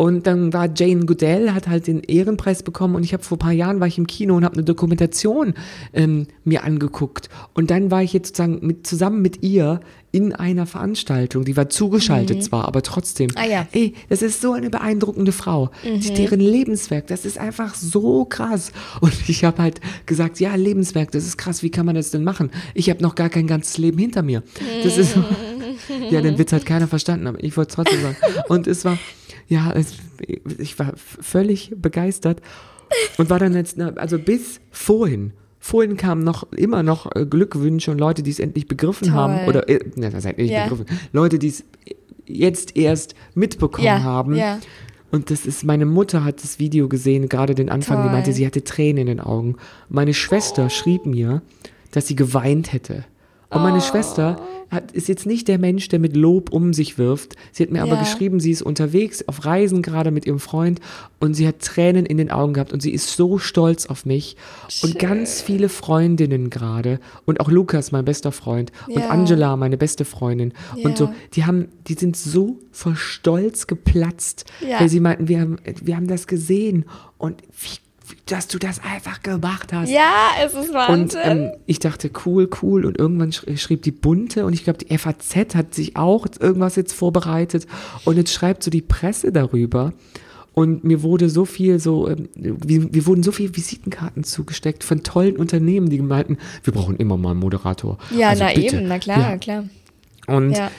Und 0.00 0.26
dann 0.26 0.54
war 0.54 0.66
Jane 0.74 1.04
Goodell, 1.04 1.52
hat 1.52 1.68
halt 1.68 1.86
den 1.86 2.00
Ehrenpreis 2.00 2.62
bekommen 2.62 2.94
und 2.94 3.04
ich 3.04 3.12
habe 3.12 3.22
vor 3.22 3.36
ein 3.36 3.38
paar 3.38 3.52
Jahren 3.52 3.80
war 3.80 3.86
ich 3.86 3.98
im 3.98 4.06
Kino 4.06 4.34
und 4.34 4.46
habe 4.46 4.54
eine 4.54 4.64
Dokumentation 4.64 5.52
ähm, 5.92 6.26
mir 6.42 6.64
angeguckt. 6.64 7.28
Und 7.52 7.70
dann 7.70 7.90
war 7.90 8.02
ich 8.02 8.14
jetzt 8.14 8.28
sozusagen 8.28 8.66
mit, 8.66 8.86
zusammen 8.86 9.20
mit 9.20 9.42
ihr 9.42 9.80
in 10.12 10.34
einer 10.34 10.66
Veranstaltung, 10.66 11.44
die 11.44 11.56
war 11.56 11.68
zugeschaltet 11.68 12.42
zwar, 12.42 12.66
aber 12.66 12.82
trotzdem. 12.82 13.30
Ah 13.36 13.44
ja. 13.44 13.68
Ey, 13.70 13.94
das 14.08 14.22
ist 14.22 14.40
so 14.40 14.52
eine 14.52 14.68
beeindruckende 14.68 15.30
Frau. 15.30 15.70
Die, 15.84 16.14
deren 16.14 16.40
Lebenswerk, 16.40 17.06
das 17.06 17.24
ist 17.24 17.38
einfach 17.38 17.74
so 17.74 18.24
krass. 18.24 18.72
Und 19.00 19.12
ich 19.28 19.44
habe 19.44 19.62
halt 19.62 19.80
gesagt, 20.06 20.40
ja, 20.40 20.54
Lebenswerk, 20.56 21.12
das 21.12 21.26
ist 21.26 21.36
krass, 21.36 21.62
wie 21.62 21.70
kann 21.70 21.86
man 21.86 21.94
das 21.94 22.10
denn 22.10 22.24
machen? 22.24 22.50
Ich 22.74 22.90
habe 22.90 23.02
noch 23.02 23.14
gar 23.14 23.28
kein 23.28 23.46
ganzes 23.46 23.78
Leben 23.78 23.98
hinter 23.98 24.22
mir. 24.22 24.42
Das 24.82 24.98
ist 24.98 25.14
so, 25.14 25.24
ja, 26.10 26.20
den 26.20 26.38
Witz 26.38 26.52
hat 26.52 26.66
keiner 26.66 26.86
verstanden, 26.88 27.26
aber 27.26 27.42
ich 27.42 27.56
wollte 27.56 27.70
es 27.70 27.74
trotzdem 27.76 28.00
sagen. 28.02 28.16
Und 28.48 28.66
es 28.66 28.84
war, 28.84 28.98
ja, 29.48 29.72
es, 29.72 29.94
ich 30.58 30.78
war 30.78 30.92
völlig 30.96 31.72
begeistert 31.76 32.40
und 33.18 33.30
war 33.30 33.38
dann 33.38 33.54
jetzt, 33.54 33.80
also 33.80 34.18
bis 34.18 34.60
vorhin, 34.70 35.32
vorhin 35.58 35.96
kamen 35.96 36.24
noch 36.24 36.50
immer 36.52 36.82
noch 36.82 37.14
äh, 37.14 37.26
Glückwünsche 37.26 37.90
und 37.90 37.98
Leute, 37.98 38.22
die 38.22 38.30
es 38.30 38.38
endlich 38.40 38.66
begriffen 38.66 39.08
Toll. 39.08 39.16
haben 39.16 39.48
oder, 39.48 39.68
äh, 39.68 39.78
na, 39.96 40.10
das 40.10 40.24
heißt 40.24 40.38
nicht 40.38 40.50
Ja. 40.50 40.64
begriffen, 40.64 40.86
Leute, 41.12 41.38
die 41.38 41.48
es 41.48 41.64
jetzt 42.26 42.76
erst 42.76 43.14
mitbekommen 43.34 43.86
Ja, 43.86 44.02
haben. 44.02 44.34
ja. 44.34 44.58
Und 45.12 45.30
das 45.32 45.44
ist, 45.44 45.64
meine 45.64 45.86
Mutter 45.86 46.22
hat 46.24 46.42
das 46.44 46.60
Video 46.60 46.88
gesehen, 46.88 47.28
gerade 47.28 47.56
den 47.56 47.68
Anfang, 47.68 47.96
die 47.98 48.02
Toll. 48.04 48.12
meinte, 48.12 48.32
sie 48.32 48.46
hatte 48.46 48.62
Tränen 48.62 48.98
in 49.02 49.06
den 49.08 49.20
Augen. 49.20 49.56
Meine 49.88 50.14
Schwester 50.14 50.70
schrieb 50.70 51.04
mir, 51.04 51.42
dass 51.90 52.06
sie 52.06 52.14
geweint 52.14 52.72
hätte. 52.72 53.04
Und 53.52 53.62
meine 53.62 53.80
Schwester 53.80 54.40
hat, 54.70 54.92
ist 54.92 55.08
jetzt 55.08 55.26
nicht 55.26 55.48
der 55.48 55.58
Mensch, 55.58 55.88
der 55.88 55.98
mit 55.98 56.14
Lob 56.16 56.52
um 56.52 56.72
sich 56.72 56.96
wirft. 56.98 57.34
Sie 57.50 57.64
hat 57.64 57.70
mir 57.72 57.82
aber 57.82 57.94
Ja. 57.94 58.00
geschrieben, 58.00 58.38
sie 58.38 58.52
ist 58.52 58.62
unterwegs 58.62 59.26
auf 59.26 59.44
Reisen 59.44 59.82
gerade 59.82 60.12
mit 60.12 60.24
ihrem 60.26 60.38
Freund 60.38 60.78
und 61.18 61.34
sie 61.34 61.48
hat 61.48 61.58
Tränen 61.58 62.06
in 62.06 62.16
den 62.18 62.30
Augen 62.30 62.52
gehabt 62.54 62.72
und 62.72 62.80
sie 62.80 62.92
ist 62.92 63.16
so 63.16 63.38
stolz 63.38 63.86
auf 63.86 64.06
mich. 64.06 64.36
Und 64.84 65.00
ganz 65.00 65.42
viele 65.42 65.68
Freundinnen 65.68 66.48
gerade 66.50 67.00
und 67.26 67.40
auch 67.40 67.50
Lukas, 67.50 67.90
mein 67.90 68.04
bester 68.04 68.30
Freund 68.30 68.70
und 68.86 69.00
Ja. 69.00 69.08
Angela, 69.08 69.56
meine 69.56 69.76
beste 69.76 70.04
Freundin 70.04 70.52
und 70.84 70.96
so, 70.96 71.06
Ja. 71.06 71.14
die 71.34 71.44
haben, 71.46 71.66
die 71.88 71.94
sind 71.94 72.16
so 72.16 72.58
vor 72.70 72.94
Stolz 72.94 73.66
geplatzt, 73.66 74.44
Ja. 74.64 74.78
weil 74.78 74.88
sie 74.88 75.00
meinten, 75.00 75.26
wir 75.26 75.40
haben, 75.40 75.56
wir 75.82 75.96
haben 75.96 76.06
das 76.06 76.28
gesehen 76.28 76.84
und 77.18 77.42
wie, 77.60 77.78
dass 78.26 78.48
du 78.48 78.58
das 78.58 78.80
einfach 78.82 79.22
gemacht 79.22 79.72
hast. 79.72 79.90
Ja, 79.90 80.12
es 80.44 80.52
ist 80.54 80.68
Und 80.68 80.74
Wahnsinn. 80.74 81.20
ähm, 81.24 81.50
ich 81.66 81.78
dachte, 81.78 82.10
cool, 82.26 82.48
cool. 82.62 82.84
Und 82.86 82.98
irgendwann 82.98 83.32
sch 83.32 83.44
schrieb 83.56 83.82
die 83.82 83.90
Bunte 83.92 84.44
und 84.46 84.52
ich 84.52 84.64
glaube, 84.64 84.78
die 84.84 84.96
FAZ 84.96 85.54
hat 85.54 85.74
sich 85.74 85.96
auch 85.96 86.26
irgendwas 86.38 86.76
jetzt 86.76 86.92
vorbereitet. 86.92 87.66
Und 88.04 88.16
jetzt 88.16 88.32
schreibt 88.32 88.62
so 88.62 88.70
die 88.70 88.82
Presse 88.82 89.32
darüber. 89.32 89.92
Und 90.52 90.82
mir 90.82 91.02
wurde 91.02 91.28
so 91.28 91.44
viel 91.44 91.78
so, 91.78 92.08
ähm, 92.08 92.28
wir, 92.34 92.92
wir 92.92 93.06
wurden 93.06 93.22
so 93.22 93.30
viele 93.32 93.56
Visitenkarten 93.56 94.24
zugesteckt 94.24 94.82
von 94.82 95.02
tollen 95.04 95.36
Unternehmen, 95.36 95.88
die 95.88 96.00
meinten, 96.00 96.38
wir 96.64 96.72
brauchen 96.72 96.96
immer 96.96 97.16
mal 97.16 97.30
einen 97.30 97.40
Moderator. 97.40 97.98
ja, 98.10 98.30
Also 98.30 98.44
na 98.44 98.52
bitte. 98.52 98.76
eben, 98.76 98.88
na 98.88 98.98
klar, 98.98 99.18
Ja. 99.30 99.38
klar. 99.38 99.64
Und 100.26 100.50
Ja. 100.52 100.70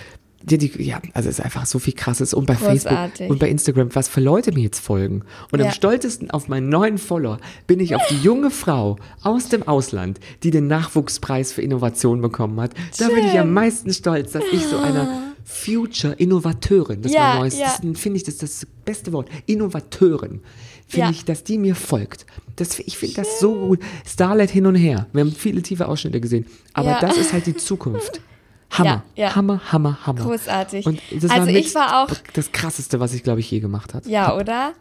Die, 0.43 0.57
die, 0.57 0.83
ja, 0.83 1.01
also 1.13 1.29
es 1.29 1.39
ist 1.39 1.45
einfach 1.45 1.65
so 1.65 1.79
viel 1.79 1.93
krasses. 1.93 2.33
Und 2.33 2.45
bei 2.45 2.55
Großartig. 2.55 2.83
Facebook 3.17 3.29
und 3.29 3.39
bei 3.39 3.49
Instagram, 3.49 3.89
was 3.93 4.07
für 4.07 4.21
Leute 4.21 4.51
mir 4.51 4.61
jetzt 4.63 4.79
folgen. 4.79 5.23
Und 5.51 5.59
Ja. 5.59 5.65
am 5.67 5.71
stolzesten 5.71 6.31
auf 6.31 6.47
meinen 6.47 6.69
neuen 6.69 6.97
Follower 6.97 7.39
bin 7.67 7.79
ich 7.79 7.95
auf 7.95 8.01
die 8.09 8.17
junge 8.17 8.51
Frau 8.51 8.97
aus 9.23 9.49
dem 9.49 9.67
Ausland, 9.67 10.19
die 10.43 10.51
den 10.51 10.67
Nachwuchspreis 10.67 11.51
für 11.53 11.61
Innovation 11.61 12.21
bekommen 12.21 12.59
hat. 12.59 12.73
Da 12.97 13.07
bin 13.09 13.25
ich 13.25 13.37
am 13.39 13.53
meisten 13.53 13.93
stolz, 13.93 14.31
dass 14.31 14.43
ich 14.51 14.65
so 14.65 14.77
eine 14.79 15.31
Future-Innovateurin, 15.43 17.01
das 17.01 17.11
Ja, 17.13 17.19
war 17.21 17.39
neues, 17.39 17.57
ja. 17.59 17.67
finde 17.93 18.17
ich, 18.17 18.23
das 18.23 18.35
ist 18.35 18.41
das 18.43 18.67
beste 18.85 19.11
Wort, 19.13 19.27
Innovateurin. 19.45 20.41
Finde 20.87 21.05
Ja. 21.07 21.11
ich, 21.11 21.25
dass 21.25 21.43
die 21.43 21.57
mir 21.57 21.75
folgt. 21.75 22.25
Das, 22.57 22.77
ich 22.79 22.97
finde 22.97 23.15
das 23.15 23.39
so 23.39 23.53
gut. 23.55 23.79
Starlight 24.05 24.49
hin 24.51 24.65
und 24.65 24.75
her. 24.75 25.07
Wir 25.13 25.21
haben 25.21 25.31
viele 25.31 25.61
tiefe 25.61 25.87
Ausschnitte 25.87 26.19
gesehen. 26.19 26.45
Aber 26.73 26.89
Ja. 26.91 26.99
das 26.99 27.17
ist 27.17 27.31
halt 27.33 27.45
die 27.45 27.55
Zukunft. 27.55 28.19
Hammer, 28.71 29.03
Ja, 29.15 29.27
ja. 29.27 29.35
Hammer, 29.35 29.59
Hammer, 29.71 29.97
Hammer. 30.05 30.21
Großartig. 30.23 30.85
Und 30.85 31.01
das 31.11 31.29
Also 31.31 31.47
war 31.47 31.53
ich 31.55 31.75
war 31.75 32.03
auch- 32.03 32.15
das 32.33 32.51
krasseste, 32.51 32.99
was 32.99 33.13
ich 33.13 33.23
glaube 33.23 33.39
ich 33.41 33.51
je 33.51 33.59
gemacht 33.59 33.93
hat. 33.93 34.05
Ja, 34.05 34.35
oder? 34.35 34.73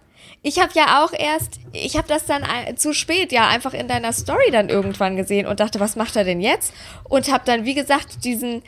Ich 0.42 0.58
habe 0.58 0.70
ja 0.74 1.04
auch 1.04 1.12
erst, 1.12 1.60
ich 1.72 1.96
habe 1.96 2.08
das 2.08 2.24
dann 2.24 2.42
zu 2.76 2.94
spät 2.94 3.30
ja 3.32 3.48
einfach 3.48 3.74
in 3.74 3.88
deiner 3.88 4.12
Story 4.12 4.50
dann 4.50 4.68
irgendwann 4.70 5.16
gesehen 5.16 5.46
und 5.46 5.60
dachte, 5.60 5.80
was 5.80 5.96
macht 5.96 6.16
er 6.16 6.24
denn 6.24 6.40
jetzt? 6.40 6.72
Und 7.04 7.30
habe 7.30 7.42
dann, 7.44 7.64
wie 7.64 7.74
gesagt, 7.74 8.24
diesen 8.24 8.62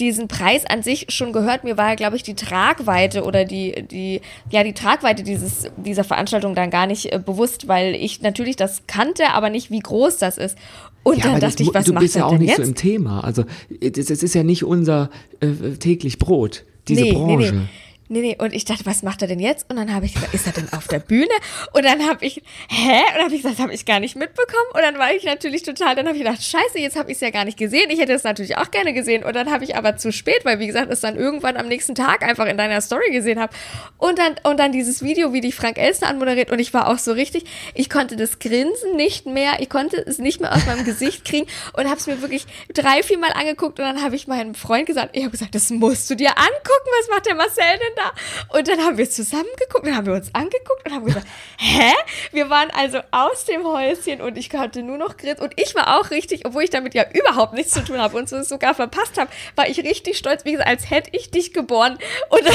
diesen 0.00 0.26
Preis 0.26 0.66
an 0.66 0.82
sich 0.82 1.06
schon 1.10 1.32
gehört. 1.32 1.62
Mir 1.62 1.76
war, 1.78 1.94
glaube 1.94 2.16
ich, 2.16 2.24
die 2.24 2.34
Tragweite 2.34 3.22
oder 3.22 3.44
die, 3.44 3.86
die, 3.86 4.22
ja, 4.50 4.64
die 4.64 4.72
Tragweite 4.72 5.22
dieses, 5.22 5.68
dieser 5.76 6.02
Veranstaltung 6.02 6.56
dann 6.56 6.70
gar 6.70 6.88
nicht 6.88 7.12
äh, 7.12 7.20
bewusst, 7.20 7.68
weil 7.68 7.94
ich 7.94 8.20
natürlich 8.20 8.56
das 8.56 8.88
kannte, 8.88 9.30
aber 9.30 9.50
nicht, 9.50 9.70
wie 9.70 9.78
groß 9.78 10.18
das 10.18 10.36
ist. 10.36 10.58
Und 11.04 11.18
Ja, 11.18 11.22
dann 11.24 11.30
aber 11.32 11.40
das 11.40 11.52
dachte 11.52 11.62
ich, 11.62 11.74
was 11.74 11.84
du 11.84 11.92
macht 11.92 12.02
bist 12.02 12.16
ja 12.16 12.24
auch 12.24 12.38
nicht 12.38 12.48
jetzt? 12.48 12.56
so 12.56 12.62
im 12.62 12.74
Thema. 12.74 13.22
Also 13.22 13.44
es 13.80 14.10
es 14.10 14.22
ist 14.22 14.34
ja 14.34 14.42
nicht 14.42 14.64
unser 14.64 15.10
äh, 15.40 15.76
täglich 15.78 16.18
Brot, 16.18 16.64
diese 16.88 17.02
nee, 17.02 17.12
Branche. 17.12 17.52
Nee, 17.54 17.60
nee. 17.60 17.68
Nee, 18.08 18.20
nee, 18.20 18.36
und 18.38 18.52
ich 18.52 18.66
dachte, 18.66 18.84
was 18.84 19.02
macht 19.02 19.22
er 19.22 19.28
denn 19.28 19.40
jetzt? 19.40 19.70
Und 19.70 19.76
dann 19.76 19.94
habe 19.94 20.04
ich 20.04 20.12
gesagt, 20.12 20.34
ist 20.34 20.46
er 20.46 20.52
denn 20.52 20.70
auf 20.74 20.88
der 20.88 20.98
Bühne? 20.98 21.32
Und 21.72 21.86
dann 21.86 22.06
habe 22.06 22.22
ich, 22.26 22.42
hä? 22.68 22.98
Und 22.98 23.14
dann 23.14 23.24
habe 23.24 23.34
ich 23.34 23.40
gesagt, 23.40 23.58
das 23.58 23.62
habe 23.62 23.72
ich 23.72 23.86
gar 23.86 23.98
nicht 23.98 24.14
mitbekommen. 24.14 24.70
Und 24.74 24.82
dann 24.82 24.98
war 24.98 25.14
ich 25.14 25.24
natürlich 25.24 25.62
total, 25.62 25.94
dann 25.94 26.06
habe 26.06 26.16
ich 26.16 26.22
gedacht, 26.22 26.42
scheiße, 26.42 26.78
jetzt 26.78 26.96
habe 26.96 27.10
ich 27.10 27.16
es 27.16 27.22
ja 27.22 27.30
gar 27.30 27.46
nicht 27.46 27.56
gesehen. 27.56 27.88
Ich 27.88 27.98
hätte 27.98 28.12
es 28.12 28.22
natürlich 28.22 28.58
auch 28.58 28.70
gerne 28.70 28.92
gesehen. 28.92 29.24
Und 29.24 29.34
dann 29.34 29.50
habe 29.50 29.64
ich 29.64 29.76
aber 29.76 29.96
zu 29.96 30.12
spät, 30.12 30.44
weil 30.44 30.58
wie 30.58 30.66
gesagt, 30.66 30.92
es 30.92 31.00
dann 31.00 31.16
irgendwann 31.16 31.56
am 31.56 31.66
nächsten 31.66 31.94
Tag 31.94 32.22
einfach 32.22 32.44
in 32.46 32.58
deiner 32.58 32.82
Story 32.82 33.10
gesehen 33.10 33.40
habe. 33.40 33.54
Und 33.96 34.18
dann, 34.18 34.34
und 34.42 34.60
dann 34.60 34.72
dieses 34.72 35.02
Video, 35.02 35.32
wie 35.32 35.40
dich 35.40 35.54
Frank 35.54 35.78
Elster 35.78 36.06
anmoderiert. 36.06 36.50
Und 36.50 36.58
ich 36.58 36.74
war 36.74 36.88
auch 36.88 36.98
so 36.98 37.12
richtig, 37.12 37.44
ich 37.72 37.88
konnte 37.88 38.16
das 38.16 38.38
Grinsen 38.38 38.96
nicht 38.96 39.24
mehr, 39.24 39.60
ich 39.60 39.70
konnte 39.70 39.96
es 39.96 40.18
nicht 40.18 40.42
mehr 40.42 40.54
aus 40.54 40.66
meinem 40.66 40.84
Gesicht 40.84 41.24
kriegen 41.24 41.46
und 41.72 41.86
habe 41.86 41.96
es 41.96 42.06
mir 42.06 42.20
wirklich 42.20 42.44
drei, 42.74 43.02
vier 43.02 43.16
Mal 43.18 43.32
angeguckt. 43.32 43.78
Und 43.78 43.86
dann 43.86 44.02
habe 44.02 44.14
ich 44.14 44.26
meinem 44.26 44.54
Freund 44.54 44.84
gesagt, 44.84 45.16
ich 45.16 45.22
habe 45.22 45.30
gesagt, 45.30 45.54
das 45.54 45.70
musst 45.70 46.10
du 46.10 46.16
dir 46.16 46.36
angucken, 46.36 46.90
was 47.00 47.08
macht 47.08 47.26
der 47.26 47.34
Marcel 47.34 47.64
denn 47.72 47.94
da? 47.96 48.03
Und 48.48 48.68
dann 48.68 48.80
haben 48.80 48.98
wir 48.98 49.08
zusammen 49.08 49.44
geguckt, 49.58 49.86
dann 49.86 49.96
haben 49.96 50.06
wir 50.06 50.14
uns 50.14 50.34
angeguckt 50.34 50.86
und 50.86 50.92
haben 50.94 51.04
gesagt, 51.04 51.26
hä? 51.58 51.92
Wir 52.32 52.50
waren 52.50 52.70
also 52.70 52.98
aus 53.10 53.44
dem 53.44 53.64
Häuschen 53.64 54.20
und 54.20 54.36
ich 54.38 54.50
konnte 54.50 54.82
nur 54.82 54.96
noch 54.98 55.16
grinsen. 55.16 55.42
Und 55.44 55.52
ich 55.60 55.74
war 55.74 55.98
auch 56.00 56.10
richtig, 56.10 56.46
obwohl 56.46 56.64
ich 56.64 56.70
damit 56.70 56.94
ja 56.94 57.04
überhaupt 57.12 57.54
nichts 57.54 57.72
zu 57.72 57.84
tun 57.84 57.98
habe 58.00 58.16
und 58.16 58.30
es 58.30 58.48
sogar 58.48 58.74
verpasst 58.74 59.18
habe, 59.18 59.30
war 59.56 59.68
ich 59.68 59.78
richtig 59.78 60.18
stolz, 60.18 60.44
wie 60.44 60.52
gesagt, 60.52 60.68
als 60.68 60.90
hätte 60.90 61.10
ich 61.12 61.30
dich 61.30 61.52
geboren. 61.52 61.98
Und 62.28 62.46
dann, 62.46 62.54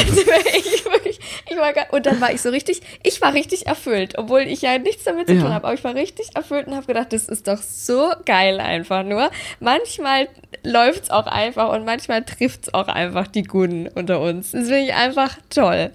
ich, 0.55 0.85
wirklich, 0.85 1.19
ich 1.49 1.57
war, 1.57 1.73
gar- 1.73 1.91
und 1.93 2.05
dann 2.05 2.19
war 2.21 2.31
ich 2.31 2.41
so 2.41 2.49
richtig, 2.49 2.81
ich 3.03 3.21
war 3.21 3.33
richtig 3.33 3.67
erfüllt, 3.67 4.17
obwohl 4.17 4.41
ich 4.41 4.62
ja 4.62 4.77
nichts 4.77 5.03
damit 5.03 5.27
zu 5.27 5.33
Ja. 5.35 5.41
tun 5.41 5.53
habe. 5.53 5.65
Aber 5.65 5.73
ich 5.73 5.83
war 5.83 5.95
richtig 5.95 6.35
erfüllt 6.35 6.67
und 6.67 6.75
habe 6.75 6.85
gedacht, 6.85 7.13
das 7.13 7.25
ist 7.27 7.47
doch 7.47 7.62
so 7.62 8.12
geil 8.25 8.59
einfach 8.59 9.03
nur. 9.03 9.29
Manchmal 9.59 10.27
läuft 10.63 11.03
es 11.03 11.09
auch 11.09 11.27
einfach 11.27 11.69
und 11.73 11.85
manchmal 11.85 12.23
trifft 12.23 12.63
es 12.67 12.73
auch 12.73 12.88
einfach 12.88 13.27
die 13.27 13.43
Guten 13.43 13.88
unter 13.88 14.19
uns. 14.19 14.51
Das 14.51 14.63
finde 14.67 14.79
ich 14.79 14.93
einfach 14.93 15.28
toll. 15.49 15.91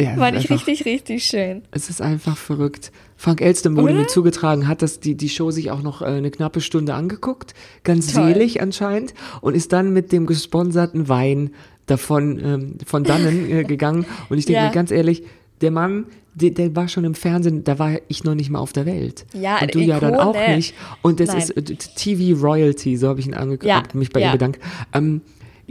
Ja, 0.00 0.16
Fand 0.16 0.36
ich 0.36 0.50
einfach- 0.50 0.66
richtig, 0.66 0.84
richtig 0.86 1.24
schön. 1.24 1.62
Es 1.70 1.88
ist 1.88 2.00
einfach 2.02 2.36
verrückt. 2.36 2.90
Frank 3.16 3.40
Oder? 3.40 3.92
mir 3.94 4.06
zugetragen, 4.08 4.66
hat 4.66 4.82
das, 4.82 4.98
die, 4.98 5.14
die 5.14 5.28
Show 5.28 5.52
sich 5.52 5.70
auch 5.70 5.82
noch 5.82 6.02
äh, 6.02 6.06
eine 6.06 6.30
knappe 6.32 6.60
Stunde 6.60 6.94
angeguckt, 6.94 7.54
ganz 7.84 8.12
Toll. 8.12 8.32
selig 8.34 8.60
anscheinend, 8.60 9.14
und 9.42 9.54
ist 9.54 9.72
dann 9.72 9.92
mit 9.92 10.10
dem 10.10 10.26
gesponserten 10.26 11.08
Wein 11.08 11.50
davon 11.86 12.40
ähm, 12.44 12.78
von 12.84 13.04
dannen 13.04 13.48
äh, 13.48 13.62
gegangen. 13.68 14.04
Und 14.28 14.38
ich 14.38 14.46
denke 14.46 14.60
Ja. 14.62 14.66
mir 14.66 14.72
ganz 14.72 14.90
ehrlich, 14.90 15.22
der 15.60 15.70
Mann, 15.70 16.06
der, 16.34 16.50
der 16.50 16.74
war 16.74 16.88
schon 16.88 17.04
im 17.04 17.14
Fernsehen, 17.14 17.62
da 17.62 17.78
war 17.78 17.92
ich 18.08 18.24
noch 18.24 18.34
nicht 18.34 18.50
mal 18.50 18.58
auf 18.58 18.72
der 18.72 18.86
Welt. 18.86 19.24
Ja, 19.34 19.60
und 19.60 19.72
du 19.72 19.78
ja 19.78 20.00
dann 20.00 20.16
auch 20.16 20.34
nicht. 20.48 20.74
Und 21.02 21.20
das 21.20 21.28
Nein. 21.28 21.38
ist 21.38 21.50
äh, 21.50 21.62
TV 21.62 22.40
Royalty, 22.44 22.96
so 22.96 23.06
habe 23.08 23.20
ich 23.20 23.26
ihn 23.28 23.34
angeguckt, 23.34 23.68
Ja, 23.68 23.82
mich 23.92 24.10
bei 24.10 24.18
ja. 24.20 24.30
ihm 24.30 24.32
bedankt. 24.32 24.60
Ähm, 24.92 25.20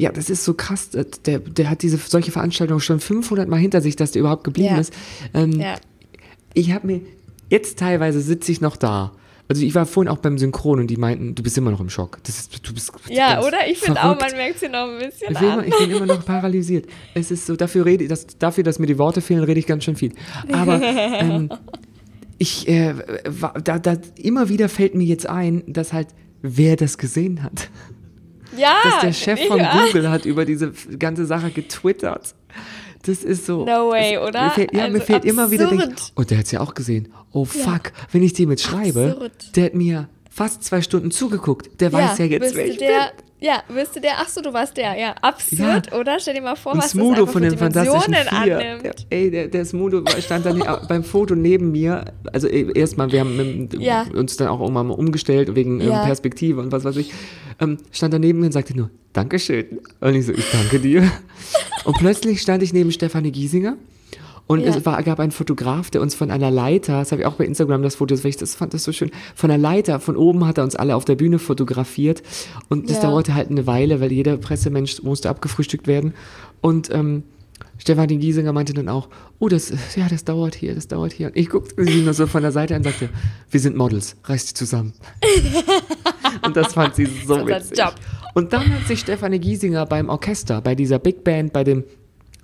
ja, 0.02 0.12
das 0.12 0.30
ist 0.30 0.44
so 0.44 0.54
krass. 0.54 0.94
äh, 0.96 1.06
Der, 1.26 1.40
der 1.40 1.70
hat 1.70 1.82
diese 1.84 1.98
solche 1.98 2.32
Veranstaltungen 2.32 2.80
schon 2.82 3.00
500 3.00 3.48
Mal 3.48 3.58
hinter 3.60 3.82
sich, 3.82 3.96
dass 3.96 4.12
der 4.12 4.22
überhaupt 4.22 4.44
geblieben 4.44 4.74
Ja. 4.76 4.80
ist. 4.80 4.94
Ähm, 5.34 5.60
Ja. 5.60 5.76
ich 6.54 6.72
habe 6.74 6.88
mir, 6.88 7.02
jetzt 7.50 7.78
teilweise 7.80 8.20
sitze 8.22 8.52
ich 8.52 8.62
noch 8.62 8.78
da. 8.78 9.12
Also 9.48 9.64
ich 9.64 9.76
war 9.76 9.86
vorhin 9.86 10.10
auch 10.10 10.20
beim 10.20 10.38
Synchron 10.38 10.80
und 10.80 10.88
die 10.88 10.96
meinten, 10.96 11.36
du 11.36 11.44
bist 11.44 11.58
immer 11.58 11.72
noch 11.72 11.82
im 11.82 11.90
Schock. 11.90 12.20
Das 12.24 12.40
ist, 12.40 12.68
du 12.68 12.74
bist 12.74 12.92
Ja, 13.10 13.42
oder? 13.46 13.68
Ich 13.70 13.80
finde 13.80 14.02
auch, 14.02 14.18
man 14.18 14.32
merkt 14.32 14.60
sie 14.60 14.70
noch 14.70 14.88
ein 14.88 14.98
bisschen 14.98 15.34
ich, 15.34 15.38
bin 15.40 15.50
immer, 15.52 15.66
ich 15.68 15.78
bin 15.78 15.92
immer 15.92 16.06
noch 16.06 16.26
paralysiert. 16.26 16.86
Es 17.16 17.32
ist 17.32 17.46
so, 17.48 17.58
dafür 17.58 17.86
rede 17.86 18.08
das, 18.08 18.28
dafür, 18.40 18.64
dass 18.64 18.80
mir 18.80 18.88
die 18.88 18.98
Worte 18.98 19.20
fehlen, 19.20 19.44
rede 19.44 19.60
ich 19.60 19.68
ganz 19.68 19.84
schön 19.84 19.98
viel. 19.98 20.14
Aber 20.54 20.82
ähm, 21.20 21.50
ich, 22.38 22.68
äh, 22.70 22.96
wa- 23.28 23.54
da, 23.62 23.78
da, 23.78 23.98
immer 24.16 24.48
wieder 24.50 24.70
fällt 24.70 24.96
mir 24.96 25.04
jetzt 25.04 25.28
ein, 25.28 25.64
dass 25.68 25.92
halt, 25.94 26.08
wer 26.42 26.76
das 26.78 26.98
gesehen 26.98 27.44
hat. 27.44 27.70
Ja, 28.58 28.76
Dass 28.84 29.02
der 29.02 29.14
Chef 29.14 29.48
von 29.48 29.60
wahr? 29.60 29.86
Google 29.88 30.10
hat 30.10 30.26
über 30.26 30.46
diese 30.46 30.72
ganze 31.00 31.26
Sache 31.26 31.52
getwittert. 31.52 32.36
Das 33.04 33.24
ist 33.24 33.46
so. 33.46 33.66
No 33.66 33.90
way, 33.90 34.16
es, 34.16 34.22
oder? 34.28 34.44
Mir 34.44 34.52
fällt, 34.52 34.74
ja, 34.74 34.88
mir 34.88 34.94
Also 34.96 35.06
fällt 35.06 35.26
immer 35.26 35.50
wieder. 35.52 35.68
Denk, 35.68 35.82
absurd. 35.82 36.12
oh, 36.16 36.24
der 36.24 36.38
hat 36.38 36.46
es 36.46 36.52
ja 36.52 36.60
auch 36.60 36.74
gesehen. 36.74 37.12
Oh 37.32 37.46
fuck, 37.46 37.92
wenn 38.12 38.22
ich 38.24 38.34
dem 38.34 38.52
jetzt 38.52 38.64
schreibe, 38.64 39.12
Absurd. 39.14 39.56
der 39.56 39.66
hat 39.66 39.74
mir 39.74 40.10
fast 40.30 40.64
zwei 40.64 40.82
Stunden 40.82 41.12
zugeguckt. 41.12 41.82
Der 41.82 41.92
weiß 41.94 42.18
ja 42.20 42.26
jetzt, 42.26 42.56
wer 42.56 42.66
ich 42.68 42.78
der, 42.78 42.88
bin. 42.88 43.26
Ja, 43.44 43.64
bist 43.68 43.96
du 43.96 44.00
der, 44.00 44.12
ach 44.20 44.30
so, 44.30 44.40
du 44.40 44.54
warst 44.54 44.78
der, 44.78 44.96
ja, 45.00 45.16
absurd, 45.20 45.92
oder? 45.94 46.20
Stell 46.20 46.36
dir 46.36 46.42
mal 46.42 46.56
vor, 46.56 46.74
Und 46.74 46.78
was 46.78 46.86
das 46.86 46.92
Smudo 46.92 47.22
einfach 47.22 47.34
von 47.34 47.42
für 47.44 47.50
den 47.50 47.58
Fantastischen 47.58 48.12
Dimensionen 48.14 48.44
Vier. 48.46 48.58
annimmt. 48.60 48.84
Der, 48.84 48.94
ey, 49.10 49.32
der, 49.32 49.48
der 49.48 49.66
Smudo 49.66 50.04
stand 50.20 50.46
dann 50.46 50.64
beim 50.88 51.04
Foto 51.04 51.34
neben 51.34 51.72
mir. 51.72 52.06
Also 52.32 52.48
äh, 52.48 52.72
erstmal, 52.78 53.12
wir 53.12 53.20
haben 53.22 53.68
Ja. 53.80 54.06
uns 54.14 54.38
dann 54.38 54.48
auch 54.48 54.62
irgendwann 54.62 54.88
mal 54.88 54.94
umgestellt 54.94 55.56
wegen 55.56 55.82
ähm, 55.82 55.90
Ja. 55.90 56.06
Perspektive 56.06 56.62
und 56.62 56.72
was 56.72 56.84
weiß 56.84 56.98
ich. 56.98 57.12
Ähm, 57.60 57.78
stand 57.92 58.14
da 58.14 58.20
neben 58.20 58.40
mir 58.42 58.46
und 58.46 58.52
sagte 58.52 58.78
nur, 58.78 58.92
Dankeschön. 59.14 59.80
Und 60.00 60.14
ich 60.16 60.26
so, 60.28 60.34
ich 60.34 60.46
danke 60.52 60.80
dir. 60.80 61.12
und 61.86 61.98
plötzlich 61.98 62.42
stand 62.42 62.62
ich 62.62 62.74
neben 62.74 62.92
Stefanie 62.92 63.32
Giesinger. 63.32 63.76
Und 64.52 64.62
Ja. 64.62 64.76
es 64.76 64.86
war, 64.86 65.02
gab 65.04 65.20
einen 65.22 65.32
Fotograf, 65.32 65.90
der 65.92 66.02
uns 66.02 66.14
von 66.14 66.30
einer 66.30 66.52
Leiter, 66.52 67.00
das 67.00 67.12
habe 67.14 67.22
ich 67.22 67.28
auch 67.28 67.36
bei 67.36 67.46
Instagram 67.46 67.84
das 67.84 67.96
Foto, 67.96 68.14
das, 68.16 68.24
weil 68.26 68.32
ich 68.32 68.38
das 68.38 68.54
fand 68.56 68.74
das 68.74 68.84
so 68.84 68.92
schön, 68.92 69.10
von 69.34 69.50
einer 69.50 69.58
Leiter, 69.62 70.00
von 70.02 70.18
oben 70.18 70.46
hat 70.46 70.58
er 70.58 70.64
uns 70.66 70.76
alle 70.76 70.96
auf 70.96 71.06
der 71.06 71.16
Bühne 71.16 71.40
fotografiert. 71.40 72.22
Und 72.68 72.90
das 72.90 72.98
Ja. 72.98 73.04
dauerte 73.10 73.34
halt 73.34 73.50
eine 73.50 73.66
Weile, 73.66 74.02
weil 74.02 74.12
jeder 74.12 74.36
Pressemensch 74.38 75.04
musste 75.04 75.30
abgefrühstückt 75.30 75.88
werden. 75.88 76.14
Und 76.60 76.90
ähm, 76.94 77.24
Stefanie 77.78 78.18
Giesinger 78.18 78.52
meinte 78.52 78.74
dann 78.74 78.90
auch, 78.90 79.08
oh, 79.40 79.48
das, 79.48 79.72
ja, 79.96 80.08
das 80.10 80.26
dauert 80.26 80.54
hier, 80.56 80.76
das 80.76 80.88
dauert 80.90 81.14
hier. 81.14 81.28
Und 81.28 81.38
ich 81.38 81.50
guckte 81.50 81.84
sie 81.86 82.02
nur 82.02 82.14
so 82.14 82.28
von 82.28 82.42
der 82.44 82.52
Seite 82.52 82.76
an 82.76 82.82
und 82.82 82.84
sagte, 82.84 83.10
wir 83.50 83.60
sind 83.60 83.78
Models, 83.78 84.18
reiß 84.26 84.44
dich 84.48 84.56
zusammen. 84.56 84.94
und 86.46 86.56
das 86.58 86.74
fand 86.74 86.96
sie 86.96 87.06
so 87.26 87.48
witzig. 87.48 87.78
Job. 87.78 87.96
Und 88.34 88.54
dann 88.54 88.72
hat 88.74 88.88
sich 88.88 89.00
Stefanie 89.00 89.40
Giesinger 89.40 89.86
beim 89.86 90.10
Orchester, 90.10 90.62
bei 90.62 90.76
dieser 90.76 91.00
Big 91.00 91.24
Band, 91.24 91.54
bei 91.54 91.64
dem, 91.64 91.84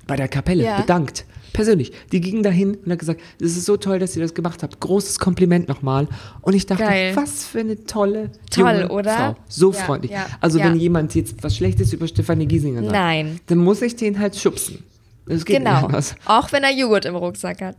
bei 0.08 0.16
der 0.16 0.28
Kapelle 0.28 0.64
Ja. 0.64 0.80
bedankt. 0.82 1.26
Persönlich. 1.54 1.92
Die 2.12 2.22
ging 2.22 2.44
dahin 2.44 2.76
und 2.76 2.92
hat 2.92 3.00
gesagt, 3.00 3.22
es 3.42 3.58
ist 3.58 3.66
so 3.66 3.78
toll, 3.78 4.00
dass 4.00 4.16
ihr 4.16 4.22
das 4.22 4.34
gemacht 4.34 4.64
habt. 4.64 4.80
Großes 4.80 5.20
Kompliment 5.20 5.68
nochmal. 5.68 6.08
Und 6.42 6.54
ich 6.54 6.66
dachte, 6.66 6.84
Geil. 6.84 7.16
was 7.16 7.46
für 7.46 7.60
eine 7.60 7.84
tolle 7.86 8.32
Toll, 8.50 8.82
junge 8.82 8.90
oder? 8.90 9.16
Frau. 9.16 9.36
So 9.48 9.72
Ja, 9.72 9.78
freundlich. 9.80 10.12
ja, 10.12 10.26
also 10.42 10.60
ja. 10.60 10.66
wenn 10.66 10.76
jemand 10.78 11.16
jetzt 11.16 11.44
was 11.44 11.56
Schlechtes 11.56 11.94
über 11.94 12.08
Stefanie 12.08 12.46
Giesinger 12.46 12.82
sagt, 12.82 12.94
Nein. 12.94 13.40
dann 13.48 13.58
muss 13.60 13.82
ich 13.82 13.96
den 13.96 14.20
halt 14.20 14.36
schubsen. 14.36 14.84
Das 15.26 15.44
geht 15.46 15.60
nicht 15.60 15.68
Genau. 15.68 15.86
anders. 15.86 16.16
Auch 16.26 16.52
wenn 16.52 16.64
er 16.64 16.72
Joghurt 16.74 17.06
im 17.06 17.16
Rucksack 17.16 17.62
hat. 17.62 17.76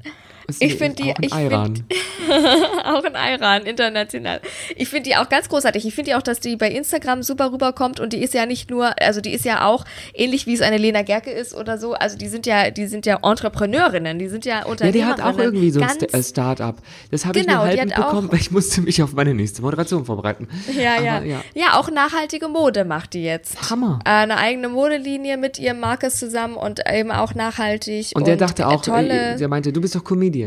Das 0.49 0.57
Ich 0.61 0.71
ist 0.73 0.79
finde 0.79 1.03
die, 1.03 1.13
auch 1.13 1.17
ein 1.17 1.23
ich 1.25 1.33
Ayran. 1.35 1.77
find, 1.77 1.85
auch 2.87 3.05
in 3.05 3.13
Iran, 3.15 3.63
international. 3.67 4.41
Ich 4.77 4.89
finde 4.89 5.11
die 5.11 5.17
auch 5.17 5.29
ganz 5.29 5.49
großartig. 5.51 5.87
Ich 5.87 5.95
finde 5.95 6.11
die 6.13 6.15
auch, 6.17 6.23
dass 6.23 6.41
die 6.41 6.57
bei 6.57 6.71
Instagram 6.71 7.23
super 7.23 7.53
rüberkommt 7.53 8.01
und 8.01 8.15
die 8.15 8.23
ist 8.23 8.33
ja 8.33 8.47
nicht 8.47 8.71
nur, 8.71 8.99
also 9.01 9.21
die 9.21 9.35
ist 9.35 9.45
ja 9.45 9.67
auch 9.67 9.85
ähnlich 10.15 10.47
wie 10.47 10.55
es 10.55 10.63
eine 10.63 10.79
Lena 10.79 11.03
Gerke 11.03 11.31
ist 11.31 11.55
oder 11.55 11.77
so. 11.77 11.93
Also 11.93 12.17
die 12.17 12.29
sind 12.29 12.47
ja, 12.47 12.71
die 12.71 12.87
sind 12.87 13.05
ja 13.05 13.19
Entrepreneurinnen, 13.23 14.19
die 14.19 14.29
sind 14.29 14.47
ja 14.47 14.61
Ja, 14.61 14.65
Unternehmerinnen. 14.67 15.17
die 15.17 15.23
hat 15.23 15.35
auch 15.35 15.39
irgendwie 15.39 15.71
so 15.71 15.81
ein 15.83 15.89
äh, 16.01 16.23
Start-up. 16.23 16.77
Das 17.11 17.27
habe 17.27 17.39
Genau, 17.41 17.67
ich 17.67 17.79
halb 17.79 17.81
hat 17.81 17.93
auch- 17.93 17.97
mitbekommen, 17.99 18.33
weil 18.33 18.41
ich 18.41 18.51
musste 18.51 18.81
mich 18.81 19.03
auf 19.03 19.13
meine 19.13 19.35
nächste 19.35 19.61
Moderation 19.61 20.07
vorbereiten. 20.07 20.49
Ja, 20.75 20.95
Aber, 20.95 21.05
ja, 21.05 21.23
ja. 21.25 21.41
ja. 21.55 21.79
auch 21.79 21.91
nachhaltige 21.91 22.49
Mode 22.49 22.87
macht 22.87 23.13
die 23.13 23.23
jetzt. 23.23 23.71
Hammer. 23.71 23.99
Äh, 24.07 24.09
Eine 24.11 24.39
eigene 24.39 24.71
Modelinie 24.71 25.37
mit 25.37 25.59
ihrem 25.59 25.81
Marcus 25.81 26.17
zusammen 26.17 26.57
und 26.57 26.81
eben 26.91 27.11
auch 27.13 27.35
nachhaltig. 27.35 28.13
Und 28.15 28.27
der 28.27 28.37
dachte 28.37 28.63
äh, 28.63 28.67
auch, 28.67 28.81
tolle. 28.81 29.37
der 29.37 29.49
meinte, 29.49 29.75
du 29.75 29.81
bist 29.83 29.95
doch 29.95 30.03
Comedian. 30.05 30.38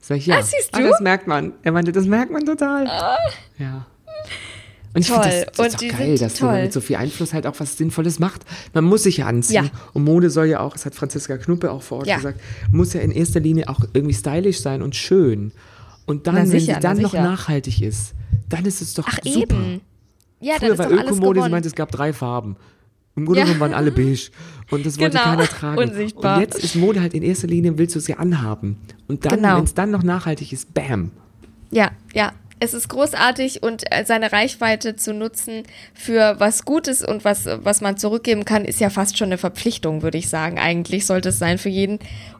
Sag 0.00 0.16
ich, 0.18 0.26
ja. 0.26 0.38
Ah, 0.38 0.42
siehst 0.42 0.74
du? 0.74 0.78
Ah. 0.80 0.88
das 0.88 1.00
merkt 1.00 1.26
man. 1.26 1.52
Er 1.62 1.72
meinte, 1.72 1.92
das 1.92 2.06
merkt 2.06 2.32
man 2.32 2.44
total. 2.44 2.86
Ja. 3.58 3.86
Und 4.92 5.02
ich 5.02 5.06
finde 5.06 5.22
Toll. 5.22 5.30
das, 5.46 5.56
das 5.56 5.66
ist 5.68 5.82
doch 5.92 5.98
geil, 5.98 6.18
dass 6.18 6.40
wenn 6.40 6.46
man 6.48 6.54
toll. 6.56 6.62
mit 6.64 6.72
so 6.72 6.80
viel 6.80 6.96
Einfluss 6.96 7.32
halt 7.32 7.46
auch 7.46 7.54
was 7.58 7.76
Sinnvolles 7.76 8.18
macht. 8.18 8.42
Man 8.74 8.84
muss 8.84 9.04
sich 9.04 9.18
ja 9.18 9.26
anziehen. 9.26 9.64
Ja. 9.66 9.70
Und 9.92 10.02
Mode 10.04 10.30
soll 10.30 10.46
ja 10.46 10.60
auch, 10.60 10.72
das 10.72 10.84
hat 10.86 10.94
Franziska 10.96 11.36
Knuppe 11.38 11.70
auch 11.70 11.82
vor 11.82 11.98
Ort 11.98 12.08
Ja. 12.08 12.16
gesagt, 12.16 12.40
muss 12.72 12.92
ja 12.94 13.00
in 13.00 13.12
erster 13.12 13.38
Linie 13.40 13.68
auch 13.68 13.80
irgendwie 13.92 14.14
stylisch 14.14 14.60
sein 14.60 14.82
und 14.82 14.96
schön. 14.96 15.52
Und 16.06 16.26
dann, 16.26 16.34
Na 16.34 16.40
wenn 16.42 16.50
sicher, 16.50 16.74
sie 16.74 16.80
dann 16.80 16.98
noch 16.98 17.12
sicher. 17.12 17.22
nachhaltig 17.22 17.82
ist, 17.82 18.14
dann 18.48 18.64
ist 18.64 18.80
es 18.82 18.94
doch 18.94 19.06
Ach 19.08 19.18
super. 19.22 19.54
eben. 19.54 19.80
Ja, 20.40 20.54
dann 20.58 20.60
Früher 20.60 20.72
ist 20.72 20.78
war 20.78 21.04
Ökomode, 21.06 21.42
sie 21.42 21.48
meinte, 21.50 21.68
es 21.68 21.74
gab 21.76 21.92
drei 21.92 22.12
Farben. 22.12 22.56
Im 23.20 23.26
Grunde 23.26 23.40
Ja. 23.40 23.44
genommen 23.46 23.60
waren 23.60 23.74
alle 23.74 23.90
beige. 23.92 24.30
Und 24.70 24.86
das 24.86 24.98
wollte 24.98 25.16
Genau. 25.18 25.24
keiner 25.30 25.44
tragen. 25.46 25.78
Unsichtbar. 25.78 26.36
Und 26.36 26.42
jetzt 26.42 26.62
ist 26.62 26.76
Mode 26.76 27.00
halt 27.00 27.14
in 27.14 27.22
erster 27.22 27.48
Linie, 27.48 27.76
willst 27.78 27.94
du 27.94 27.98
es 27.98 28.06
ja 28.08 28.16
anhaben. 28.18 28.76
Und 29.08 29.24
dann, 29.24 29.36
Genau. 29.36 29.56
wenn 29.56 29.64
es 29.64 29.74
dann 29.74 29.90
noch 29.90 30.02
nachhaltig 30.02 30.52
ist, 30.52 30.72
bam. 30.74 31.10
Ja, 31.70 31.90
ja. 32.14 32.32
Es 32.62 32.74
ist 32.74 32.88
großartig 32.90 33.62
und 33.62 33.84
äh, 33.90 34.04
seine 34.04 34.32
Reichweite 34.32 34.94
zu 34.94 35.14
nutzen 35.14 35.62
für 35.94 36.34
was 36.38 36.66
Gutes 36.66 37.02
und 37.02 37.24
was, 37.24 37.46
was 37.46 37.80
man 37.80 37.96
zurückgeben 37.96 38.44
kann, 38.44 38.66
ist 38.66 38.80
ja 38.80 38.90
fast 38.90 39.16
schon 39.16 39.28
eine 39.28 39.38
Verpflichtung, 39.38 40.02
würde 40.02 40.18
ich 40.18 40.28
sagen. 40.28 40.58
Eigentlich 40.58 41.06
sollte 41.06 41.30
es 41.30 41.38
sein 41.38 41.56
für 41.56 41.70
jeden. 41.70 41.98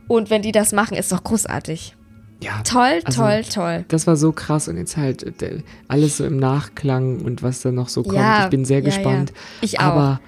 Und 0.09 0.29
wenn 0.29 0.43
die 0.43 0.53
das 0.53 0.73
machen, 0.73 0.95
ist 0.97 1.11
doch 1.11 1.25
großartig. 1.25 1.97
Ja. 2.43 2.63
Toll, 2.65 3.01
Also, 3.05 3.23
toll, 3.23 3.43
toll. 3.51 3.85
Das 3.89 4.07
war 4.07 4.17
so 4.17 4.33
krass 4.33 4.69
und 4.69 4.77
jetzt 4.77 4.97
halt 4.99 5.43
äh, 5.43 5.63
alles 5.89 6.19
so 6.19 6.25
im 6.27 6.37
Nachklang 6.39 7.21
und 7.23 7.43
was 7.43 7.63
da 7.63 7.73
noch 7.73 7.89
so 7.89 8.03
kommt. 8.03 8.17
Ja, 8.17 8.45
ich 8.45 8.51
bin 8.51 8.65
sehr 8.67 8.81
ja, 8.81 8.85
gespannt. 8.85 9.31
ja. 9.31 9.37
Ich 9.63 9.81
auch. 9.81 9.85
Aber 9.85 10.21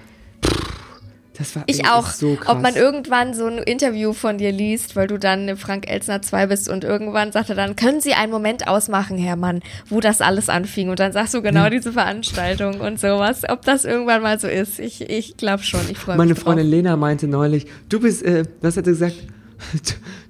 das 1.37 1.55
war 1.55 1.63
Ich 1.65 1.85
auch. 1.87 2.07
so 2.07 2.35
krass. 2.35 2.55
Ob 2.55 2.61
man 2.61 2.75
irgendwann 2.75 3.33
so 3.33 3.47
ein 3.47 3.57
Interview 3.57 4.13
von 4.13 4.37
dir 4.37 4.51
liest, 4.51 4.95
weil 4.95 5.07
du 5.07 5.17
dann 5.17 5.57
Frank 5.57 5.89
Elsner 5.89 6.21
2 6.21 6.45
bist 6.45 6.69
und 6.69 6.83
irgendwann 6.83 7.31
sagt 7.31 7.49
er 7.49 7.55
dann, 7.55 7.75
können 7.75 8.01
Sie 8.01 8.13
einen 8.13 8.31
Moment 8.31 8.67
ausmachen, 8.67 9.17
Herr 9.17 9.35
Mann, 9.35 9.61
wo 9.89 9.99
das 9.99 10.21
alles 10.21 10.47
anfing? 10.47 10.89
Und 10.89 10.99
dann 10.99 11.11
sagst 11.11 11.33
du 11.33 11.41
genau 11.41 11.69
diese 11.69 11.91
Veranstaltung 11.91 12.79
und 12.81 12.99
sowas. 12.99 13.41
Ob 13.49 13.63
das 13.63 13.83
irgendwann 13.83 14.21
mal 14.21 14.39
so 14.39 14.47
ist, 14.47 14.79
ich, 14.79 15.09
ich 15.09 15.35
glaube 15.35 15.63
schon. 15.63 15.81
Ich 15.89 15.97
freue 15.97 16.15
mich 16.15 16.19
Meine 16.19 16.33
drauf. 16.35 16.43
Freundin 16.43 16.67
Lena 16.67 16.97
meinte 16.97 17.27
neulich, 17.27 17.65
du 17.89 17.99
bist, 17.99 18.21
äh, 18.23 18.43
was 18.61 18.77
hat 18.77 18.85
sie 18.85 18.91
gesagt? 18.91 19.15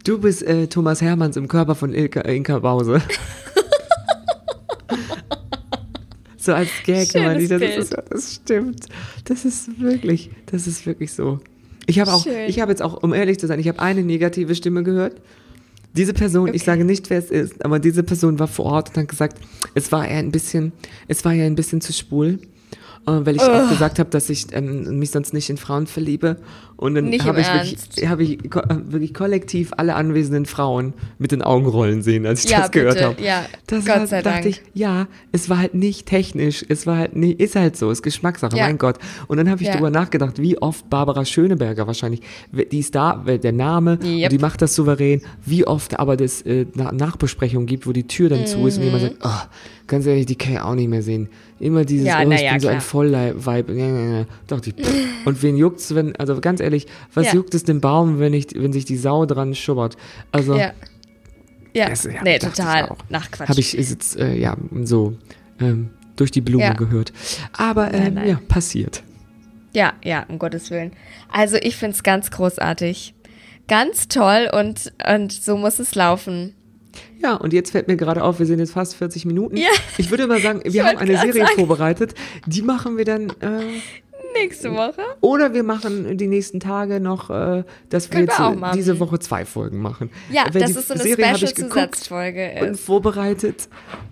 Du 0.05 0.19
bist 0.19 0.43
äh, 0.43 0.67
Thomas 0.67 1.01
Hermanns 1.01 1.37
im 1.37 1.47
Körper 1.47 1.75
von 1.75 1.93
Ilka, 1.93 2.21
Inka 2.21 2.59
Bause. 2.59 3.01
so 6.43 6.53
als 6.53 6.69
Gag, 6.85 7.03
ich, 7.15 7.49
das, 7.49 7.61
ist, 7.61 7.95
das 8.09 8.33
stimmt. 8.35 8.85
Das 9.25 9.45
ist 9.45 9.79
wirklich, 9.79 10.29
das 10.47 10.67
ist 10.67 10.85
wirklich 10.85 11.13
so. 11.13 11.39
Ich 11.85 11.99
habe 11.99 12.11
auch, 12.13 12.23
Schön. 12.23 12.49
ich 12.49 12.59
habe 12.59 12.71
jetzt 12.71 12.81
auch, 12.81 13.01
um 13.01 13.13
ehrlich 13.13 13.39
zu 13.39 13.47
sein, 13.47 13.59
ich 13.59 13.67
habe 13.67 13.79
eine 13.79 14.03
negative 14.03 14.55
Stimme 14.55 14.83
gehört. 14.83 15.21
Diese 15.95 16.13
Person, 16.13 16.47
ich 16.49 16.55
Okay. 16.61 16.65
sage 16.65 16.85
nicht, 16.85 17.09
wer 17.09 17.19
es 17.19 17.29
ist, 17.29 17.63
aber 17.63 17.79
diese 17.79 18.03
Person 18.03 18.39
war 18.39 18.47
vor 18.47 18.65
Ort 18.65 18.89
und 18.89 18.97
hat 18.97 19.07
gesagt, 19.09 19.37
es 19.75 19.91
war 19.91 20.07
eher 20.07 20.17
ein 20.17 20.31
bisschen, 20.31 20.71
es 21.07 21.23
war 21.23 21.33
ja 21.33 21.45
ein 21.45 21.55
bisschen 21.55 21.81
zu 21.81 21.93
schwul. 21.93 22.39
Äh, 23.07 23.11
weil 23.25 23.35
ich 23.35 23.41
auch 23.41 23.69
gesagt 23.69 23.99
habe, 23.99 24.09
dass 24.09 24.29
ich 24.29 24.47
ähm, 24.53 24.99
mich 24.99 25.11
sonst 25.11 25.33
nicht 25.33 25.49
in 25.49 25.57
Frauen 25.57 25.87
verliebe. 25.87 26.37
Und 26.75 26.95
dann 26.95 27.05
habe 27.23 27.39
ich, 27.39 27.47
wirklich, 27.47 28.09
habe 28.09 28.23
ich 28.23 28.49
ko 28.49 28.59
äh, 28.59 28.65
wirklich 28.91 29.13
kollektiv 29.13 29.71
alle 29.77 29.95
anwesenden 29.95 30.45
Frauen 30.45 30.93
mit 31.17 31.31
den 31.31 31.41
Augen 31.41 31.65
rollen 31.67 32.01
sehen, 32.01 32.25
als 32.25 32.43
ich 32.43 32.51
Ja, 32.51 32.61
das 32.61 32.71
gehört 32.71 32.95
bitte, 32.95 33.05
habe. 33.07 33.21
ja, 33.21 33.45
das 33.67 33.85
Gott 33.85 33.95
war, 33.99 34.07
sei 34.07 34.21
dachte 34.21 34.41
Dank. 34.41 34.45
ich, 34.47 34.61
ja, 34.73 35.07
es 35.31 35.49
war 35.49 35.59
halt 35.59 35.75
nicht 35.75 36.07
technisch, 36.07 36.65
es 36.67 36.85
war 36.85 36.97
halt 36.97 37.15
nicht, 37.15 37.39
ist 37.39 37.55
halt 37.55 37.77
so, 37.77 37.89
ist 37.89 38.01
Geschmackssache, 38.01 38.57
Ja. 38.57 38.65
mein 38.65 38.77
Gott. 38.79 38.97
Und 39.27 39.37
dann 39.37 39.49
habe 39.49 39.61
ich 39.61 39.67
Ja. 39.69 39.75
drüber 39.75 39.91
nachgedacht, 39.91 40.41
wie 40.41 40.57
oft 40.57 40.89
Barbara 40.89 41.23
Schöneberger 41.23 41.87
wahrscheinlich, 41.87 42.21
die 42.51 42.79
ist 42.79 42.95
da, 42.95 43.15
der 43.17 43.51
Name, 43.53 43.99
Yep. 44.03 44.29
die 44.31 44.37
macht 44.39 44.61
das 44.61 44.75
souverän, 44.75 45.21
wie 45.45 45.65
oft 45.65 45.99
aber 45.99 46.17
das 46.17 46.41
äh, 46.41 46.65
Na- 46.73 46.91
Nachbesprechungen 46.91 47.65
gibt, 47.67 47.87
wo 47.87 47.93
die 47.93 48.07
Tür 48.07 48.27
dann 48.29 48.45
zu 48.45 48.65
ist 48.67 48.77
und 48.77 48.83
jemand 48.83 49.03
sagt, 49.03 49.15
oh, 49.23 49.29
ganz 49.87 50.05
ehrlich, 50.05 50.25
die 50.25 50.35
kann 50.35 50.53
ich 50.53 50.59
auch 50.59 50.75
nicht 50.75 50.89
mehr 50.89 51.03
sehen. 51.03 51.29
Immer 51.63 51.85
dieses. 51.85 52.05
Ja, 52.07 52.19
oh, 52.25 52.29
ich 52.31 52.41
ja, 52.41 52.51
bin 52.51 52.59
so 52.59 52.67
ein 52.67 52.73
klar. 52.79 52.81
Vollvibe. 52.81 53.73
Ja, 53.73 53.87
ja, 53.87 54.17
ja. 54.19 54.25
Dachte 54.47 54.71
ich, 54.75 54.85
pff. 54.85 55.25
Und 55.25 55.41
wen 55.41 55.55
juckt's, 55.55 55.95
wenn, 55.95 56.15
also 56.17 56.39
ganz 56.41 56.59
ehrlich, 56.59 56.87
was 57.13 57.27
Ja. 57.27 57.33
juckt 57.35 57.53
es 57.55 57.63
den 57.63 57.79
Baum, 57.79 58.19
wenn, 58.19 58.33
ich, 58.33 58.47
wenn 58.55 58.73
sich 58.73 58.83
die 58.85 58.97
Sau 58.97 59.25
dran 59.25 59.55
schubbert? 59.55 59.95
Also, 60.31 60.55
Ja. 60.55 60.73
Ja, 61.75 61.89
Das- 61.89 62.03
ja, 62.03 62.21
nee, 62.23 62.37
total. 62.37 62.89
Nach 63.09 63.31
Quatsch. 63.31 63.49
habe 63.49 63.59
ich 63.59 63.75
ist 63.77 63.89
jetzt, 63.89 64.17
äh, 64.19 64.35
ja, 64.35 64.55
so 64.83 65.17
ähm, 65.59 65.89
durch 66.17 66.29
die 66.31 66.41
Blume 66.41 66.75
gehört. 66.75 67.11
Aber, 67.53 67.89
Nein, 67.89 68.07
ähm, 68.07 68.13
nein. 68.15 68.27
ja, 68.29 68.39
passiert. 68.47 69.01
Ja, 69.73 69.93
ja, 70.03 70.23
um 70.29 70.37
Gottes 70.37 70.69
Willen. 70.69 70.91
Also 71.31 71.55
ich 71.55 71.75
finde 71.77 71.95
es 71.95 72.03
ganz 72.03 72.29
großartig. 72.29 73.15
Ganz 73.67 74.07
toll 74.09 74.49
und, 74.53 74.93
und 75.09 75.31
so 75.31 75.57
muss 75.57 75.79
es 75.79 75.95
laufen. 75.95 76.53
Ja, 77.23 77.35
und 77.35 77.53
jetzt 77.53 77.71
fällt 77.71 77.87
mir 77.87 77.95
gerade 77.95 78.21
auf, 78.23 78.39
wir 78.39 78.45
sind 78.45 78.59
jetzt 78.59 78.73
fast 78.73 78.95
40 78.95 79.25
Minuten. 79.25 79.55
Ja. 79.57 79.69
Ich 79.97 80.11
würde 80.11 80.27
mal 80.27 80.41
sagen, 80.41 80.59
wir 80.63 80.71
Ich 80.71 80.81
haben 80.83 80.97
eine 80.97 81.17
Serie 81.17 81.45
sagen. 81.45 81.55
vorbereitet. 81.55 82.13
Die 82.45 82.61
machen 82.61 82.97
wir 82.97 83.05
dann, 83.05 83.29
äh, 83.39 83.61
Nächste 84.35 84.71
Woche. 84.73 84.99
oder 85.21 85.53
wir 85.53 85.61
machen 85.63 86.17
die 86.17 86.25
nächsten 86.27 86.59
Tage 86.59 86.99
noch, 86.99 87.29
äh, 87.29 87.63
dass 87.89 88.09
wir 88.09 88.15
Können 88.15 88.27
wir 88.27 88.33
jetzt 88.33 88.39
auch 88.39 88.55
machen. 88.55 88.75
diese 88.77 88.99
Woche 88.99 89.19
zwei 89.19 89.45
Folgen 89.45 89.79
machen. 89.79 90.09
Ja, 90.31 90.45
Weil 90.51 90.61
das 90.61 90.75
ist 90.75 90.87
so 90.87 90.95
eine 90.95 91.03
Special-Zusatzfolge. 91.03 92.51
Und 92.61 92.79
vorbereitet. 92.79 93.67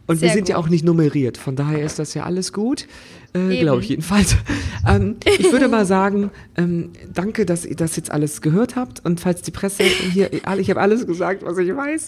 Und 0.07 0.17
Sehr 0.19 0.29
wir 0.29 0.33
sind 0.35 0.49
ja 0.49 0.55
gut. 0.57 0.65
auch 0.65 0.69
nicht 0.69 0.85
nummeriert. 0.85 1.37
Von 1.37 1.55
daher 1.55 1.83
ist 1.83 1.97
das 1.99 2.13
ja 2.13 2.23
alles 2.23 2.53
gut. 2.53 2.87
Äh. 3.33 3.59
Glaube 3.61 3.81
ich 3.81 3.89
jedenfalls. 3.89 4.35
ähm, 4.87 5.15
ich 5.25 5.51
würde 5.51 5.67
mal 5.67 5.85
sagen, 5.97 6.31
ähm, 6.57 6.91
danke, 7.13 7.45
dass 7.45 7.65
ihr 7.65 7.75
das 7.75 7.95
jetzt 7.95 8.11
alles 8.11 8.41
gehört 8.41 8.75
habt. 8.75 9.03
Und 9.05 9.19
falls 9.19 9.41
die 9.41 9.51
Presse 9.51 9.83
hier, 9.83 10.31
ich 10.33 10.69
habe 10.69 10.79
alles 10.81 11.05
gesagt, 11.07 11.43
was 11.45 11.57
ich 11.57 11.75
weiß. 11.75 12.05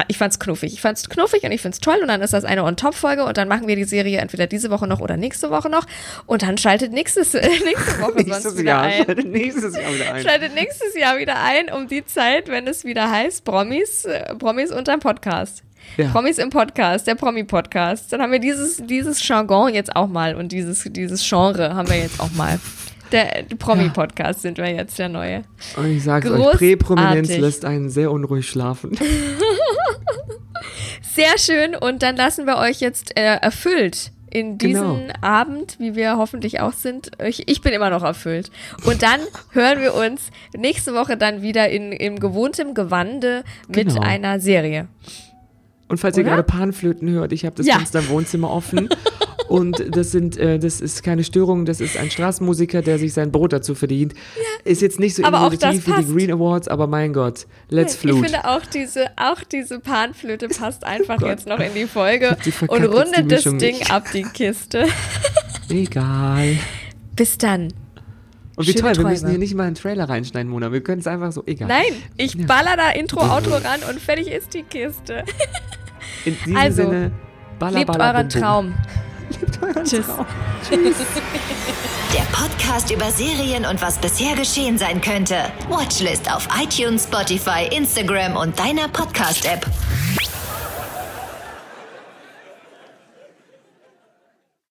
ich 0.09 0.17
fand's 0.17 0.39
knuffig. 0.39 0.73
Ich 0.73 0.81
fand's 0.81 1.11
knuffig 1.11 1.43
und 1.43 1.53
ich 1.53 1.61
find's 1.61 1.81
toll. 1.81 1.99
Und 2.01 2.09
dann 2.09 2.23
ist 2.23 2.33
das 2.33 2.47
eine 2.47 2.65
On-Top-Folge 2.65 3.25
und 3.25 3.37
dann 3.37 3.49
machen 3.49 3.69
wir 3.69 3.77
die 3.77 3.85
Serie 3.85 4.21
entweder 4.21 4.47
diese 4.47 4.71
Woche 4.71 4.87
noch 4.87 5.01
oder 5.01 5.19
nächste 5.19 5.51
Woche 5.51 5.69
noch. 5.69 5.85
Und 6.25 6.41
dann 6.43 6.57
schaltet 6.57 6.93
nächstes, 6.93 7.35
äh, 7.35 7.47
nächste 7.65 8.01
Woche 8.01 8.13
sonst 8.15 8.27
Nächstes 8.29 8.57
wieder 8.57 8.71
Jahr. 8.71 8.85
ein. 8.85 9.05
Nächstes 9.31 9.77
Jahr 9.77 9.93
wieder 9.93 10.15
ein. 10.15 10.23
Schaltet 10.23 10.55
nächstes 10.55 10.95
Jahr 10.95 11.19
wieder 11.19 11.43
ein, 11.43 11.71
um 11.71 11.89
die 11.89 12.07
Zeit, 12.07 12.49
wenn 12.49 12.67
es 12.67 12.85
wieder 12.85 13.11
heißt 13.11 13.18
Promis, 13.45 14.05
äh, 14.05 14.35
Promis 14.37 14.71
unterm 14.71 15.01
Podcast. 15.01 15.65
Ja. 15.97 16.09
Promis 16.09 16.39
im 16.39 16.51
Podcast, 16.51 17.07
der 17.07 17.15
Promi-Podcast. 17.15 18.13
Dann 18.13 18.21
haben 18.23 18.33
wir 18.33 18.39
dieses, 18.39 18.77
dieses 18.85 19.27
Jargon 19.27 19.73
jetzt 19.73 19.95
auch 19.97 20.09
mal 20.09 20.35
und 20.35 20.53
dieses, 20.53 20.85
dieses 20.85 21.27
Genre 21.29 21.75
haben 21.75 21.89
wir 21.89 21.99
jetzt 21.99 22.21
auch 22.21 22.31
mal. 22.33 22.61
Der 23.11 23.45
Promi-Podcast 23.59 24.43
sind 24.43 24.59
wir 24.59 24.71
jetzt 24.71 24.99
der 24.99 25.09
neue. 25.09 25.43
Und 25.77 25.87
ich 25.87 26.05
sage 26.05 26.31
euch, 26.31 26.37
Großartig. 26.37 26.79
Präprominenz 26.79 27.37
lässt 27.37 27.65
einen 27.65 27.89
sehr 27.89 28.11
unruhig 28.13 28.49
schlafen. 28.49 28.99
Sehr 31.15 31.37
schön 31.39 31.75
und 31.75 32.05
dann 32.05 32.15
lassen 32.15 32.47
wir 32.47 32.59
euch 32.59 32.81
jetzt 32.81 33.17
äh, 33.17 33.39
erfüllt 33.39 34.13
in 34.31 34.59
diesen 34.59 35.07
Genau. 35.07 35.13
Abend, 35.21 35.77
wie 35.79 35.95
wir 35.95 36.17
hoffentlich 36.17 36.61
auch 36.61 36.73
sind. 36.73 37.11
Ich, 37.25 37.49
ich 37.49 37.61
bin 37.61 37.73
immer 37.73 37.91
noch 37.91 38.03
erfüllt. 38.03 38.51
Und 38.85 39.03
dann 39.03 39.21
hören 39.53 39.81
wir 39.81 39.95
uns 39.95 40.31
nächste 40.57 40.95
Woche 40.95 41.17
dann 41.17 41.43
wieder 41.43 41.69
in, 41.69 41.93
in 41.93 42.19
gewohntem 42.21 42.75
Gewande 42.75 43.45
mit 43.69 43.89
Genau. 43.89 44.01
einer 44.01 44.41
Serie. 44.41 44.89
Und 45.89 45.99
falls 45.99 46.17
ihr 46.19 46.23
Oder? 46.25 46.31
gerade 46.37 46.43
Panflöten 46.43 47.09
hört, 47.11 47.33
ich 47.33 47.45
habe 47.47 47.57
das 47.57 47.67
Ja. 47.67 47.77
Fenster 47.77 48.01
im 48.01 48.09
Wohnzimmer 48.11 48.51
offen. 48.51 48.89
Und 49.49 49.83
das 49.97 50.11
sind, 50.13 50.37
äh, 50.37 50.59
das 50.59 50.81
ist 50.81 51.03
keine 51.03 51.25
Störung, 51.25 51.65
das 51.65 51.81
ist 51.81 51.97
ein 51.97 52.11
Straßenmusiker, 52.11 52.83
der 52.83 52.99
sich 52.99 53.13
sein 53.15 53.33
Brot 53.33 53.53
dazu 53.55 53.75
verdient. 53.75 54.13
Ist 54.65 54.83
jetzt 54.83 55.01
nicht 55.01 55.15
so 55.17 55.23
innovativ 55.23 55.87
wie 55.87 56.03
die. 56.03 56.13
Green 56.13 56.31
Awards, 56.33 56.69
aber 56.69 56.87
mein 56.87 57.13
Gott, 57.15 57.47
let's 57.71 57.95
Ich 57.95 58.01
flute. 58.01 58.25
finde 58.29 58.45
auch 58.49 58.65
diese, 58.67 59.07
auch 59.17 59.43
diese 59.45 59.81
Panflöte 59.81 60.49
passt 60.49 60.85
einfach 60.85 61.19
Oh 61.23 61.27
jetzt 61.27 61.47
noch 61.49 61.61
in 61.61 61.73
die 61.75 61.87
Folge 61.87 62.37
die 62.45 62.53
und 62.67 62.85
rundet 62.85 63.33
das 63.33 63.45
Ding 63.45 63.59
nicht. 63.79 63.91
ab, 63.91 64.05
die 64.13 64.23
Kiste. 64.25 64.87
Egal. 65.71 66.57
Bis 67.17 67.39
dann. 67.39 67.73
Und 68.57 68.67
wie 68.67 68.73
Schöne 68.73 68.81
toll, 68.81 68.89
wir 68.91 68.95
Träume. 68.97 69.11
müssen 69.11 69.29
hier 69.31 69.39
nicht 69.39 69.55
mal 69.55 69.65
einen 69.67 69.77
Trailer 69.77 70.09
reinschneiden, 70.09 70.51
Mona. 70.51 70.73
Wir 70.73 70.83
können 70.83 71.01
es 71.01 71.07
einfach 71.07 71.31
so, 71.33 71.43
egal. 71.47 71.69
Nein, 71.69 71.93
ich 72.17 72.35
Ja. 72.35 72.47
baller 72.47 72.77
da 72.77 72.91
Intro, 72.91 73.21
Outro 73.21 73.53
ran 73.55 73.81
und 73.89 74.01
fertig 74.01 74.29
ist 74.31 74.53
die 74.55 74.63
Kiste. 74.65 75.25
In 76.25 76.37
diesem 76.45 76.57
Also, 76.57 76.83
Sinne, 76.83 77.13
balla, 77.59 77.79
Lebt 77.79 77.87
balla, 77.93 78.11
euren 78.13 78.29
bum, 78.29 78.41
bum. 78.41 78.43
Traum. 78.43 78.75
Lebt 79.41 79.63
euren 79.63 79.85
Tschüss. 79.85 80.07
Traum. 80.07 80.27
Der 82.15 82.23
Podcast 82.33 82.91
über 82.91 83.11
Serien 83.11 83.67
und 83.67 83.81
was 83.83 83.99
bisher 83.99 84.35
geschehen 84.35 84.79
sein 84.79 85.01
könnte. 85.01 85.37
Watchlist 85.69 86.31
auf 86.33 86.49
iTunes, 86.61 87.05
Spotify, 87.05 87.69
Instagram 87.71 88.37
und 88.37 88.59
deiner 88.59 88.89
Podcast-App. 88.89 89.67